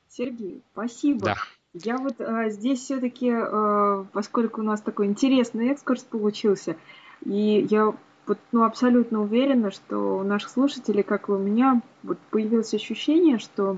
Сергей, 0.10 0.62
спасибо. 0.74 1.26
Да. 1.26 1.36
Я 1.74 1.98
вот 1.98 2.20
а, 2.20 2.50
здесь 2.50 2.80
все-таки, 2.80 3.32
а, 3.32 4.06
поскольку 4.14 4.62
у 4.62 4.64
нас 4.64 4.82
такой 4.82 5.08
интересный 5.08 5.70
экскурс 5.70 6.04
получился, 6.04 6.76
и 7.26 7.68
я 7.70 7.94
вот, 8.26 8.40
ну, 8.52 8.64
абсолютно 8.64 9.22
уверена, 9.22 9.72
что 9.72 10.20
у 10.20 10.24
наших 10.24 10.50
слушателей, 10.50 11.04
как 11.04 11.30
и 11.30 11.32
у 11.32 11.38
меня, 11.38 11.82
вот 12.04 12.18
появилось 12.30 12.74
ощущение, 12.74 13.38
что 13.38 13.78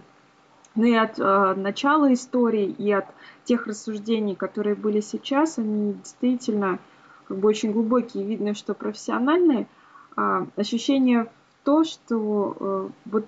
ну 0.76 0.86
и 0.86 0.94
от 0.94 1.20
а, 1.20 1.56
начала 1.56 2.14
истории, 2.14 2.68
и 2.70 2.92
от 2.92 3.06
тех 3.44 3.68
рассуждений, 3.68 4.36
которые 4.36 4.76
были 4.76 5.02
сейчас, 5.02 5.58
они 5.58 5.94
действительно 5.94 6.80
как 7.28 7.38
бы 7.38 7.50
очень 7.50 7.72
глубокие, 7.72 8.24
видно, 8.24 8.54
что 8.54 8.74
профессиональные. 8.74 9.68
А, 10.16 10.48
ощущение 10.56 11.28
то, 11.64 11.84
что 11.84 12.56
э, 12.60 12.90
вот 13.06 13.26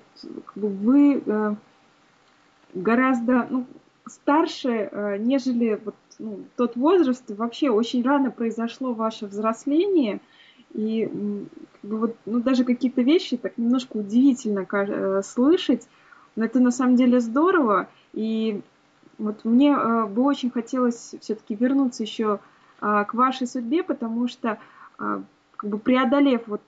вы 0.56 1.22
э, 1.26 1.56
гораздо 2.74 3.48
ну, 3.50 3.66
старше, 4.06 4.90
э, 4.92 5.18
нежели 5.18 5.80
вот, 5.84 5.96
ну, 6.20 6.40
тот 6.56 6.76
возраст, 6.76 7.24
вообще 7.30 7.70
очень 7.70 8.04
рано 8.04 8.32
произошло 8.32 8.94
ваше 8.94 9.28
взросление, 9.28 10.22
и 10.74 11.06
как 11.82 11.92
бы 11.92 11.98
вот, 11.98 12.16
ну, 12.26 12.40
даже 12.40 12.64
какие-то 12.64 13.02
вещи 13.02 13.36
так 13.36 13.58
немножко 13.58 13.98
удивительно 13.98 14.66
слышать, 15.22 15.88
но 16.38 16.46
это 16.46 16.60
на 16.62 16.72
самом 16.72 16.96
деле 16.96 17.20
здорово, 17.20 17.90
и 18.14 18.62
вот 19.18 19.44
мне 19.44 19.76
бы 19.76 20.24
очень 20.24 20.50
хотелось 20.50 21.14
все-таки 21.20 21.56
вернуться 21.56 22.04
еще 22.04 22.40
к 22.80 23.10
вашей 23.14 23.48
судьбе, 23.48 23.84
потому 23.84 24.30
что 24.30 24.60
как 24.98 25.70
бы 25.70 25.78
преодолев 25.78 26.44
вот 26.48 26.62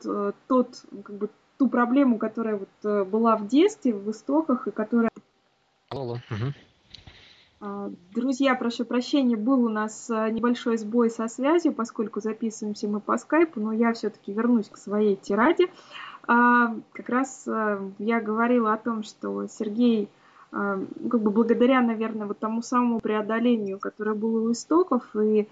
тот 0.47 0.83
как 1.03 1.15
бы 1.15 1.29
ту 1.57 1.67
проблему, 1.67 2.17
которая 2.17 2.57
вот 2.57 2.69
э, 2.83 3.03
была 3.03 3.35
в 3.35 3.47
детстве, 3.47 3.93
в 3.93 4.09
истоках, 4.11 4.67
и 4.67 4.71
которая... 4.71 5.09
Алло. 5.89 6.17
Угу. 6.29 7.91
Друзья, 8.13 8.55
прошу 8.55 8.83
прощения, 8.83 9.37
был 9.37 9.63
у 9.63 9.69
нас 9.69 10.09
э, 10.09 10.29
небольшой 10.31 10.77
сбой 10.77 11.09
со 11.09 11.27
связью, 11.27 11.73
поскольку 11.73 12.19
записываемся 12.19 12.87
мы 12.89 12.99
по 12.99 13.17
скайпу, 13.17 13.59
но 13.61 13.71
я 13.71 13.93
все-таки 13.93 14.33
вернусь 14.33 14.67
к 14.67 14.77
своей 14.77 15.15
тираде. 15.15 15.69
А, 16.27 16.75
как 16.91 17.07
раз 17.07 17.43
э, 17.47 17.89
я 17.99 18.19
говорила 18.19 18.73
о 18.73 18.77
том, 18.77 19.03
что 19.03 19.47
Сергей, 19.47 20.09
как 20.51 21.19
бы 21.19 21.31
благодаря, 21.31 21.81
наверное, 21.81 22.27
вот 22.27 22.37
тому 22.37 22.61
самому 22.61 22.99
преодолению, 22.99 23.79
которое 23.79 24.13
было 24.13 24.47
у 24.47 24.51
истоков, 24.51 25.03
и 25.15 25.47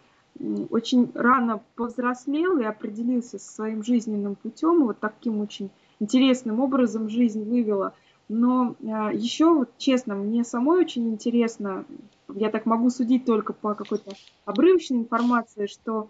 очень 0.70 1.12
рано 1.14 1.62
повзрослел 1.76 2.58
и 2.60 2.64
определился 2.64 3.40
со 3.40 3.54
своим 3.54 3.84
жизненным 3.84 4.36
путем, 4.36 4.86
вот 4.86 5.00
таким 5.00 5.40
очень 5.40 5.70
интересным 6.02 6.60
образом 6.60 7.08
жизнь 7.08 7.44
вывела. 7.44 7.94
Но 8.28 8.76
а, 8.84 9.12
еще, 9.14 9.54
вот 9.54 9.70
честно, 9.78 10.16
мне 10.16 10.44
самой 10.44 10.82
очень 10.82 11.10
интересно, 11.10 11.86
я 12.34 12.50
так 12.50 12.66
могу 12.66 12.90
судить 12.90 13.26
только 13.26 13.54
по 13.54 13.76
какой-то 13.76 14.12
обрывочной 14.46 15.00
информации, 15.00 15.68
что 15.68 16.10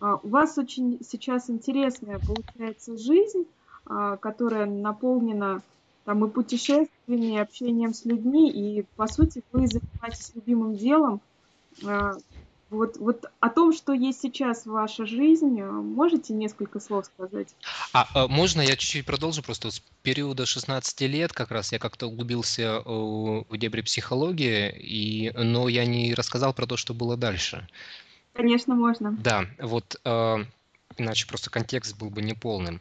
а, 0.00 0.16
у 0.16 0.28
вас 0.28 0.58
очень 0.58 0.98
сейчас 1.08 1.48
интересная 1.48 2.18
получается 2.18 2.96
жизнь, 2.96 3.46
а, 3.86 4.16
которая 4.16 4.66
наполнена 4.66 5.62
там 6.04 6.24
и 6.24 6.30
путешествиями, 6.30 7.34
и 7.34 7.38
общением 7.38 7.94
с 7.94 8.04
людьми, 8.04 8.50
и 8.50 8.84
по 8.96 9.06
сути 9.06 9.42
вы 9.52 9.66
занимаетесь 9.66 10.32
любимым 10.34 10.74
делом, 10.74 11.20
вот, 12.70 12.98
вот 12.98 13.24
о 13.40 13.48
том, 13.50 13.72
что 13.72 13.92
есть 13.92 14.20
сейчас 14.20 14.64
ваша 14.64 15.04
жизнь, 15.04 15.60
можете 15.60 16.32
несколько 16.32 16.78
слов 16.78 17.06
сказать? 17.06 17.48
А, 17.92 18.06
а 18.14 18.28
можно 18.28 18.60
я 18.60 18.76
чуть-чуть 18.76 19.04
продолжу? 19.04 19.42
Просто 19.42 19.72
с 19.72 19.82
периода 20.02 20.46
16 20.46 21.00
лет 21.02 21.32
как 21.32 21.50
раз 21.50 21.72
я 21.72 21.80
как-то 21.80 22.06
углубился 22.06 22.62
э, 22.62 22.82
в 22.86 23.56
дебри 23.56 23.80
психологии, 23.80 24.70
и, 24.78 25.32
но 25.36 25.68
я 25.68 25.84
не 25.84 26.14
рассказал 26.14 26.54
про 26.54 26.66
то, 26.66 26.76
что 26.76 26.94
было 26.94 27.16
дальше. 27.16 27.68
Конечно, 28.34 28.76
можно. 28.76 29.12
Да, 29.12 29.46
вот 29.58 30.00
э, 30.04 30.44
иначе 30.96 31.26
просто 31.26 31.50
контекст 31.50 31.98
был 31.98 32.08
бы 32.08 32.22
неполным. 32.22 32.80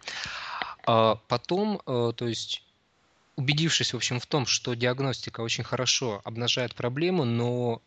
А 0.86 1.16
потом, 1.28 1.82
э, 1.88 2.14
то 2.16 2.28
есть 2.28 2.64
убедившись, 3.38 3.94
в 3.94 3.98
общем, 3.98 4.20
в 4.20 4.28
том, 4.28 4.46
что 4.46 4.76
диагностика 4.76 5.42
очень 5.42 5.64
хорошо 5.64 6.22
обнажает 6.26 6.76
проблему, 6.76 7.26
но 7.26 7.82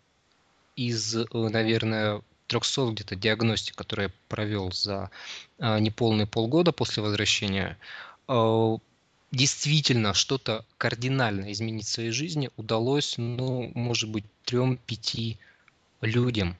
из, 0.76 1.16
э, 1.16 1.26
наверное, 1.32 2.22
300 2.46 2.90
где-то 2.92 3.16
диагностик, 3.16 3.74
которые 3.76 4.06
я 4.08 4.12
провел 4.28 4.70
за 4.72 5.10
а, 5.58 5.78
неполные 5.78 6.26
полгода 6.26 6.72
после 6.72 7.02
возвращения, 7.02 7.78
а, 8.28 8.76
действительно 9.30 10.12
что-то 10.12 10.64
кардинально 10.76 11.52
изменить 11.52 11.86
в 11.86 11.90
своей 11.90 12.10
жизни 12.10 12.50
удалось, 12.56 13.14
ну, 13.16 13.70
может 13.74 14.10
быть, 14.10 14.24
трем-пяти 14.44 15.38
людям. 16.02 16.56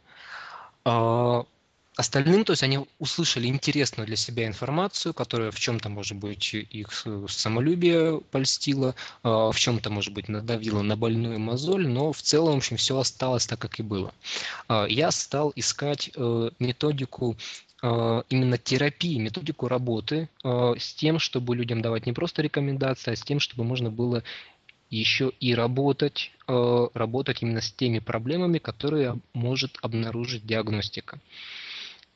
А, 1.97 2.01
Остальным, 2.01 2.45
то 2.45 2.53
есть 2.53 2.62
они 2.62 2.80
услышали 2.99 3.47
интересную 3.47 4.07
для 4.07 4.16
себя 4.16 4.47
информацию, 4.47 5.12
которая 5.12 5.51
в 5.51 5.61
чем-то, 5.61 5.88
может 5.90 6.16
быть, 6.16 6.55
их 6.55 6.90
самолюбие 7.28 8.20
польстила, 8.30 8.95
а, 9.22 9.53
в 9.53 9.59
чем-то, 9.59 9.90
может 9.90 10.12
быть, 10.14 10.28
надавила 10.28 10.82
на 10.82 10.97
больную 10.97 11.38
мозоль, 11.38 11.86
но 11.86 12.12
в 12.12 12.22
целом, 12.22 12.55
в 12.55 12.57
общем, 12.59 12.76
все 12.76 12.99
осталось 12.99 13.47
так, 13.47 13.59
как 13.59 13.78
и 13.78 13.82
было. 13.82 14.12
А, 14.68 14.86
я 14.86 15.11
стал 15.11 15.53
искать 15.55 16.11
э, 16.16 16.51
методику 16.59 17.36
а, 17.82 18.24
именно 18.30 18.57
терапии, 18.57 19.18
методику 19.18 19.68
работы 19.68 20.28
с 20.43 20.95
тем, 20.95 21.18
чтобы 21.18 21.57
людям 21.57 21.82
давать 21.82 22.07
не 22.07 22.12
просто 22.12 22.43
рекомендации, 22.43 23.12
а 23.12 23.16
с 23.16 23.22
тем, 23.22 23.38
чтобы 23.38 23.64
можно 23.64 23.90
было 23.90 24.22
еще 24.90 25.32
и 25.40 25.55
работать, 25.55 26.32
работать 26.47 27.43
именно 27.43 27.61
с 27.62 27.72
теми 27.72 27.99
проблемами, 27.99 28.59
которые 28.59 29.18
может 29.32 29.78
обнаружить 29.80 30.47
диагностика. 30.47 31.18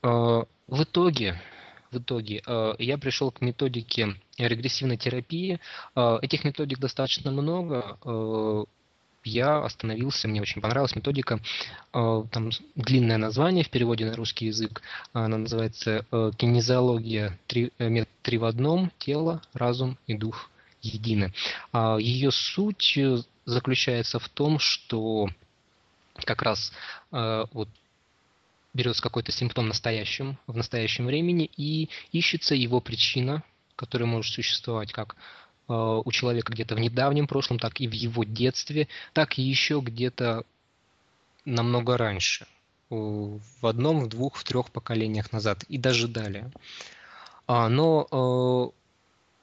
А, 0.02 0.44
в 0.68 0.82
итоге, 0.82 1.40
в 1.90 1.98
итоге 1.98 2.42
э, 2.46 2.74
я 2.78 2.98
пришел 2.98 3.30
к 3.30 3.40
методике 3.40 4.16
регрессивной 4.38 4.96
терапии. 4.96 5.60
Э, 5.94 6.18
этих 6.22 6.44
методик 6.44 6.78
достаточно 6.78 7.30
много. 7.30 7.96
Э, 8.04 8.64
я 9.24 9.64
остановился, 9.64 10.28
мне 10.28 10.40
очень 10.40 10.60
понравилась 10.60 10.94
методика, 10.94 11.40
там 11.90 12.50
длинное 12.76 13.16
название 13.16 13.64
в 13.64 13.70
переводе 13.70 14.04
на 14.04 14.14
русский 14.14 14.46
язык, 14.46 14.82
она 15.12 15.36
называется 15.36 16.06
кинезиология 16.36 17.36
3, 17.48 17.72
метод 17.80 18.08
3 18.22 18.38
в 18.38 18.44
одном, 18.44 18.92
тело, 19.00 19.42
разум 19.52 19.98
и 20.06 20.14
дух 20.14 20.48
едины. 20.80 21.32
Ее 21.74 22.30
суть 22.30 22.96
заключается 23.46 24.20
в 24.20 24.28
том, 24.28 24.60
что 24.60 25.28
как 26.24 26.42
раз 26.42 26.72
вот 27.10 27.68
берется 28.76 29.02
какой-то 29.02 29.32
симптом 29.32 29.68
настоящим, 29.68 30.38
в 30.46 30.56
настоящем 30.56 31.06
времени 31.06 31.50
и 31.56 31.88
ищется 32.12 32.54
его 32.54 32.80
причина, 32.80 33.42
которая 33.74 34.08
может 34.08 34.32
существовать 34.32 34.92
как 34.92 35.16
э, 35.68 35.72
у 35.72 36.12
человека 36.12 36.52
где-то 36.52 36.76
в 36.76 36.78
недавнем 36.78 37.26
прошлом, 37.26 37.58
так 37.58 37.80
и 37.80 37.88
в 37.88 37.92
его 37.92 38.22
детстве, 38.22 38.86
так 39.12 39.38
и 39.38 39.42
еще 39.42 39.80
где-то 39.80 40.44
намного 41.44 41.96
раньше, 41.96 42.46
в 42.90 43.66
одном, 43.66 44.04
в 44.04 44.08
двух, 44.08 44.36
в 44.36 44.44
трех 44.44 44.70
поколениях 44.70 45.32
назад 45.32 45.64
и 45.64 45.78
даже 45.78 46.06
далее. 46.06 46.52
А, 47.46 47.68
но 47.68 48.06
э, 48.10 48.76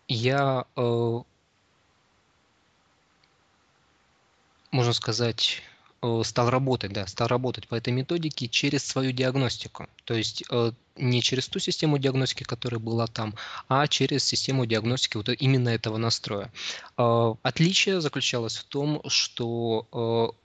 я, 0.07 0.65
э, 0.75 1.19
можно 4.71 4.93
сказать, 4.93 5.61
стал 6.24 6.49
работать, 6.49 6.93
да, 6.93 7.08
стал 7.08 7.28
работать 7.28 7.68
по 7.68 7.76
этой 7.76 7.93
методике 7.93 8.47
через 8.47 8.86
свою 8.86 9.12
диагностику. 9.12 9.88
То 10.06 10.14
есть 10.14 10.43
э, 10.49 10.72
не 10.95 11.22
через 11.22 11.47
ту 11.47 11.60
систему 11.60 11.97
диагностики, 11.97 12.43
которая 12.43 12.80
была 12.80 13.08
там, 13.08 13.36
а 13.68 13.88
через 13.88 14.24
систему 14.24 14.66
диагностики 14.66 15.18
вот 15.18 15.30
именно 15.30 15.70
этого 15.70 15.97
настроя. 15.97 16.51
Э, 16.97 17.36
отличие 17.41 18.01
заключалось 18.01 18.58
в 18.58 18.64
том, 18.66 19.01
что 19.08 20.36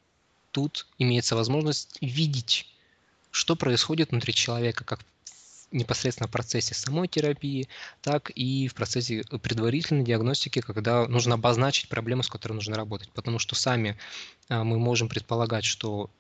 тут 0.53 0.87
имеется 0.99 1.37
возможность 1.37 1.99
видеть, 2.01 2.67
что 3.31 3.55
происходит 3.57 4.11
внутри 4.11 4.35
человека, 4.35 4.85
как 4.85 5.01
непосредственно 5.71 6.29
в 6.29 6.31
процессе 6.31 6.75
самой 6.75 7.09
терапии, 7.09 7.69
так 8.01 8.31
и 8.35 8.69
в 8.69 8.75
процессе 8.75 9.23
предварительной 9.43 10.05
диагностики, 10.05 10.61
когда 10.61 11.07
нужно 11.07 11.35
обозначить 11.35 11.89
проблему, 11.89 12.23
с 12.23 12.29
которой 12.29 12.55
нужно 12.55 12.77
работать. 12.77 13.11
Потому 13.12 13.39
что 13.39 13.55
сами 13.55 13.99
а, 14.49 14.64
мы 14.64 14.79
можем 14.79 15.09
предполагать, 15.09 15.64
что 15.64 16.11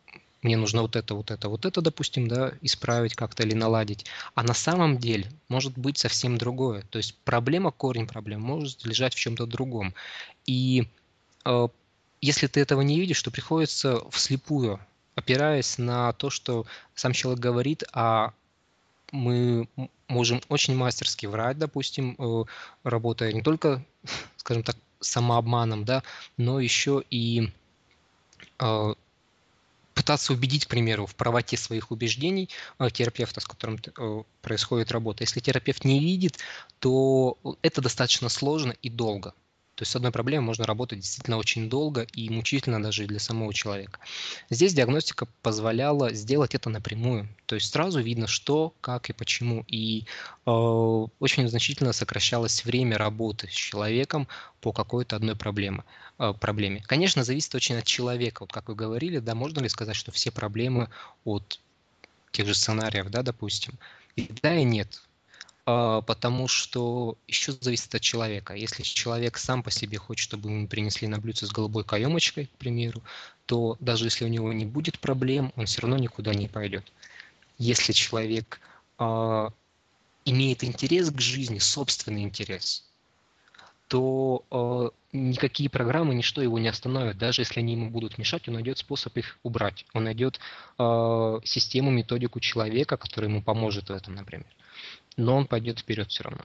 мне 0.42 0.56
нужно 0.56 0.82
вот 0.82 0.94
это, 0.94 1.14
вот 1.14 1.30
это, 1.30 1.48
вот 1.48 1.66
это, 1.66 1.80
допустим, 1.80 2.28
да, 2.28 2.52
исправить 2.60 3.14
как-то 3.14 3.42
или 3.42 3.54
наладить. 3.54 4.06
А 4.34 4.42
на 4.42 4.54
самом 4.54 4.98
деле 4.98 5.30
может 5.48 5.76
быть 5.76 5.98
совсем 5.98 6.38
другое. 6.38 6.82
То 6.90 6.98
есть 6.98 7.16
проблема, 7.24 7.72
корень 7.72 8.06
проблем 8.06 8.42
может 8.42 8.84
лежать 8.84 9.14
в 9.14 9.18
чем-то 9.18 9.46
другом. 9.46 9.94
И 10.46 10.88
э, 11.44 11.68
если 12.20 12.46
ты 12.46 12.60
этого 12.60 12.82
не 12.82 13.00
видишь, 13.00 13.22
то 13.22 13.30
приходится 13.30 14.08
вслепую, 14.10 14.78
опираясь 15.16 15.78
на 15.78 16.12
то, 16.12 16.30
что 16.30 16.66
сам 16.94 17.12
человек 17.12 17.40
говорит, 17.40 17.82
а 17.92 18.32
мы 19.12 19.68
можем 20.08 20.40
очень 20.48 20.74
мастерски 20.74 21.26
врать, 21.26 21.58
допустим, 21.58 22.16
э, 22.18 22.44
работая 22.84 23.32
не 23.32 23.42
только, 23.42 23.84
скажем 24.36 24.62
так, 24.62 24.76
самообманом, 25.00 25.84
да, 25.84 26.02
но 26.36 26.60
еще 26.60 27.04
и 27.10 27.52
э, 28.58 28.94
пытаться 29.94 30.32
убедить, 30.32 30.66
к 30.66 30.68
примеру, 30.68 31.06
в 31.06 31.14
правоте 31.14 31.56
своих 31.56 31.90
убеждений 31.90 32.48
э, 32.78 32.88
терапевта, 32.90 33.40
с 33.40 33.44
которым 33.44 33.78
происходит 34.42 34.92
работа. 34.92 35.22
Если 35.22 35.40
терапевт 35.40 35.84
не 35.84 36.00
видит, 36.00 36.38
то 36.78 37.38
это 37.62 37.80
достаточно 37.80 38.28
сложно 38.28 38.74
и 38.82 38.90
долго. 38.90 39.34
То 39.78 39.82
есть 39.82 39.92
с 39.92 39.96
одной 39.96 40.10
проблемой 40.10 40.44
можно 40.44 40.64
работать 40.64 40.98
действительно 40.98 41.36
очень 41.36 41.70
долго 41.70 42.02
и 42.12 42.28
мучительно 42.30 42.82
даже 42.82 43.06
для 43.06 43.20
самого 43.20 43.54
человека. 43.54 44.00
Здесь 44.50 44.74
диагностика 44.74 45.28
позволяла 45.40 46.12
сделать 46.12 46.56
это 46.56 46.68
напрямую. 46.68 47.28
То 47.46 47.54
есть 47.54 47.70
сразу 47.70 48.00
видно, 48.00 48.26
что, 48.26 48.74
как 48.80 49.08
и 49.08 49.12
почему. 49.12 49.64
И 49.68 50.04
э, 50.46 50.50
очень 50.50 51.48
значительно 51.48 51.92
сокращалось 51.92 52.64
время 52.64 52.98
работы 52.98 53.46
с 53.46 53.52
человеком 53.52 54.26
по 54.60 54.72
какой-то 54.72 55.14
одной 55.14 55.36
проблеме. 55.36 55.84
Э, 56.18 56.34
проблеме. 56.34 56.82
Конечно, 56.84 57.22
зависит 57.22 57.54
очень 57.54 57.76
от 57.76 57.84
человека. 57.84 58.40
Вот 58.40 58.52
как 58.52 58.66
вы 58.66 58.74
говорили, 58.74 59.20
да, 59.20 59.36
можно 59.36 59.60
ли 59.60 59.68
сказать, 59.68 59.94
что 59.94 60.10
все 60.10 60.32
проблемы 60.32 60.90
от 61.24 61.60
тех 62.32 62.48
же 62.48 62.54
сценариев, 62.54 63.10
да, 63.10 63.22
допустим. 63.22 63.74
И 64.16 64.28
да, 64.42 64.56
и 64.56 64.64
нет. 64.64 65.02
А, 65.70 66.00
потому 66.00 66.48
что 66.48 67.18
еще 67.26 67.52
зависит 67.52 67.94
от 67.94 68.00
человека. 68.00 68.54
Если 68.54 68.82
человек 68.82 69.36
сам 69.36 69.62
по 69.62 69.70
себе 69.70 69.98
хочет, 69.98 70.24
чтобы 70.24 70.48
ему 70.48 70.66
принесли 70.66 71.06
на 71.08 71.18
блюдце 71.18 71.44
с 71.44 71.50
голубой 71.50 71.84
каемочкой, 71.84 72.46
к 72.46 72.52
примеру, 72.52 73.02
то 73.44 73.76
даже 73.78 74.06
если 74.06 74.24
у 74.24 74.28
него 74.28 74.50
не 74.54 74.64
будет 74.64 74.98
проблем, 74.98 75.52
он 75.56 75.66
все 75.66 75.82
равно 75.82 75.98
никуда 75.98 76.32
не 76.32 76.48
пойдет. 76.48 76.90
Если 77.58 77.92
человек 77.92 78.60
э, 78.98 79.48
имеет 80.24 80.64
интерес 80.64 81.10
к 81.10 81.20
жизни, 81.20 81.58
собственный 81.58 82.22
интерес, 82.22 82.86
то 83.88 84.46
э, 84.50 84.90
никакие 85.12 85.68
программы, 85.68 86.14
ничто 86.14 86.40
его 86.40 86.58
не 86.58 86.68
остановит. 86.68 87.18
Даже 87.18 87.42
если 87.42 87.60
они 87.60 87.74
ему 87.74 87.90
будут 87.90 88.16
мешать, 88.16 88.48
он 88.48 88.54
найдет 88.54 88.78
способ 88.78 89.14
их 89.18 89.38
убрать. 89.42 89.84
Он 89.92 90.04
найдет 90.04 90.40
э, 90.78 91.40
систему, 91.44 91.90
методику 91.90 92.40
человека, 92.40 92.96
которая 92.96 93.30
ему 93.30 93.42
поможет 93.42 93.90
в 93.90 93.92
этом, 93.92 94.14
например 94.14 94.46
но 95.18 95.36
он 95.36 95.46
пойдет 95.46 95.80
вперед 95.80 96.08
все 96.08 96.24
равно. 96.24 96.40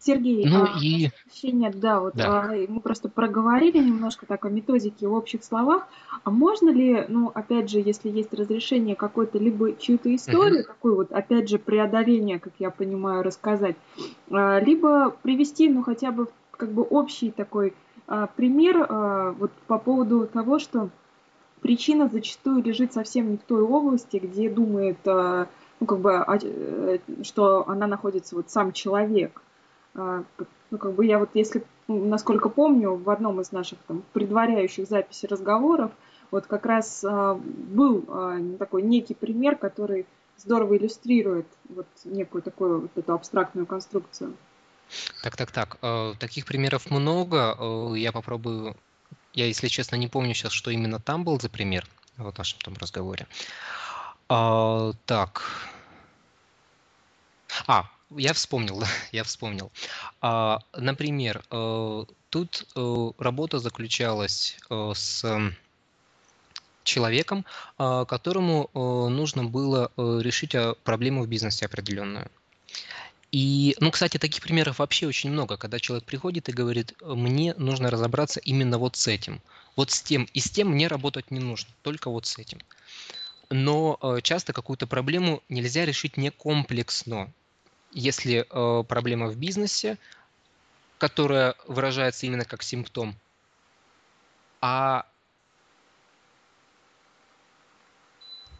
Сергей, 0.00 0.46
ну 0.46 0.64
а, 0.64 0.78
и... 0.80 1.10
нет, 1.42 1.80
да, 1.80 2.00
вот 2.00 2.14
да. 2.14 2.42
А, 2.42 2.54
мы 2.68 2.80
просто 2.80 3.08
проговорили 3.08 3.78
немножко 3.78 4.26
так 4.26 4.44
о 4.44 4.48
методике 4.48 5.06
в 5.06 5.12
общих 5.12 5.44
словах. 5.44 5.86
А 6.24 6.30
можно 6.30 6.70
ли, 6.70 7.04
ну, 7.08 7.30
опять 7.34 7.68
же, 7.68 7.80
если 7.80 8.08
есть 8.08 8.32
разрешение 8.32 8.96
какой-то 8.96 9.38
либо 9.38 9.74
чью-то 9.74 10.14
историю, 10.14 10.62
uh-huh. 10.62 10.68
такой 10.68 10.94
вот, 10.94 11.12
опять 11.12 11.48
же, 11.48 11.58
преодоление, 11.58 12.38
как 12.38 12.54
я 12.58 12.70
понимаю, 12.70 13.22
рассказать, 13.22 13.76
а, 14.30 14.60
либо 14.60 15.10
привести, 15.10 15.68
ну, 15.68 15.82
хотя 15.82 16.10
бы 16.10 16.28
как 16.52 16.72
бы 16.72 16.82
общий 16.82 17.30
такой 17.30 17.74
а, 18.06 18.28
пример 18.28 18.86
а, 18.88 19.32
вот 19.32 19.52
по 19.66 19.78
поводу 19.78 20.26
того, 20.26 20.58
что 20.58 20.90
причина 21.60 22.08
зачастую 22.08 22.62
лежит 22.62 22.92
совсем 22.92 23.32
не 23.32 23.36
в 23.36 23.42
той 23.42 23.62
области, 23.62 24.16
где 24.16 24.48
думает 24.48 24.98
а, 25.06 25.48
ну, 25.80 25.86
как 25.86 26.00
бы, 26.00 26.16
а, 26.16 26.38
э, 26.40 26.98
что 27.22 27.68
она 27.68 27.86
находится 27.86 28.36
вот 28.36 28.50
сам 28.50 28.72
человек. 28.72 29.42
А, 29.94 30.24
ну, 30.70 30.78
как 30.78 30.92
бы 30.92 31.06
я 31.06 31.18
вот, 31.18 31.30
если, 31.34 31.64
насколько 31.86 32.48
помню, 32.48 32.94
в 32.94 33.08
одном 33.10 33.40
из 33.40 33.52
наших 33.52 33.78
там 33.86 34.02
предваряющих 34.12 34.86
записи 34.86 35.26
разговоров, 35.26 35.92
вот 36.30 36.46
как 36.46 36.66
раз 36.66 37.04
а, 37.04 37.34
был 37.34 38.02
такой 38.58 38.82
некий 38.82 39.14
пример, 39.14 39.56
который 39.56 40.06
здорово 40.38 40.76
иллюстрирует 40.76 41.46
вот 41.68 41.86
некую 42.04 42.42
такую 42.42 42.82
вот 42.82 42.90
эту 42.96 43.12
абстрактную 43.12 43.66
конструкцию. 43.66 44.34
Так, 45.22 45.36
так, 45.36 45.50
так. 45.50 45.78
Э, 45.82 46.14
таких 46.18 46.46
примеров 46.46 46.90
много. 46.90 47.56
Э, 47.58 47.92
я 47.96 48.12
попробую. 48.12 48.76
Я, 49.34 49.46
если 49.46 49.68
честно, 49.68 49.96
не 49.96 50.08
помню 50.08 50.34
сейчас, 50.34 50.52
что 50.52 50.70
именно 50.70 50.98
там 50.98 51.24
был 51.24 51.38
за 51.38 51.50
пример 51.50 51.86
в 52.16 52.36
нашем 52.36 52.58
том 52.60 52.74
разговоре. 52.80 53.26
А, 54.28 54.92
так. 55.06 55.42
А, 57.66 57.86
я 58.10 58.32
вспомнил, 58.34 58.82
я 59.12 59.24
вспомнил. 59.24 59.72
А, 60.20 60.60
например, 60.76 61.42
э, 61.50 62.04
тут 62.30 62.66
э, 62.74 63.10
работа 63.18 63.58
заключалась 63.58 64.58
э, 64.68 64.92
с 64.94 65.24
человеком, 66.84 67.44
а, 67.76 68.04
которому 68.06 68.70
нужно 69.10 69.44
было 69.44 69.92
решить 69.96 70.56
проблему 70.84 71.22
в 71.22 71.28
бизнесе 71.28 71.66
определенную. 71.66 72.30
И, 73.30 73.76
ну, 73.80 73.90
кстати, 73.90 74.16
таких 74.16 74.42
примеров 74.42 74.78
вообще 74.78 75.06
очень 75.06 75.30
много, 75.30 75.58
когда 75.58 75.78
человек 75.78 76.06
приходит 76.06 76.48
и 76.48 76.52
говорит, 76.52 76.94
мне 77.02 77.52
нужно 77.58 77.90
разобраться 77.90 78.40
именно 78.40 78.78
вот 78.78 78.96
с 78.96 79.06
этим, 79.06 79.42
вот 79.76 79.90
с 79.90 80.00
тем, 80.00 80.26
и 80.32 80.40
с 80.40 80.48
тем 80.48 80.68
мне 80.68 80.88
работать 80.88 81.30
не 81.30 81.40
нужно, 81.40 81.68
только 81.82 82.08
вот 82.08 82.24
с 82.24 82.38
этим 82.38 82.58
но 83.50 83.98
э, 84.00 84.20
часто 84.22 84.52
какую-то 84.52 84.86
проблему 84.86 85.42
нельзя 85.48 85.84
решить 85.84 86.16
не 86.16 86.30
комплексно. 86.30 87.32
Если 87.92 88.44
э, 88.48 88.84
проблема 88.84 89.28
в 89.28 89.36
бизнесе, 89.36 89.98
которая 90.98 91.54
выражается 91.66 92.26
именно 92.26 92.44
как 92.44 92.62
симптом, 92.62 93.14
а, 94.60 95.06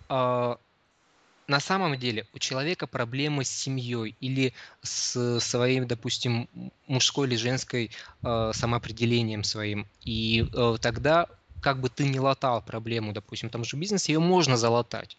а 0.09 0.59
на 1.49 1.61
самом 1.61 1.99
деле 1.99 2.27
у 2.33 2.39
человека 2.39 2.87
проблемы 2.87 3.45
с 3.45 3.51
семьей 3.51 4.15
или 4.21 4.55
с 4.83 5.41
своим, 5.41 5.87
допустим, 5.87 6.49
мужской 6.87 7.27
или 7.27 7.37
женской 7.37 7.91
э, 8.23 8.51
самоопределением 8.55 9.45
своим. 9.45 9.87
И 10.05 10.47
э, 10.53 10.77
тогда 10.81 11.27
как 11.61 11.81
бы 11.81 11.89
ты 11.89 12.09
ни 12.09 12.19
латал 12.19 12.63
проблему, 12.63 13.13
допустим, 13.13 13.49
в 13.49 13.53
том 13.53 13.65
же 13.65 13.77
бизнесе, 13.77 14.13
ее 14.13 14.21
можно 14.21 14.57
залатать. 14.57 15.17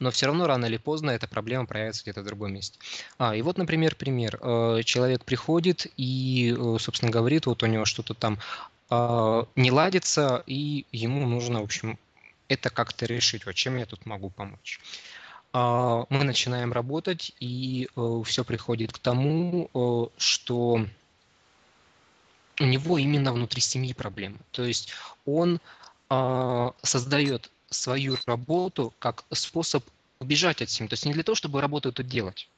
но 0.00 0.10
все 0.10 0.26
равно 0.26 0.46
рано 0.46 0.66
или 0.66 0.76
поздно 0.76 1.12
эта 1.12 1.28
проблема 1.28 1.66
проявится 1.66 2.02
где-то 2.02 2.22
в 2.22 2.24
другом 2.26 2.52
месте. 2.52 2.78
А, 3.16 3.34
и 3.34 3.42
вот, 3.42 3.58
например, 3.58 3.94
пример. 3.94 4.38
Э, 4.42 4.82
человек 4.84 5.24
приходит 5.24 5.86
и, 5.96 6.54
э, 6.58 6.76
собственно, 6.80 7.12
говорит, 7.12 7.46
вот 7.46 7.62
у 7.62 7.66
него 7.66 7.84
что-то 7.84 8.12
там 8.12 8.38
а, 8.90 9.46
не 9.56 9.70
ладится, 9.70 10.42
и 10.46 10.84
ему 10.92 11.26
нужно, 11.26 11.60
в 11.60 11.64
общем, 11.64 11.98
это 12.48 12.70
как-то 12.70 13.06
решить. 13.06 13.46
Вот 13.46 13.54
чем 13.54 13.76
я 13.76 13.86
тут 13.86 14.04
могу 14.04 14.30
помочь? 14.30 14.80
А, 15.52 16.04
мы 16.10 16.24
начинаем 16.24 16.72
работать, 16.72 17.32
и 17.40 17.88
э, 17.96 18.22
все 18.26 18.44
приходит 18.44 18.92
к 18.92 18.98
тому, 18.98 20.10
что 20.18 20.86
у 22.60 22.64
него 22.64 22.98
именно 22.98 23.32
внутри 23.32 23.60
семьи 23.60 23.92
проблемы. 23.92 24.38
То 24.52 24.64
есть 24.64 24.92
он 25.26 25.60
создает 26.82 27.50
свою 27.70 28.16
работу 28.26 28.92
как 29.00 29.24
способ 29.32 29.84
убежать 30.20 30.62
от 30.62 30.70
семьи. 30.70 30.88
То 30.88 30.94
есть 30.94 31.06
не 31.06 31.12
для 31.12 31.22
того, 31.22 31.34
чтобы 31.34 31.60
работу 31.60 31.88
эту 31.88 32.02
делать, 32.02 32.48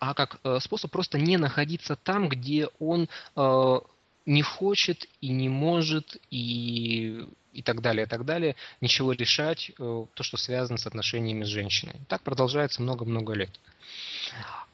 а 0.00 0.14
как 0.14 0.38
э, 0.44 0.58
способ 0.60 0.90
просто 0.90 1.18
не 1.18 1.36
находиться 1.36 1.96
там, 1.96 2.28
где 2.28 2.68
он 2.78 3.08
э, 3.36 3.80
не 4.26 4.42
хочет 4.42 5.08
и 5.20 5.28
не 5.28 5.48
может 5.48 6.16
и, 6.30 7.26
и 7.52 7.62
так 7.62 7.80
далее, 7.80 8.06
и 8.06 8.08
так 8.08 8.24
далее, 8.24 8.54
ничего 8.80 9.12
решать, 9.12 9.72
э, 9.78 10.06
то, 10.14 10.22
что 10.22 10.36
связано 10.36 10.78
с 10.78 10.86
отношениями 10.86 11.44
с 11.44 11.48
женщиной. 11.48 11.96
Так 12.08 12.22
продолжается 12.22 12.82
много-много 12.82 13.32
лет. 13.32 13.50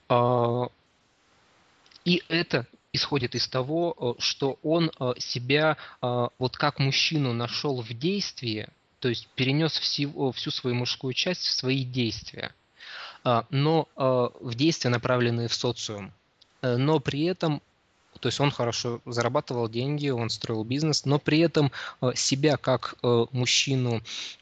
Э, 0.08 0.64
и 2.04 2.22
это 2.28 2.66
исходит 2.95 3.34
из 3.34 3.49
того, 3.49 4.16
э, 4.18 4.22
что 4.22 4.59
он 4.62 4.90
э, 4.99 5.12
себя 5.18 5.76
э, 6.01 6.28
вот 6.38 6.57
как 6.57 6.78
мужчину 6.78 7.32
нашел 7.32 7.82
в 7.82 7.92
действии, 7.92 8.68
то 9.01 9.09
есть 9.09 9.28
перенес 9.34 9.76
всю, 9.78 10.32
всю 10.32 10.51
свою 10.51 10.76
мужскую 10.76 11.12
часть 11.12 11.42
в 11.42 11.53
свои 11.53 11.84
действия, 11.84 12.55
но 13.51 13.86
в 13.97 14.55
действия, 14.55 14.88
направленные 14.88 15.49
в 15.49 15.55
социум. 15.55 16.11
Но 16.62 17.01
при 17.01 17.24
этом 17.24 17.61
то 18.18 18.28
есть 18.28 18.40
он 18.40 18.51
хорошо 18.51 19.03
зарабатывал 19.05 19.68
деньги, 19.68 20.09
он 20.09 20.30
строил 20.30 20.64
бизнес, 20.64 21.05
но 21.05 21.18
при 21.18 21.40
этом 21.40 21.70
себя 22.14 22.57
как 22.57 22.95
мужчину 23.03 24.01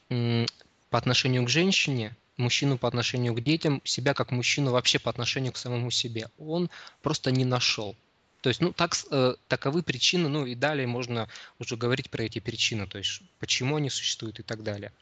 по 0.09 0.99
отношению 0.99 1.45
к 1.45 1.49
женщине, 1.49 2.15
мужчину 2.37 2.79
по 2.79 2.87
отношению 2.87 3.35
к 3.35 3.41
детям, 3.41 3.81
себя 3.83 4.15
как 4.15 4.31
мужчину 4.31 4.71
вообще 4.71 5.01
по 5.01 5.11
отношению 5.11 5.53
к 5.53 5.57
самому 5.57 5.91
себе, 5.91 6.29
он 6.39 6.71
просто 7.03 7.33
не 7.33 7.45
нашел. 7.45 7.97
То 8.43 8.49
есть, 8.49 8.61
ну, 8.61 8.73
так, 8.73 8.93
э, 9.11 9.35
таковы 9.47 9.83
причины, 9.83 10.29
ну, 10.29 10.45
и 10.45 10.57
далее 10.57 10.87
можно 10.87 11.29
уже 11.61 11.77
говорить 11.77 12.11
про 12.11 12.25
эти 12.25 12.41
причины, 12.41 12.89
то 12.89 12.99
есть, 12.99 13.23
почему 13.39 13.77
они 13.77 13.89
существуют 13.89 14.41
и 14.41 14.43
так 14.43 14.65
далее. 14.65 14.93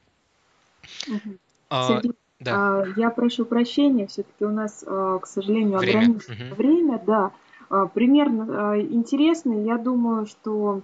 Угу. 1.09 1.37
А, 1.71 1.89
Сергей, 1.89 2.13
да. 2.39 2.53
а, 2.55 2.87
я 2.97 3.09
прошу 3.09 3.47
прощения, 3.47 4.07
все-таки 4.07 4.45
у 4.45 4.51
нас, 4.51 4.85
а, 4.87 5.19
к 5.19 5.27
сожалению, 5.27 5.79
время. 5.79 6.01
ограничено 6.01 6.47
угу. 6.49 6.55
время, 6.55 7.03
да. 7.07 7.33
А, 7.71 7.87
примерно 7.87 8.73
а, 8.73 8.79
интересно, 8.79 9.65
я 9.65 9.79
думаю, 9.79 10.27
что 10.27 10.83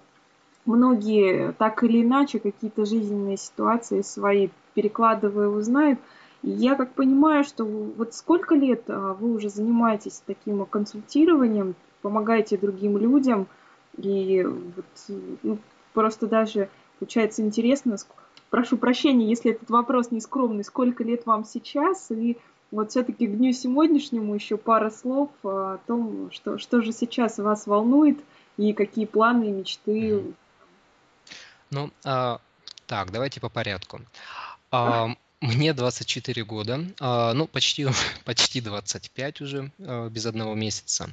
многие 0.65 1.53
так 1.53 1.85
или 1.85 2.03
иначе 2.03 2.39
какие-то 2.39 2.87
жизненные 2.87 3.37
ситуации 3.37 4.01
свои 4.01 4.49
перекладывая 4.75 5.49
узнают. 5.49 6.01
И 6.43 6.49
я 6.51 6.75
как 6.75 6.95
понимаю, 6.95 7.45
что 7.45 7.65
вот 7.65 8.15
сколько 8.15 8.55
лет 8.55 8.85
вы 8.87 9.35
уже 9.35 9.51
занимаетесь 9.51 10.23
таким 10.27 10.65
консультированием, 10.65 11.75
помогаете 12.07 12.57
другим 12.57 12.97
людям. 12.99 13.49
И 13.99 14.45
вот, 14.45 14.85
ну, 15.43 15.59
просто 15.93 16.29
даже 16.29 16.69
получается 17.01 17.43
интересно, 17.43 17.97
прошу 18.49 18.79
прощения, 18.79 19.29
если 19.29 19.51
этот 19.51 19.71
вопрос 19.71 20.13
не 20.13 20.21
скромный, 20.21 20.63
сколько 20.63 21.03
лет 21.03 21.27
вам 21.27 21.45
сейчас, 21.45 22.13
и 22.13 22.37
вот 22.71 22.91
все-таки 22.91 23.27
к 23.27 23.37
дню 23.37 23.53
сегодняшнему 23.53 24.35
еще 24.37 24.57
пара 24.57 24.91
слов 24.91 25.31
о 25.43 25.79
том, 25.89 26.31
что, 26.31 26.59
что 26.59 26.81
же 26.81 26.93
сейчас 26.93 27.39
вас 27.39 27.67
волнует 27.67 28.21
и 28.57 28.73
какие 28.73 29.05
планы 29.05 29.49
и 29.49 29.53
мечты. 29.53 30.23
Ну, 31.71 31.91
а, 32.05 32.39
так, 32.87 33.11
давайте 33.11 33.41
по 33.41 33.49
порядку. 33.49 34.01
А, 34.71 35.09
мне 35.41 35.74
24 35.74 36.45
года, 36.45 36.87
а, 36.99 37.32
ну, 37.34 37.47
почти, 37.47 37.87
почти 38.24 38.61
25 38.61 39.41
уже, 39.41 39.70
а, 39.78 40.09
без 40.09 40.26
одного 40.26 40.55
месяца. 40.55 41.12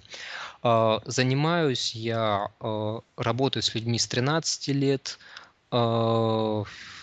А, 0.62 1.02
занимаюсь 1.06 1.94
я, 1.94 2.48
работаю 3.18 3.64
с 3.64 3.76
людьми 3.76 4.00
с 4.00 4.08
13 4.08 4.68
лет. 4.70 5.20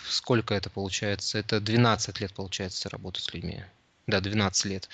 Сколько 0.08 0.54
это 0.54 0.70
получается? 0.70 1.38
Это 1.38 1.60
12 1.60 2.20
лет, 2.20 2.32
получается, 2.32 2.88
работа 2.88 3.20
с 3.20 3.32
людьми. 3.34 3.64
Да, 4.06 4.20
12 4.20 4.64
лет. 4.66 4.88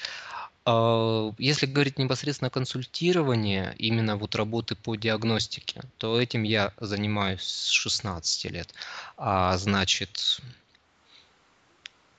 Если 1.38 1.66
говорить 1.66 1.98
непосредственно 1.98 2.48
о 2.48 2.50
консультировании, 2.50 3.72
именно 3.78 4.16
вот 4.16 4.34
работы 4.34 4.74
по 4.74 4.96
диагностике, 4.96 5.82
то 5.98 6.20
этим 6.20 6.42
я 6.42 6.72
занимаюсь 6.80 7.42
с 7.42 7.68
16 7.68 8.50
лет. 8.50 8.74
А 9.16 9.56
значит, 9.58 10.40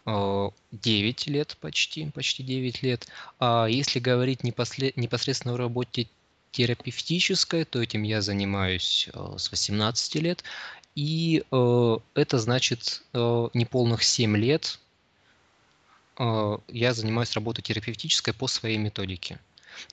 9 0.07 1.27
лет 1.27 1.57
почти, 1.59 2.09
почти 2.11 2.41
9 2.41 2.81
лет. 2.81 3.07
А 3.39 3.67
если 3.67 3.99
говорить 3.99 4.43
непосредственно 4.43 5.53
о 5.53 5.57
работе 5.57 6.07
терапевтической, 6.51 7.65
то 7.65 7.81
этим 7.81 8.03
я 8.03 8.21
занимаюсь 8.21 9.09
э, 9.13 9.35
с 9.37 9.51
18 9.51 10.15
лет. 10.15 10.43
И 10.95 11.43
э, 11.51 11.97
это 12.15 12.39
значит 12.39 13.03
э, 13.13 13.49
неполных 13.53 14.03
7 14.03 14.35
лет 14.37 14.79
я 16.19 16.95
занимаюсь 16.95 17.33
работой 17.33 17.61
терапевтической 17.61 18.33
по 18.33 18.47
своей 18.47 18.79
методике. 18.79 19.39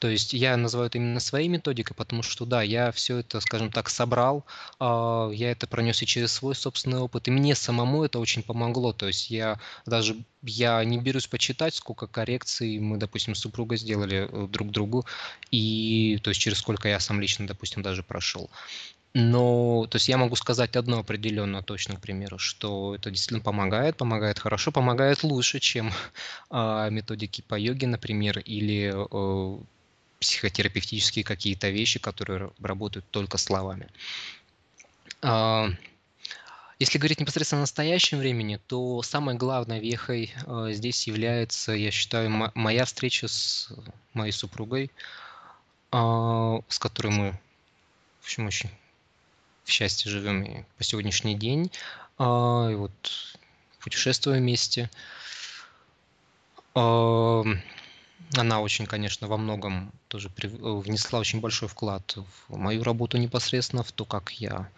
То 0.01 0.09
есть 0.09 0.33
я 0.33 0.57
называю 0.57 0.89
это 0.89 0.99
именно 0.99 1.21
своей 1.21 1.49
методикой, 1.49 1.97
потому 1.97 2.23
что 2.23 2.45
да, 2.47 2.63
я 2.63 2.93
все 2.93 3.19
это, 3.19 3.41
скажем 3.41 3.71
так, 3.71 3.89
собрал, 3.91 4.45
а, 4.79 5.31
я 5.31 5.51
это 5.51 5.67
пронес 5.67 6.03
и 6.03 6.07
через 6.07 6.33
свой 6.33 6.55
собственный 6.55 6.99
опыт, 6.99 7.29
и 7.29 7.31
мне 7.31 7.55
самому 7.55 8.05
это 8.05 8.19
очень 8.19 8.43
помогло. 8.43 8.93
То 8.93 9.07
есть 9.07 9.31
я 9.31 9.59
даже 9.87 10.17
я 10.43 10.85
не 10.85 10.99
берусь 10.99 11.27
почитать, 11.27 11.75
сколько 11.75 12.07
коррекций 12.07 12.79
мы, 12.79 12.99
допустим, 12.99 13.35
с 13.35 13.41
супругой 13.41 13.79
сделали 13.79 14.29
э, 14.31 14.47
друг 14.49 14.71
другу, 14.71 15.07
и 15.51 16.19
то 16.23 16.31
есть 16.31 16.41
через 16.41 16.59
сколько 16.59 16.89
я 16.89 17.01
сам 17.01 17.21
лично, 17.21 17.47
допустим, 17.47 17.83
даже 17.83 18.03
прошел. 18.03 18.51
Но, 19.17 19.87
то 19.89 19.97
есть 19.97 20.09
я 20.09 20.19
могу 20.19 20.35
сказать 20.35 20.75
одно 20.75 20.99
определенно 20.99 21.63
точно, 21.63 21.95
к 21.97 22.01
примеру, 22.01 22.39
что 22.39 22.97
это 22.97 23.11
действительно 23.11 23.41
помогает, 23.41 23.97
помогает 23.97 24.41
хорошо, 24.41 24.73
помогает 24.73 25.23
лучше, 25.23 25.61
чем 25.61 25.93
э, 26.51 26.89
методики 26.91 27.41
по 27.41 27.55
йоге, 27.55 27.87
например, 27.87 28.41
или 28.41 28.93
э, 28.93 29.65
психотерапевтические 30.25 31.23
какие-то 31.23 31.69
вещи, 31.69 31.99
которые 31.99 32.51
работают 32.61 33.05
только 33.11 33.37
словами. 33.37 33.89
А, 35.21 35.69
если 36.79 36.97
говорить 36.97 37.21
непосредственно 37.21 37.61
о 37.61 37.65
настоящем 37.65 38.19
времени, 38.19 38.59
то 38.67 39.03
самой 39.03 39.35
главной 39.35 39.81
вехой 39.81 40.33
а, 40.47 40.73
здесь 40.73 41.07
является, 41.07 41.73
я 41.73 41.91
считаю, 41.91 42.31
моя 42.55 42.87
встреча 42.87 43.29
с 43.29 43.71
моей 44.15 44.33
супругой, 44.33 44.91
а, 45.93 46.61
с 46.69 46.79
которой 46.79 47.13
мы, 47.13 47.41
в 48.23 48.25
общем, 48.25 48.47
очень 48.47 48.71
в 49.65 49.71
счастье 49.71 50.11
живем 50.11 50.43
и 50.43 50.65
по 50.79 50.85
сегодняшний 50.85 51.35
день. 51.35 51.71
И 52.19 52.75
вот 52.77 53.37
путешествуем 53.81 54.43
вместе. 54.43 54.89
Она 58.37 58.61
очень, 58.61 58.87
конечно, 58.87 59.29
во 59.29 59.37
многом 59.37 59.93
тоже 60.09 60.31
э, 60.43 60.47
внесла 60.49 61.21
очень 61.21 61.41
большой 61.41 61.69
вклад 61.69 62.17
в 62.49 62.57
мою 62.57 62.83
работу 62.83 63.17
непосредственно, 63.19 63.83
в 63.83 63.93
то, 63.93 64.05
как 64.05 64.33
я 64.33 64.69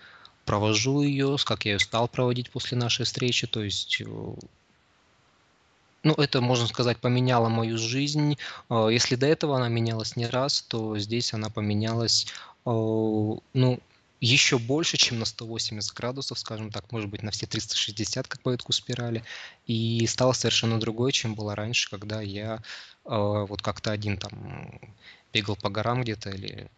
провожу 0.45 1.03
ее, 1.03 1.37
как 1.45 1.65
я 1.65 1.73
ее 1.73 1.79
стал 1.79 2.09
проводить 2.09 2.51
после 2.51 2.77
нашей 2.77 3.05
встречи. 3.05 3.47
То 3.47 3.63
есть, 3.63 4.01
э, 4.01 4.05
ну, 6.03 6.15
это, 6.15 6.41
можно 6.41 6.67
сказать, 6.67 6.99
поменяло 6.99 7.49
мою 7.49 7.79
жизнь. 7.79 8.37
Э, 8.69 8.89
если 8.91 9.17
до 9.17 9.27
этого 9.27 9.57
она 9.57 9.69
менялась 9.69 10.17
не 10.17 10.27
раз, 10.27 10.63
то 10.63 10.99
здесь 10.99 11.33
она 11.33 11.49
поменялась, 11.49 12.27
ну, 12.65 13.81
еще 14.21 14.59
больше, 14.59 14.97
чем 14.97 15.19
на 15.19 15.25
180 15.25 15.93
градусов, 15.95 16.39
скажем 16.39 16.71
так, 16.71 16.91
может 16.93 17.11
быть, 17.11 17.23
на 17.23 17.31
все 17.31 17.47
360, 17.47 18.27
как 18.27 18.41
по 18.41 18.51
эту 18.51 18.73
спирали, 18.73 19.23
и 19.67 20.07
стала 20.07 20.33
совершенно 20.33 20.81
другой, 20.81 21.13
чем 21.13 21.35
была 21.35 21.55
раньше, 21.55 21.91
когда 21.91 22.21
я 22.21 22.57
э, 22.57 22.61
вот 23.05 23.63
как-то 23.63 23.91
один 23.93 24.17
там 24.17 24.81
бегал 25.33 25.57
по 25.57 25.69
горам 25.69 26.03
где-то 26.03 26.31
или 26.31 26.69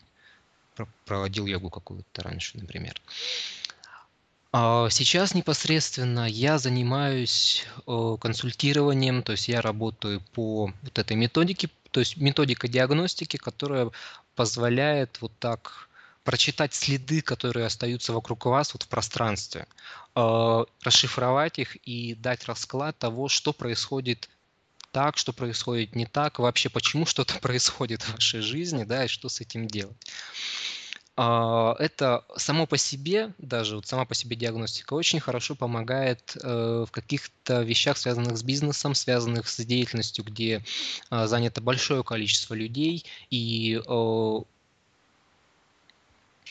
проводил 1.05 1.47
йогу 1.47 1.71
какую-то 1.71 2.23
раньше, 2.23 2.59
например. 2.59 3.01
А 4.51 4.89
сейчас 4.91 5.35
непосредственно 5.35 6.27
я 6.27 6.59
занимаюсь 6.59 7.67
э, 7.87 8.17
консультированием, 8.21 9.23
то 9.23 9.33
есть 9.33 9.49
я 9.49 9.61
работаю 9.61 10.23
по 10.33 10.73
вот 10.83 10.99
этой 10.99 11.17
методике, 11.17 11.69
то 11.91 12.01
есть 12.01 12.17
методика 12.17 12.67
диагностики, 12.67 13.37
которая 13.37 13.91
позволяет 14.35 15.21
вот 15.21 15.33
так 15.39 15.88
прочитать 16.29 16.75
следы, 16.75 17.23
которые 17.23 17.65
остаются 17.65 18.13
вокруг 18.13 18.45
вас 18.45 18.75
вот 18.75 18.83
в 18.83 18.89
пространстве, 18.89 19.67
э, 20.15 20.65
расшифровать 20.83 21.59
их 21.59 21.77
и 21.77 22.15
дать 22.15 22.45
расклад 22.45 22.99
того, 22.99 23.29
что 23.29 23.55
происходит 23.55 24.29
так, 24.93 25.17
что 25.17 25.33
происходит 25.33 25.97
не 25.97 26.05
так, 26.05 26.39
вообще 26.39 26.69
почему 26.69 27.07
что-то 27.07 27.39
происходит 27.41 28.03
в 28.03 28.13
вашей 28.13 28.43
жизни, 28.43 28.85
да, 28.85 29.07
и 29.07 29.09
что 29.09 29.31
с 29.31 29.41
этим 29.41 29.67
делать. 29.67 29.97
А, 31.17 31.75
это 31.79 32.27
само 32.37 32.67
по 32.67 32.77
себе, 32.77 33.33
даже 33.39 33.77
вот 33.77 33.87
сама 33.87 34.05
по 34.05 34.15
себе 34.15 34.37
диагностика 34.37 34.93
очень 34.93 35.21
хорошо 35.21 35.55
помогает 35.55 36.37
э, 36.37 36.85
в 36.87 36.91
каких-то 36.91 37.63
вещах, 37.63 37.97
связанных 37.97 38.37
с 38.37 38.43
бизнесом, 38.43 38.95
связанных 38.95 39.49
с 39.49 39.65
деятельностью, 39.65 40.25
где 40.25 40.63
занято 41.11 41.63
большое 41.63 42.05
количество 42.05 42.53
людей, 42.53 43.07
и 43.31 43.81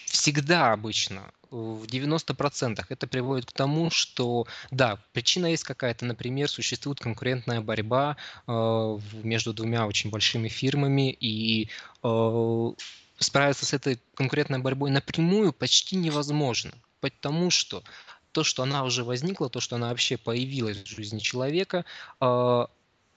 всегда 0.05 0.73
обычно 0.73 1.31
в 1.49 1.85
90% 1.85 2.85
это 2.89 3.07
приводит 3.07 3.45
к 3.45 3.51
тому, 3.53 3.89
что, 3.89 4.47
да, 4.71 4.97
причина 5.13 5.47
есть 5.47 5.63
какая-то, 5.63 6.05
например, 6.05 6.49
существует 6.49 6.99
конкурентная 6.99 7.61
борьба 7.61 8.17
э, 8.47 8.99
между 9.23 9.53
двумя 9.53 9.87
очень 9.87 10.09
большими 10.09 10.49
фирмами, 10.49 11.11
и 11.11 11.69
э, 12.03 12.71
справиться 13.17 13.65
с 13.65 13.73
этой 13.73 13.99
конкурентной 14.15 14.59
борьбой 14.59 14.91
напрямую 14.91 15.53
почти 15.53 15.95
невозможно, 15.95 16.73
потому 16.99 17.49
что 17.49 17.83
то, 18.31 18.43
что 18.43 18.63
она 18.63 18.83
уже 18.83 19.03
возникла, 19.03 19.49
то, 19.49 19.59
что 19.59 19.77
она 19.77 19.89
вообще 19.89 20.17
появилась 20.17 20.77
в 20.77 20.87
жизни 20.87 21.19
человека, 21.19 21.85
э, 22.21 22.65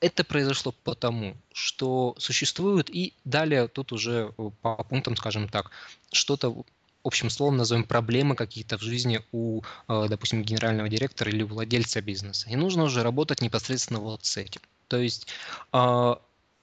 это 0.01 0.25
произошло 0.25 0.73
потому, 0.85 1.37
что 1.53 2.15
существует, 2.19 2.89
и 2.91 3.13
далее 3.25 3.69
тут 3.69 3.93
уже 3.93 4.33
по 4.63 4.83
пунктам, 4.85 5.17
скажем 5.17 5.49
так, 5.49 5.71
что-то 6.11 6.65
общим 7.03 7.31
словом 7.31 7.57
назовем 7.59 7.85
проблемы 7.85 8.35
какие-то 8.35 8.79
в 8.79 8.83
жизни 8.83 9.23
у, 9.33 9.63
э, 9.89 10.07
допустим, 10.09 10.43
генерального 10.43 10.89
директора 10.89 11.31
или 11.31 11.43
владельца 11.43 12.01
бизнеса. 12.01 12.49
И 12.51 12.57
нужно 12.57 12.85
уже 12.85 13.03
работать 13.03 13.41
непосредственно 13.43 14.01
вот 14.01 14.25
с 14.25 14.37
этим. 14.37 14.61
То 14.89 14.99
есть 14.99 15.27
э, 15.73 16.15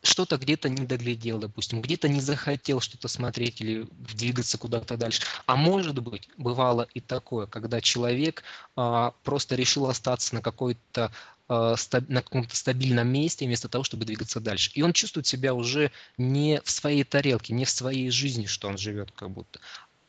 что-то 0.03 0.37
где-то 0.37 0.69
не 0.69 0.85
доглядел, 0.85 1.39
допустим, 1.39 1.81
где-то 1.81 2.07
не 2.07 2.21
захотел 2.21 2.81
что-то 2.81 3.07
смотреть 3.07 3.61
или 3.61 3.87
двигаться 3.91 4.57
куда-то 4.57 4.95
дальше. 4.95 5.23
А 5.45 5.55
может 5.55 5.99
быть, 5.99 6.29
бывало 6.37 6.87
и 6.93 6.99
такое, 6.99 7.47
когда 7.47 7.81
человек 7.81 8.43
просто 8.75 9.55
решил 9.55 9.87
остаться 9.87 10.35
на 10.35 10.41
какой-то 10.41 11.11
на 11.49 12.21
каком-то 12.21 12.55
стабильном 12.55 13.07
месте 13.07 13.45
вместо 13.45 13.69
того, 13.69 13.83
чтобы 13.83 14.05
двигаться 14.05 14.39
дальше. 14.39 14.71
И 14.73 14.81
он 14.81 14.93
чувствует 14.93 15.27
себя 15.27 15.53
уже 15.53 15.91
не 16.17 16.61
в 16.63 16.69
своей 16.69 17.03
тарелке, 17.03 17.53
не 17.53 17.65
в 17.65 17.69
своей 17.69 18.09
жизни, 18.09 18.45
что 18.45 18.67
он 18.67 18.77
живет 18.77 19.11
как 19.11 19.29
будто, 19.31 19.59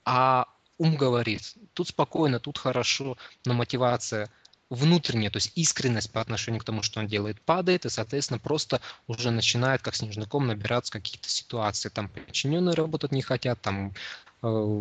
а 0.04 0.46
ум 0.78 0.96
говорит, 0.96 1.54
тут 1.74 1.88
спокойно, 1.88 2.40
тут 2.40 2.58
хорошо, 2.58 3.16
но 3.44 3.54
мотивация 3.54 4.30
внутренняя, 4.70 5.30
то 5.30 5.38
есть 5.38 5.52
искренность 5.54 6.10
по 6.10 6.20
отношению 6.20 6.60
к 6.60 6.64
тому, 6.64 6.82
что 6.82 7.00
он 7.00 7.06
делает, 7.06 7.40
падает, 7.40 7.86
и, 7.86 7.88
соответственно, 7.88 8.38
просто 8.38 8.80
уже 9.06 9.30
начинает, 9.30 9.82
как 9.82 9.94
снежный 9.94 10.26
ком, 10.26 10.46
набираться 10.46 10.92
какие-то 10.92 11.28
ситуации. 11.28 11.88
Там 11.88 12.08
подчиненные 12.08 12.74
работать 12.74 13.12
не 13.12 13.22
хотят, 13.22 13.60
там 13.62 13.94
э, 14.42 14.80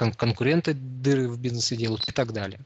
кон- 0.00 0.14
конкуренты 0.14 0.72
дыры 0.72 1.28
в 1.28 1.38
бизнесе 1.38 1.76
делают 1.76 2.08
и 2.08 2.12
так 2.12 2.32
далее. 2.32 2.60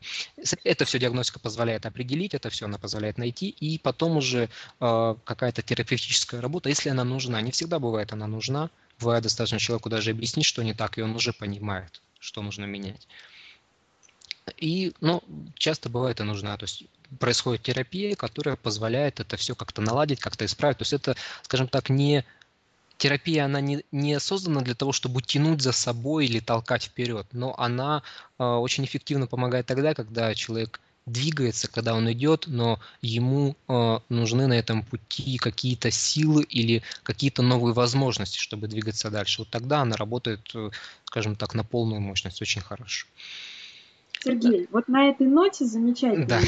Это 0.63 0.85
все 0.85 1.01
диагностика 1.01 1.41
позволяет 1.41 1.85
определить, 1.85 2.33
это 2.33 2.49
все 2.49 2.67
она 2.67 2.79
позволяет 2.79 3.19
найти, 3.19 3.49
и 3.49 3.77
потом 3.79 4.17
уже 4.19 4.49
э, 4.81 5.15
какая-то 5.25 5.63
терапевтическая 5.63 6.41
работа, 6.41 6.69
если 6.69 6.91
она 6.91 7.03
нужна, 7.03 7.41
не 7.41 7.51
всегда 7.51 7.81
бывает 7.81 8.13
она 8.13 8.29
нужна, 8.29 8.71
бывает 9.01 9.25
достаточно 9.25 9.59
человеку 9.59 9.91
даже 9.91 10.13
объяснить, 10.13 10.47
что 10.47 10.63
не 10.63 10.75
так, 10.75 10.97
и 10.97 11.03
он 11.03 11.17
уже 11.17 11.33
понимает, 11.33 12.01
что 12.21 12.41
нужно 12.41 12.67
менять. 12.67 13.09
И, 14.57 14.93
ну, 15.01 15.21
часто 15.57 15.89
бывает 15.89 16.21
и 16.21 16.23
нужна, 16.23 16.57
то 16.57 16.65
есть 16.65 16.85
происходит 17.19 17.63
терапия, 17.63 18.15
которая 18.15 18.55
позволяет 18.55 19.19
это 19.19 19.37
все 19.37 19.57
как-то 19.57 19.83
наладить, 19.83 20.21
как-то 20.21 20.45
исправить. 20.45 20.79
То 20.79 20.83
есть 20.83 20.93
это, 20.93 21.17
скажем 21.43 21.67
так, 21.67 21.89
не 21.89 22.25
терапия, 23.05 23.45
она 23.45 23.61
не, 23.61 23.85
не 23.93 24.19
создана 24.19 24.63
для 24.63 24.75
того, 24.75 24.93
чтобы 24.93 25.21
тянуть 25.21 25.61
за 25.61 25.73
собой 25.73 26.25
или 26.25 26.41
толкать 26.41 26.85
вперед, 26.85 27.27
но 27.33 27.55
она 27.59 28.03
э, 28.39 28.45
очень 28.45 28.87
эффективно 28.87 29.27
помогает 29.27 29.67
тогда, 29.67 29.93
когда 29.93 30.35
человек 30.35 30.81
двигается, 31.05 31.69
когда 31.69 31.95
он 31.95 32.11
идет, 32.11 32.45
но 32.47 32.81
ему 33.03 33.57
э, 33.69 33.99
нужны 34.09 34.47
на 34.47 34.55
этом 34.55 34.83
пути 34.83 35.37
какие-то 35.37 35.91
силы 35.91 36.45
или 36.45 36.83
какие-то 37.03 37.43
новые 37.43 37.75
возможности, 37.75 38.39
чтобы 38.39 38.69
двигаться 38.69 39.11
дальше. 39.11 39.43
Вот 39.43 39.51
тогда 39.51 39.83
она 39.83 39.97
работает, 39.97 40.41
э, 40.55 40.71
скажем 41.05 41.37
так, 41.37 41.53
на 41.53 41.63
полную 41.63 42.01
мощность 42.01 42.41
очень 42.41 42.63
хорошо. 42.63 43.07
Сергей, 44.25 44.69
вот 44.71 44.89
на 44.89 45.09
этой 45.09 45.27
ноте 45.27 45.65
замечательно. 45.65 46.27
Да. 46.27 46.41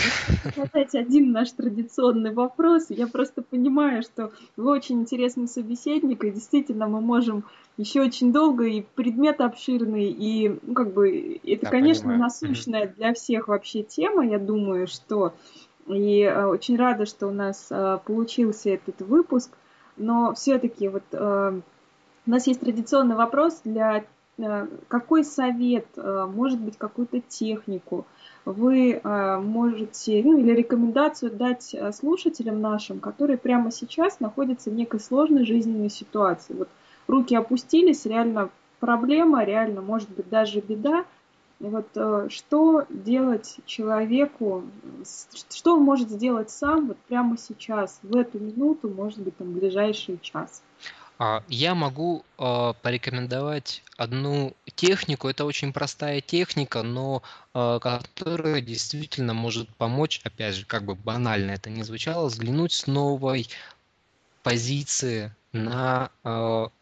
Задать 0.56 0.94
один 0.94 1.32
наш 1.32 1.50
традиционный 1.52 2.32
вопрос. 2.32 2.86
Я 2.88 3.06
просто 3.06 3.42
понимаю, 3.42 4.02
что 4.02 4.32
вы 4.56 4.70
очень 4.70 5.00
интересный 5.00 5.48
собеседник, 5.48 6.24
и 6.24 6.30
действительно 6.30 6.88
мы 6.88 7.00
можем 7.00 7.44
еще 7.76 8.02
очень 8.02 8.32
долго, 8.32 8.64
и 8.64 8.82
предмет 8.94 9.40
обширный, 9.40 10.06
и 10.06 10.58
ну, 10.62 10.74
как 10.74 10.92
бы 10.94 11.40
это, 11.44 11.66
да, 11.66 11.70
конечно, 11.70 12.04
понимаю. 12.04 12.20
насущная 12.20 12.88
для 12.88 13.12
всех 13.12 13.48
вообще 13.48 13.82
тема, 13.82 14.26
я 14.26 14.38
думаю, 14.38 14.86
что 14.86 15.34
и 15.86 16.22
э, 16.22 16.46
очень 16.46 16.76
рада, 16.76 17.06
что 17.06 17.28
у 17.28 17.32
нас 17.32 17.68
э, 17.70 17.98
получился 18.04 18.70
этот 18.70 19.00
выпуск, 19.02 19.50
но 19.96 20.34
все-таки 20.34 20.88
вот 20.88 21.04
э, 21.12 21.60
у 22.26 22.30
нас 22.30 22.46
есть 22.46 22.60
традиционный 22.60 23.14
вопрос 23.14 23.60
для 23.64 24.04
какой 24.89 25.24
совет, 25.24 25.87
э, 25.97 26.26
может 26.30 26.61
быть, 26.61 26.76
какую-то 26.76 27.20
технику 27.20 28.07
вы 28.45 28.93
э, 28.93 29.37
можете, 29.39 30.22
ну, 30.22 30.39
или 30.39 30.53
рекомендацию 30.53 31.32
дать 31.32 31.74
слушателям 31.95 32.61
нашим, 32.61 33.01
которые 33.01 33.39
прямо 33.39 33.70
сейчас 33.70 34.20
находятся 34.20 34.70
в 34.70 34.74
некой 34.74 35.01
сложной 35.01 35.45
жизненной 35.45 35.91
ситуации. 35.91 36.55
Вот 36.55 36.68
руки 37.09 37.34
опустились, 37.34 38.05
реально 38.05 38.51
проблема, 38.78 39.43
реально, 39.45 39.80
может 39.80 40.11
быть, 40.11 40.28
даже 40.28 40.61
беда. 40.61 41.05
вот 41.59 41.89
что 42.30 42.84
делать 42.91 43.57
человеку, 43.64 44.64
что 45.51 45.76
он 45.76 45.82
может 45.82 46.11
сделать 46.11 46.51
сам 46.51 46.89
вот 46.89 46.99
прямо 47.09 47.39
сейчас, 47.39 47.99
в 48.03 48.14
эту 48.14 48.39
минуту, 48.39 48.91
может 48.91 49.20
быть, 49.20 49.37
там, 49.39 49.49
в 49.49 49.59
ближайший 49.59 50.18
час? 50.20 50.62
А, 51.18 51.42
я 51.48 51.74
могу 51.74 52.24
а, 52.36 52.74
порекомендовать 52.74 53.82
одну 53.96 54.54
технику. 54.74 55.28
Это 55.28 55.44
очень 55.44 55.72
простая 55.72 56.20
техника, 56.20 56.82
но 56.82 57.22
а, 57.54 57.78
которая 57.78 58.60
действительно 58.60 59.32
может 59.32 59.74
помочь, 59.76 60.20
опять 60.24 60.54
же, 60.54 60.66
как 60.66 60.84
бы 60.84 60.94
банально 60.94 61.52
это 61.52 61.70
не 61.70 61.82
звучало, 61.82 62.26
взглянуть 62.26 62.72
с 62.72 62.86
новой 62.86 63.48
позиции 64.42 65.34
на 65.52 66.10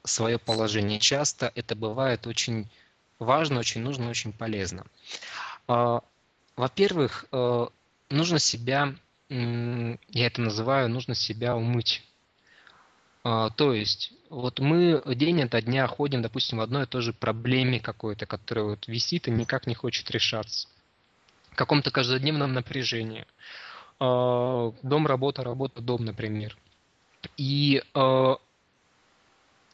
свое 0.03 0.39
положение. 0.39 0.99
Часто 0.99 1.51
это 1.55 1.77
бывает 1.77 2.27
очень 2.27 2.69
важно, 3.21 3.61
очень 3.61 3.81
нужно, 3.81 4.11
очень 4.11 4.33
полезно. 4.33 4.85
Во-первых, 5.67 7.25
нужно 8.11 8.39
себя, 8.41 8.95
я 9.31 10.27
это 10.27 10.41
называю, 10.43 10.91
нужно 10.91 11.15
себя 11.15 11.57
умыть. 11.57 12.03
То 13.23 13.73
есть 13.73 14.13
вот 14.35 14.59
мы 14.59 15.03
день 15.15 15.43
ото 15.43 15.63
дня 15.63 15.87
ходим, 15.87 16.21
допустим, 16.21 16.59
в 16.59 16.61
одной 16.61 16.85
и 16.85 16.87
той 16.87 17.03
же 17.03 17.13
проблеме 17.13 17.79
какой-то, 17.79 18.27
которая 18.27 18.65
вот 18.65 18.89
висит 18.89 19.29
и 19.29 19.31
никак 19.31 19.67
не 19.67 19.75
хочет 19.75 20.11
решаться. 20.11 20.69
В 21.51 21.57
каком-то 21.57 21.91
каждодневном 21.93 22.53
напряжении. 22.53 23.27
А, 24.01 24.73
дом, 24.83 25.07
работа, 25.07 25.45
работа, 25.45 25.81
дом, 25.81 26.05
например. 26.05 26.57
И 27.37 27.83
а, 27.95 28.37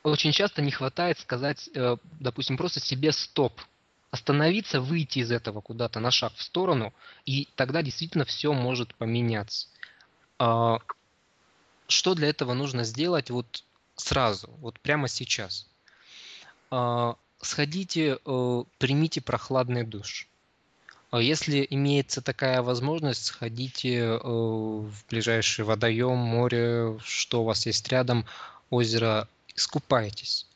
очень 0.02 0.32
часто 0.32 0.60
не 0.60 0.70
хватает 0.70 1.18
сказать, 1.18 1.68
э, 1.74 1.96
допустим, 2.20 2.56
просто 2.56 2.80
себе 2.80 3.12
стоп, 3.12 3.60
остановиться, 4.10 4.80
выйти 4.80 5.20
из 5.20 5.30
этого 5.30 5.60
куда-то 5.60 6.00
на 6.00 6.10
шаг 6.10 6.34
в 6.34 6.42
сторону, 6.42 6.92
и 7.24 7.48
тогда 7.54 7.82
действительно 7.82 8.24
все 8.24 8.52
может 8.52 8.94
поменяться. 8.94 9.68
А, 10.38 10.78
что 11.88 12.14
для 12.14 12.28
этого 12.28 12.54
нужно 12.54 12.84
сделать? 12.84 13.30
Вот 13.30 13.64
сразу, 14.00 14.50
вот 14.60 14.78
прямо 14.80 15.08
сейчас. 15.08 15.66
А, 16.70 17.16
сходите, 17.40 18.18
э, 18.24 18.64
примите 18.78 19.20
прохладный 19.20 19.84
душ. 19.84 20.28
А 21.10 21.20
если 21.20 21.66
имеется 21.68 22.22
такая 22.22 22.62
возможность, 22.62 23.24
сходите 23.24 23.96
э, 23.96 24.18
в 24.18 24.92
ближайший 25.08 25.64
водоем, 25.64 26.16
море, 26.16 26.98
что 27.04 27.42
у 27.42 27.44
вас 27.44 27.66
есть 27.66 27.88
рядом, 27.88 28.26
озеро, 28.70 29.26
искупайтесь. 29.56 30.46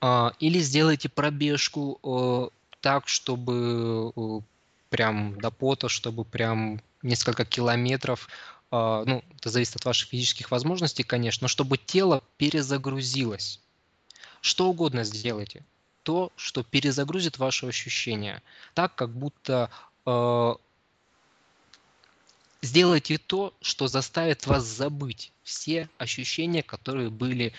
А, 0.00 0.32
или 0.38 0.58
сделайте 0.60 1.08
пробежку 1.10 2.00
э, 2.02 2.48
так, 2.80 3.08
чтобы 3.08 4.42
прям 4.88 5.38
до 5.38 5.50
пота, 5.50 5.88
чтобы 5.88 6.24
прям 6.24 6.80
несколько 7.02 7.44
километров 7.44 8.28
ну, 8.70 9.24
это 9.36 9.50
зависит 9.50 9.76
от 9.76 9.84
ваших 9.84 10.10
физических 10.10 10.50
возможностей, 10.50 11.02
конечно, 11.02 11.44
но 11.44 11.48
чтобы 11.48 11.76
тело 11.76 12.22
перезагрузилось. 12.36 13.60
Что 14.40 14.68
угодно 14.68 15.04
сделайте. 15.04 15.64
То, 16.02 16.32
что 16.36 16.62
перезагрузит 16.62 17.38
ваши 17.38 17.66
ощущения. 17.66 18.42
Так, 18.74 18.94
как 18.94 19.10
будто 19.10 19.70
э, 20.06 20.54
сделайте 22.62 23.18
то, 23.18 23.52
что 23.60 23.86
заставит 23.88 24.46
вас 24.46 24.64
забыть 24.64 25.32
все 25.42 25.88
ощущения, 25.98 26.62
которые 26.62 27.10
были 27.10 27.52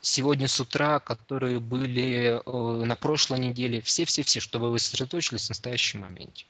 сегодня 0.00 0.48
с 0.48 0.58
утра, 0.60 0.98
которые 0.98 1.60
были 1.60 2.40
э, 2.44 2.84
на 2.84 2.96
прошлой 2.96 3.38
неделе, 3.38 3.80
все-все-все, 3.80 4.40
чтобы 4.40 4.70
вы 4.70 4.78
сосредоточились 4.78 5.46
в 5.46 5.50
настоящем 5.50 6.00
моменте. 6.00 6.46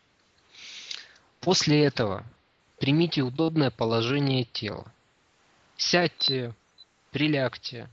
После 1.40 1.84
этого 1.84 2.24
примите 2.80 3.20
удобное 3.20 3.70
положение 3.70 4.44
тела. 4.44 4.90
Сядьте, 5.76 6.54
прилягте, 7.10 7.88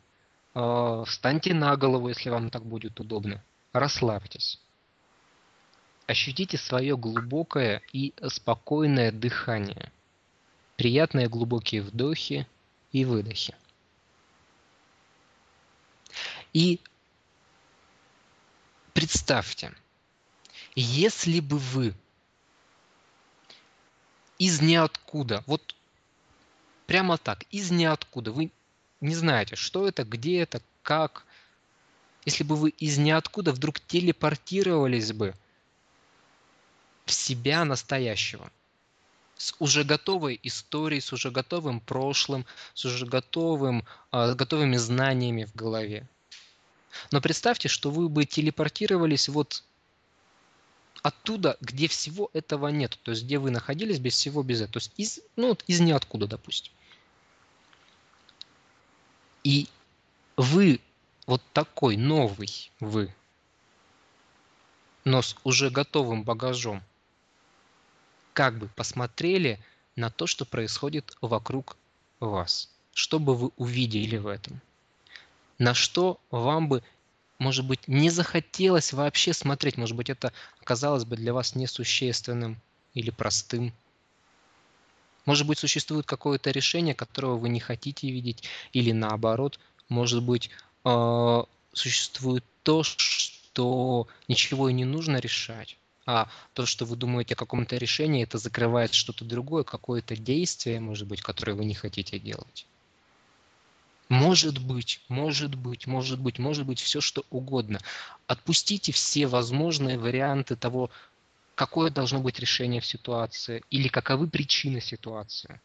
э, 0.55 1.03
встаньте 1.05 1.53
на 1.53 1.75
голову, 1.75 2.07
если 2.07 2.29
вам 2.29 2.49
так 2.49 2.65
будет 2.65 2.99
удобно. 2.99 3.43
Расслабьтесь. 3.73 4.59
Ощутите 6.07 6.57
свое 6.57 6.97
глубокое 6.97 7.81
и 7.91 8.13
спокойное 8.29 9.11
дыхание. 9.11 9.91
Приятные 10.77 11.27
глубокие 11.27 11.81
вдохи 11.81 12.47
и 12.93 13.03
выдохи. 13.03 13.55
И 16.53 16.79
представьте, 18.93 19.73
если 20.75 21.41
бы 21.41 21.57
вы 21.57 21.93
из 24.39 24.61
ниоткуда, 24.61 25.43
вот 25.47 25.75
прямо 26.85 27.17
так, 27.17 27.43
из 27.51 27.71
ниоткуда, 27.71 28.31
вы 28.31 28.51
не 29.01 29.15
знаете, 29.15 29.55
что 29.55 29.87
это, 29.87 30.03
где 30.03 30.39
это, 30.39 30.61
как, 30.83 31.25
если 32.25 32.43
бы 32.43 32.55
вы 32.55 32.69
из 32.69 32.97
ниоткуда 32.97 33.51
вдруг 33.51 33.79
телепортировались 33.79 35.11
бы 35.13 35.33
в 37.05 37.13
себя 37.13 37.63
настоящего, 37.65 38.51
с 39.37 39.53
уже 39.59 39.83
готовой 39.83 40.39
историей, 40.43 41.01
с 41.01 41.13
уже 41.13 41.31
готовым 41.31 41.79
прошлым, 41.79 42.45
с 42.73 42.85
уже 42.85 43.05
готовым, 43.05 43.85
э, 44.11 44.33
готовыми 44.33 44.77
знаниями 44.77 45.45
в 45.45 45.55
голове. 45.55 46.07
Но 47.11 47.21
представьте, 47.21 47.69
что 47.69 47.91
вы 47.91 48.09
бы 48.09 48.25
телепортировались 48.25 49.29
вот 49.29 49.63
оттуда, 51.03 51.57
где 51.61 51.87
всего 51.87 52.29
этого 52.33 52.67
нет, 52.67 52.99
то 53.03 53.11
есть 53.11 53.23
где 53.23 53.39
вы 53.39 53.51
находились 53.51 53.99
без 53.99 54.13
всего, 54.13 54.43
без 54.43 54.61
этого, 54.61 54.73
то 54.73 54.79
есть 54.79 54.91
из, 54.97 55.19
ну, 55.35 55.49
вот 55.49 55.63
из 55.67 55.79
ниоткуда, 55.79 56.27
допустим. 56.27 56.73
И 59.43 59.67
вы 60.35 60.81
вот 61.25 61.41
такой 61.53 61.97
новый 61.97 62.71
вы, 62.79 63.13
но 65.05 65.21
с 65.21 65.35
уже 65.43 65.69
готовым 65.69 66.23
багажом, 66.23 66.83
как 68.33 68.57
бы 68.57 68.67
посмотрели 68.67 69.59
на 69.95 70.09
то, 70.09 70.27
что 70.27 70.45
происходит 70.45 71.15
вокруг 71.21 71.77
вас. 72.19 72.69
Что 72.93 73.19
бы 73.19 73.35
вы 73.35 73.51
увидели 73.57 74.17
в 74.17 74.27
этом? 74.27 74.61
на 75.59 75.73
что 75.73 76.19
вам 76.29 76.69
бы, 76.69 76.83
может 77.39 77.65
быть, 77.65 77.87
не 77.87 78.09
захотелось 78.09 78.93
вообще 78.93 79.33
смотреть. 79.33 79.77
Может 79.77 79.95
быть, 79.95 80.09
это 80.09 80.33
оказалось 80.61 81.05
бы 81.05 81.15
для 81.15 81.33
вас 81.33 81.55
несущественным 81.55 82.59
или 82.93 83.09
простым. 83.11 83.73
Может 85.25 85.45
быть, 85.45 85.59
существует 85.59 86.05
какое-то 86.05 86.51
решение, 86.51 86.95
которого 86.95 87.37
вы 87.37 87.49
не 87.49 87.59
хотите 87.59 88.09
видеть, 88.09 88.43
или 88.71 88.91
наоборот, 88.91 89.59
может 89.89 90.23
быть, 90.23 90.49
э, 90.85 91.43
существует 91.73 92.45
то, 92.63 92.83
что 92.83 94.07
ничего 94.27 94.69
и 94.69 94.73
не 94.73 94.85
нужно 94.85 95.17
решать, 95.17 95.77
а 96.05 96.29
то, 96.53 96.65
что 96.65 96.85
вы 96.85 96.95
думаете 96.95 97.33
о 97.33 97.37
каком-то 97.37 97.75
решении, 97.75 98.23
это 98.23 98.37
закрывает 98.37 98.93
что-то 98.93 99.25
другое, 99.25 99.63
какое-то 99.63 100.15
действие, 100.15 100.79
может 100.79 101.07
быть, 101.07 101.21
которое 101.21 101.53
вы 101.53 101.65
не 101.65 101.75
хотите 101.75 102.19
делать. 102.19 102.65
Может 104.09 104.59
быть, 104.59 105.01
может 105.09 105.55
быть, 105.55 105.85
может 105.85 106.19
быть, 106.19 106.39
может 106.39 106.65
быть 106.65 106.79
все 106.79 107.01
что 107.01 107.25
угодно. 107.29 107.79
Отпустите 108.25 108.93
все 108.93 109.27
возможные 109.27 109.97
варианты 109.97 110.55
того, 110.55 110.89
какое 111.55 111.89
должно 111.89 112.19
быть 112.19 112.39
решение 112.39 112.79
в 112.79 112.85
ситуации 112.85 113.63
или 113.69 113.89
каковы 113.89 114.27
причины 114.27 114.79
ситуации. 114.79 115.59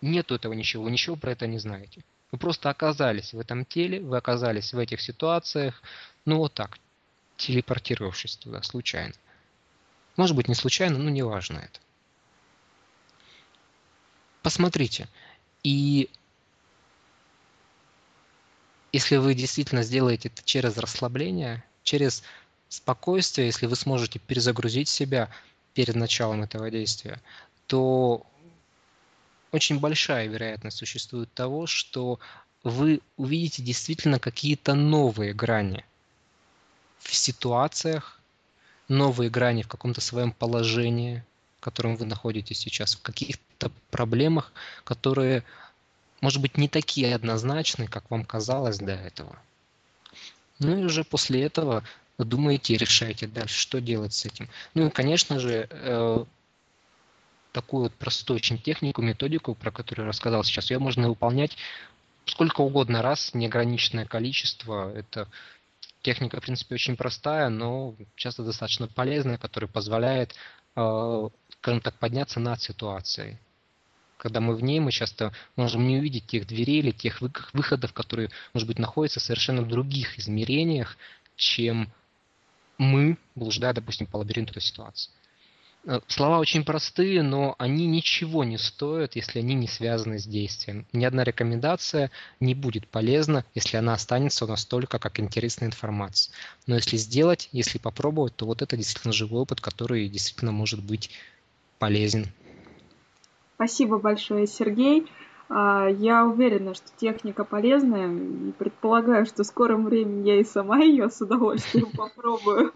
Нету 0.00 0.34
этого 0.34 0.54
ничего, 0.54 0.84
вы 0.84 0.90
ничего 0.90 1.16
про 1.16 1.32
это 1.32 1.46
не 1.46 1.58
знаете. 1.58 2.02
Вы 2.30 2.38
просто 2.38 2.70
оказались 2.70 3.34
в 3.34 3.38
этом 3.38 3.66
теле, 3.66 4.00
вы 4.00 4.16
оказались 4.16 4.72
в 4.72 4.78
этих 4.78 5.00
ситуациях, 5.02 5.82
ну 6.24 6.38
вот 6.38 6.54
так, 6.54 6.78
телепортировавшись 7.36 8.36
туда 8.36 8.62
случайно. 8.62 9.12
Может 10.16 10.34
быть, 10.34 10.48
не 10.48 10.54
случайно, 10.54 10.98
но 10.98 11.10
не 11.10 11.22
важно 11.22 11.58
это. 11.58 11.78
Посмотрите. 14.42 15.08
И 15.62 16.08
если 18.92 19.16
вы 19.16 19.34
действительно 19.34 19.82
сделаете 19.82 20.28
это 20.28 20.42
через 20.44 20.76
расслабление, 20.76 21.64
через 21.82 22.22
спокойствие, 22.68 23.46
если 23.46 23.66
вы 23.66 23.76
сможете 23.76 24.18
перезагрузить 24.18 24.88
себя 24.88 25.30
перед 25.74 25.94
началом 25.94 26.42
этого 26.42 26.70
действия, 26.70 27.20
то 27.66 28.26
очень 29.50 29.80
большая 29.80 30.26
вероятность 30.28 30.78
существует 30.78 31.32
того, 31.32 31.66
что 31.66 32.20
вы 32.62 33.00
увидите 33.16 33.62
действительно 33.62 34.18
какие-то 34.18 34.74
новые 34.74 35.34
грани 35.34 35.84
в 37.00 37.14
ситуациях, 37.14 38.20
новые 38.88 39.30
грани 39.30 39.62
в 39.62 39.68
каком-то 39.68 40.00
своем 40.00 40.32
положении, 40.32 41.24
в 41.58 41.64
котором 41.64 41.96
вы 41.96 42.06
находитесь 42.06 42.58
сейчас, 42.58 42.94
в 42.94 43.02
каких-то 43.02 43.70
проблемах, 43.90 44.52
которые 44.84 45.44
может 46.22 46.40
быть, 46.40 46.56
не 46.56 46.68
такие 46.68 47.14
однозначные, 47.14 47.88
как 47.88 48.10
вам 48.10 48.24
казалось 48.24 48.78
до 48.78 48.92
этого. 48.92 49.36
Ну 50.60 50.78
и 50.78 50.84
уже 50.84 51.04
после 51.04 51.42
этого 51.42 51.82
думаете 52.16 52.74
и 52.74 52.76
решаете 52.76 53.26
дальше, 53.26 53.58
что 53.58 53.80
делать 53.80 54.14
с 54.14 54.24
этим. 54.24 54.48
Ну 54.74 54.86
и, 54.86 54.90
конечно 54.90 55.40
же, 55.40 55.66
э, 55.68 56.24
такую 57.50 57.82
вот 57.82 57.94
простую 57.94 58.36
очень 58.36 58.58
технику, 58.58 59.02
методику, 59.02 59.56
про 59.56 59.72
которую 59.72 60.06
я 60.06 60.10
рассказал 60.10 60.44
сейчас, 60.44 60.70
ее 60.70 60.78
можно 60.78 61.08
выполнять 61.08 61.56
сколько 62.24 62.60
угодно 62.60 63.02
раз, 63.02 63.34
неограниченное 63.34 64.06
количество. 64.06 64.94
Это 64.94 65.26
техника, 66.02 66.40
в 66.40 66.44
принципе, 66.44 66.76
очень 66.76 66.96
простая, 66.96 67.48
но 67.48 67.96
часто 68.14 68.44
достаточно 68.44 68.86
полезная, 68.86 69.38
которая 69.38 69.68
позволяет, 69.68 70.36
э, 70.76 71.28
скажем 71.58 71.80
так, 71.80 71.98
подняться 71.98 72.38
над 72.38 72.62
ситуацией 72.62 73.38
когда 74.22 74.40
мы 74.40 74.54
в 74.54 74.62
ней, 74.62 74.78
мы 74.78 74.92
часто 74.92 75.32
можем 75.56 75.88
не 75.88 75.98
увидеть 75.98 76.28
тех 76.28 76.46
дверей 76.46 76.78
или 76.78 76.92
тех 76.92 77.20
выходов, 77.52 77.92
которые, 77.92 78.30
может 78.54 78.68
быть, 78.68 78.78
находятся 78.78 79.18
в 79.18 79.24
совершенно 79.24 79.64
других 79.64 80.16
измерениях, 80.16 80.96
чем 81.34 81.92
мы, 82.78 83.18
блуждая, 83.34 83.74
допустим, 83.74 84.06
по 84.06 84.18
лабиринту 84.18 84.52
этой 84.52 84.62
ситуации. 84.62 85.10
Э, 85.86 85.98
слова 86.06 86.38
очень 86.38 86.64
простые, 86.64 87.24
но 87.24 87.56
они 87.58 87.88
ничего 87.88 88.44
не 88.44 88.58
стоят, 88.58 89.16
если 89.16 89.40
они 89.40 89.54
не 89.54 89.66
связаны 89.66 90.20
с 90.20 90.24
действием. 90.24 90.86
Ни 90.92 91.04
одна 91.04 91.24
рекомендация 91.24 92.12
не 92.38 92.54
будет 92.54 92.86
полезна, 92.86 93.44
если 93.56 93.76
она 93.76 93.92
останется 93.92 94.44
у 94.44 94.48
нас 94.48 94.64
только 94.64 95.00
как 95.00 95.18
интересная 95.18 95.66
информация. 95.66 96.32
Но 96.68 96.76
если 96.76 96.96
сделать, 96.96 97.48
если 97.50 97.78
попробовать, 97.78 98.36
то 98.36 98.46
вот 98.46 98.62
это 98.62 98.76
действительно 98.76 99.12
живой 99.12 99.40
опыт, 99.40 99.60
который 99.60 100.08
действительно 100.08 100.52
может 100.52 100.80
быть 100.80 101.10
полезен 101.80 102.28
Спасибо 103.62 103.98
большое, 103.98 104.48
Сергей. 104.48 105.08
А, 105.48 105.86
я 105.86 106.26
уверена, 106.26 106.74
что 106.74 106.88
техника 106.96 107.44
полезная 107.44 108.12
и 108.12 108.50
предполагаю, 108.50 109.24
что 109.24 109.44
в 109.44 109.46
скором 109.46 109.84
времени 109.84 110.26
я 110.26 110.40
и 110.40 110.44
сама 110.44 110.78
ее 110.78 111.08
с 111.08 111.20
удовольствием 111.20 111.86
попробую, 111.96 112.72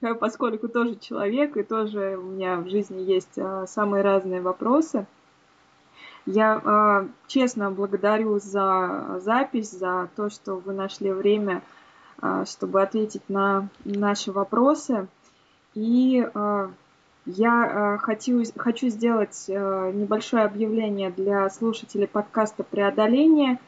поскольку 0.18 0.66
тоже 0.66 0.96
человек 0.96 1.56
и 1.56 1.62
тоже 1.62 2.18
у 2.20 2.22
меня 2.32 2.56
в 2.56 2.68
жизни 2.68 3.00
есть 3.00 3.38
а, 3.38 3.68
самые 3.68 4.02
разные 4.02 4.40
вопросы. 4.40 5.06
Я 6.26 6.60
а, 6.64 7.06
честно 7.28 7.70
благодарю 7.70 8.40
за 8.40 9.20
запись, 9.22 9.70
за 9.70 10.10
то, 10.16 10.30
что 10.30 10.56
вы 10.56 10.72
нашли 10.72 11.12
время, 11.12 11.62
чтобы 12.44 12.82
ответить 12.82 13.22
на 13.28 13.68
наши 13.84 14.32
вопросы. 14.32 15.06
И 15.74 16.26
я 17.28 17.94
э, 17.94 17.98
хочу, 17.98 18.42
хочу 18.56 18.88
сделать 18.88 19.44
э, 19.48 19.92
небольшое 19.94 20.44
объявление 20.44 21.10
для 21.10 21.48
слушателей 21.50 22.06
подкаста 22.06 22.64
«Преодоление», 22.64 23.58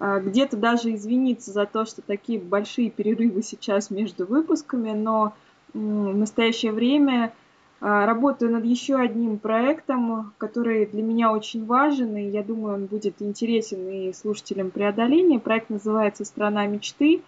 э, 0.00 0.20
где-то 0.20 0.56
даже 0.56 0.92
извиниться 0.94 1.52
за 1.52 1.64
то, 1.66 1.84
что 1.84 2.02
такие 2.02 2.40
большие 2.40 2.90
перерывы 2.90 3.42
сейчас 3.42 3.90
между 3.90 4.26
выпусками, 4.26 4.90
но 4.90 5.32
в 5.72 6.16
настоящее 6.16 6.72
время 6.72 7.32
работаю 7.80 8.52
над 8.52 8.64
еще 8.64 8.96
одним 8.96 9.38
проектом, 9.38 10.32
который 10.38 10.86
для 10.86 11.02
меня 11.02 11.32
очень 11.32 11.66
важен, 11.66 12.16
и 12.16 12.30
я 12.30 12.44
думаю, 12.44 12.76
он 12.76 12.86
будет 12.86 13.20
интересен 13.20 13.88
и 13.88 14.12
слушателям 14.12 14.70
преодоления. 14.70 15.40
Проект 15.40 15.70
называется 15.70 16.24
«Страна 16.24 16.66
мечты». 16.66 17.22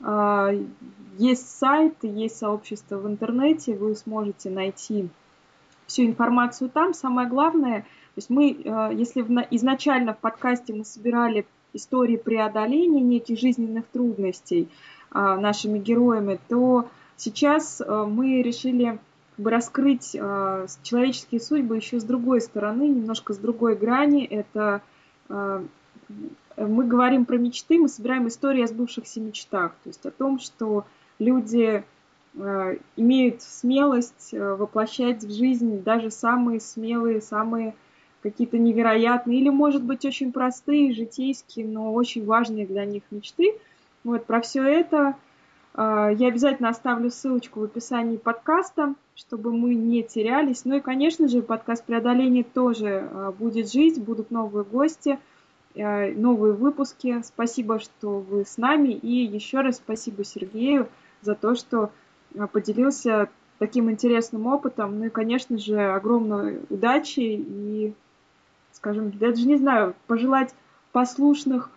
Есть 0.00 1.58
сайт, 1.58 1.96
есть 2.02 2.36
сообщество 2.38 2.98
в 2.98 3.06
интернете, 3.08 3.74
вы 3.74 3.96
сможете 3.96 4.50
найти 4.50 5.08
всю 5.86 6.04
информацию 6.04 6.70
там. 6.70 6.94
Самое 6.94 7.28
главное, 7.28 7.84
есть 8.14 8.30
мы, 8.30 8.52
э, 8.52 8.90
если 8.94 9.22
изначально 9.50 10.14
в 10.14 10.18
подкасте 10.18 10.72
мы 10.72 10.84
собирали 10.84 11.46
истории 11.72 12.16
преодоления 12.16 13.00
неких 13.00 13.38
жизненных 13.38 13.86
трудностей 13.86 14.68
нашими 15.10 15.78
героями, 15.78 16.38
то 16.48 16.88
сейчас 17.16 17.80
мы 17.86 18.42
решили 18.42 18.98
бы 19.38 19.50
раскрыть 19.50 20.12
человеческие 20.12 21.40
судьбы 21.40 21.76
еще 21.76 21.98
с 21.98 22.04
другой 22.04 22.42
стороны, 22.42 22.88
немножко 22.88 23.32
с 23.32 23.38
другой 23.38 23.74
грани. 23.74 24.24
Это 24.24 24.82
мы 26.66 26.84
говорим 26.84 27.24
про 27.24 27.36
мечты, 27.36 27.78
мы 27.78 27.88
собираем 27.88 28.28
истории 28.28 28.62
о 28.62 28.66
сбывшихся 28.66 29.20
мечтах, 29.20 29.72
то 29.82 29.88
есть 29.88 30.04
о 30.06 30.10
том, 30.10 30.38
что 30.38 30.84
люди 31.18 31.84
э, 32.34 32.76
имеют 32.96 33.42
смелость 33.42 34.30
э, 34.32 34.54
воплощать 34.54 35.22
в 35.22 35.30
жизнь 35.30 35.82
даже 35.82 36.10
самые 36.10 36.60
смелые, 36.60 37.20
самые 37.20 37.74
какие-то 38.22 38.58
невероятные 38.58 39.40
или, 39.40 39.48
может 39.48 39.84
быть, 39.84 40.04
очень 40.04 40.32
простые, 40.32 40.92
житейские, 40.92 41.66
но 41.66 41.92
очень 41.92 42.24
важные 42.24 42.66
для 42.66 42.84
них 42.84 43.04
мечты. 43.10 43.54
Вот 44.02 44.26
про 44.26 44.40
все 44.40 44.62
это 44.64 45.14
э, 45.74 46.10
я 46.18 46.28
обязательно 46.28 46.70
оставлю 46.70 47.10
ссылочку 47.10 47.60
в 47.60 47.64
описании 47.64 48.16
подкаста, 48.16 48.94
чтобы 49.14 49.52
мы 49.52 49.74
не 49.74 50.02
терялись. 50.02 50.64
Ну 50.64 50.76
и, 50.76 50.80
конечно 50.80 51.28
же, 51.28 51.42
подкаст 51.42 51.84
преодоления 51.84 52.42
тоже 52.42 53.08
будет 53.38 53.70
жить, 53.70 54.02
будут 54.02 54.30
новые 54.30 54.64
гости– 54.64 55.18
новые 55.82 56.52
выпуски. 56.52 57.22
Спасибо, 57.22 57.78
что 57.78 58.20
вы 58.20 58.44
с 58.44 58.56
нами. 58.56 58.88
И 58.92 59.24
еще 59.24 59.60
раз 59.60 59.76
спасибо 59.76 60.24
Сергею 60.24 60.88
за 61.22 61.34
то, 61.34 61.54
что 61.54 61.90
э, 62.34 62.46
поделился 62.46 63.28
таким 63.58 63.90
интересным 63.90 64.46
опытом. 64.46 64.98
Ну 64.98 65.06
и, 65.06 65.10
конечно 65.10 65.58
же, 65.58 65.80
огромной 65.80 66.60
удачи 66.70 67.20
и, 67.20 67.94
скажем, 68.72 69.10
даже 69.12 69.46
не 69.46 69.56
знаю, 69.56 69.94
пожелать 70.06 70.54
послушных 70.92 71.70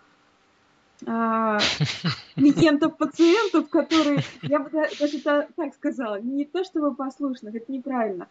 а, 1.06 1.58
клиентов, 2.36 2.96
пациентов, 2.96 3.68
которые, 3.68 4.20
я 4.42 4.60
бы 4.60 4.70
даже 4.70 5.18
так 5.18 5.74
сказала, 5.74 6.20
не 6.20 6.44
то 6.44 6.64
чтобы 6.64 6.94
послушных, 6.94 7.54
это 7.54 7.70
неправильно, 7.72 8.28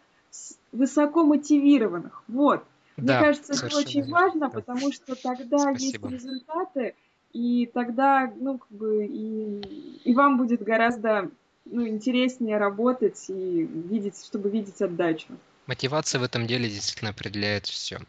высоко 0.72 1.24
мотивированных. 1.24 2.22
Вот. 2.28 2.64
Мне 2.96 3.18
кажется, 3.18 3.54
это 3.54 3.76
очень 3.76 4.00
верно. 4.00 4.12
важно, 4.12 4.50
потому 4.50 4.92
что 4.92 5.14
тогда 5.14 5.74
Спасибо. 5.74 6.08
есть 6.08 6.24
результаты, 6.24 6.94
и 7.32 7.70
тогда, 7.72 8.32
ну, 8.36 8.58
как 8.58 8.70
бы, 8.70 9.06
и, 9.06 10.00
и 10.04 10.14
вам 10.14 10.36
будет 10.36 10.62
гораздо 10.62 11.30
ну, 11.64 11.86
интереснее 11.88 12.58
работать 12.58 13.24
и 13.28 13.62
видеть, 13.62 14.22
чтобы 14.24 14.50
видеть 14.50 14.82
отдачу. 14.82 15.28
Мотивация 15.66 16.18
в 16.20 16.24
этом 16.24 16.46
деле 16.46 16.68
действительно 16.68 17.10
определяет 17.10 17.66
все. 17.66 18.00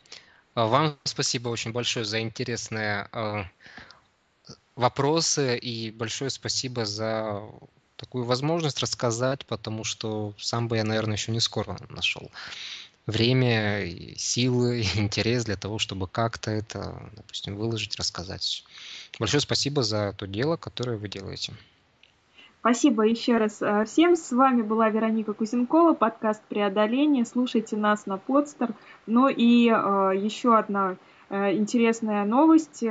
А 0.56 0.68
вам 0.68 0.98
спасибо 1.04 1.50
очень 1.50 1.72
большое 1.72 2.06
за 2.06 2.20
интересные 2.20 3.08
э, 3.12 3.44
вопросы 4.76 5.58
и 5.58 5.92
большое 5.92 6.30
спасибо 6.30 6.86
за 6.86 7.44
такую 7.96 8.26
возможность 8.26 8.80
рассказать, 8.80 9.46
потому 9.46 9.84
что 9.84 10.34
сам 10.38 10.68
бы 10.68 10.78
я, 10.78 10.84
наверное, 10.84 11.16
еще 11.16 11.32
не 11.32 11.40
скоро 11.40 11.78
нашел 11.90 12.30
время, 13.06 13.86
силы, 14.18 14.84
интерес 14.96 15.46
для 15.46 15.56
того, 15.56 15.80
чтобы 15.80 16.08
как-то 16.08 16.52
это, 16.52 17.12
допустим, 17.16 17.56
выложить, 17.56 17.98
рассказать. 17.98 18.64
Большое 19.20 19.42
спасибо 19.42 19.84
за 19.84 20.14
то 20.14 20.28
дело, 20.28 20.58
которое 20.58 20.98
вы 20.98 21.08
делаете. 21.08 21.54
Спасибо 22.64 23.04
еще 23.04 23.38
раз 23.38 23.62
э, 23.62 23.84
всем. 23.84 24.16
С 24.16 24.32
вами 24.32 24.62
была 24.62 24.90
Вероника 24.90 25.34
Кузенкова, 25.34 25.96
подкаст 25.96 26.42
«Преодоление». 26.48 27.26
Слушайте 27.26 27.76
нас 27.76 28.06
на 28.06 28.18
подстер. 28.18 28.74
Ну 29.06 29.28
и 29.28 29.68
э, 29.68 29.72
еще 30.16 30.58
одна 30.58 30.96
э, 31.30 31.56
интересная 31.56 32.24
новость. 32.24 32.82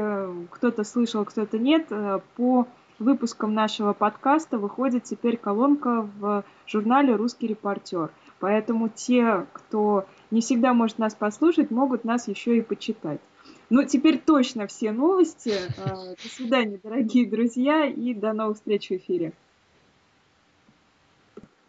Кто-то 0.50 0.84
слышал, 0.84 1.24
кто-то 1.24 1.58
нет. 1.58 1.88
По 2.36 2.68
выпускам 2.98 3.54
нашего 3.54 3.94
подкаста 3.94 4.58
выходит 4.58 5.04
теперь 5.04 5.38
колонка 5.38 6.06
в 6.18 6.44
журнале 6.66 7.16
«Русский 7.16 7.46
репортер». 7.46 8.10
Поэтому 8.43 8.88
те, 8.88 9.47
кто 9.53 10.05
не 10.32 10.40
всегда 10.40 10.74
может 10.74 10.99
нас 10.99 11.14
послушать, 11.14 11.70
могут 11.70 12.05
нас 12.05 12.26
еще 12.26 12.59
и 12.59 12.61
почитать. 12.61 13.20
Ну, 13.70 13.84
теперь 13.84 14.18
точно 14.18 14.66
все 14.66 14.90
новости. 14.90 15.53
А, 15.78 16.16
до 16.20 16.28
свидания, 16.28 16.80
дорогие 16.82 17.24
друзья, 17.30 17.86
и 17.86 18.12
до 18.14 18.32
новых 18.32 18.57
встреч 18.57 18.88
в 18.88 18.95
эфире. 18.95 19.32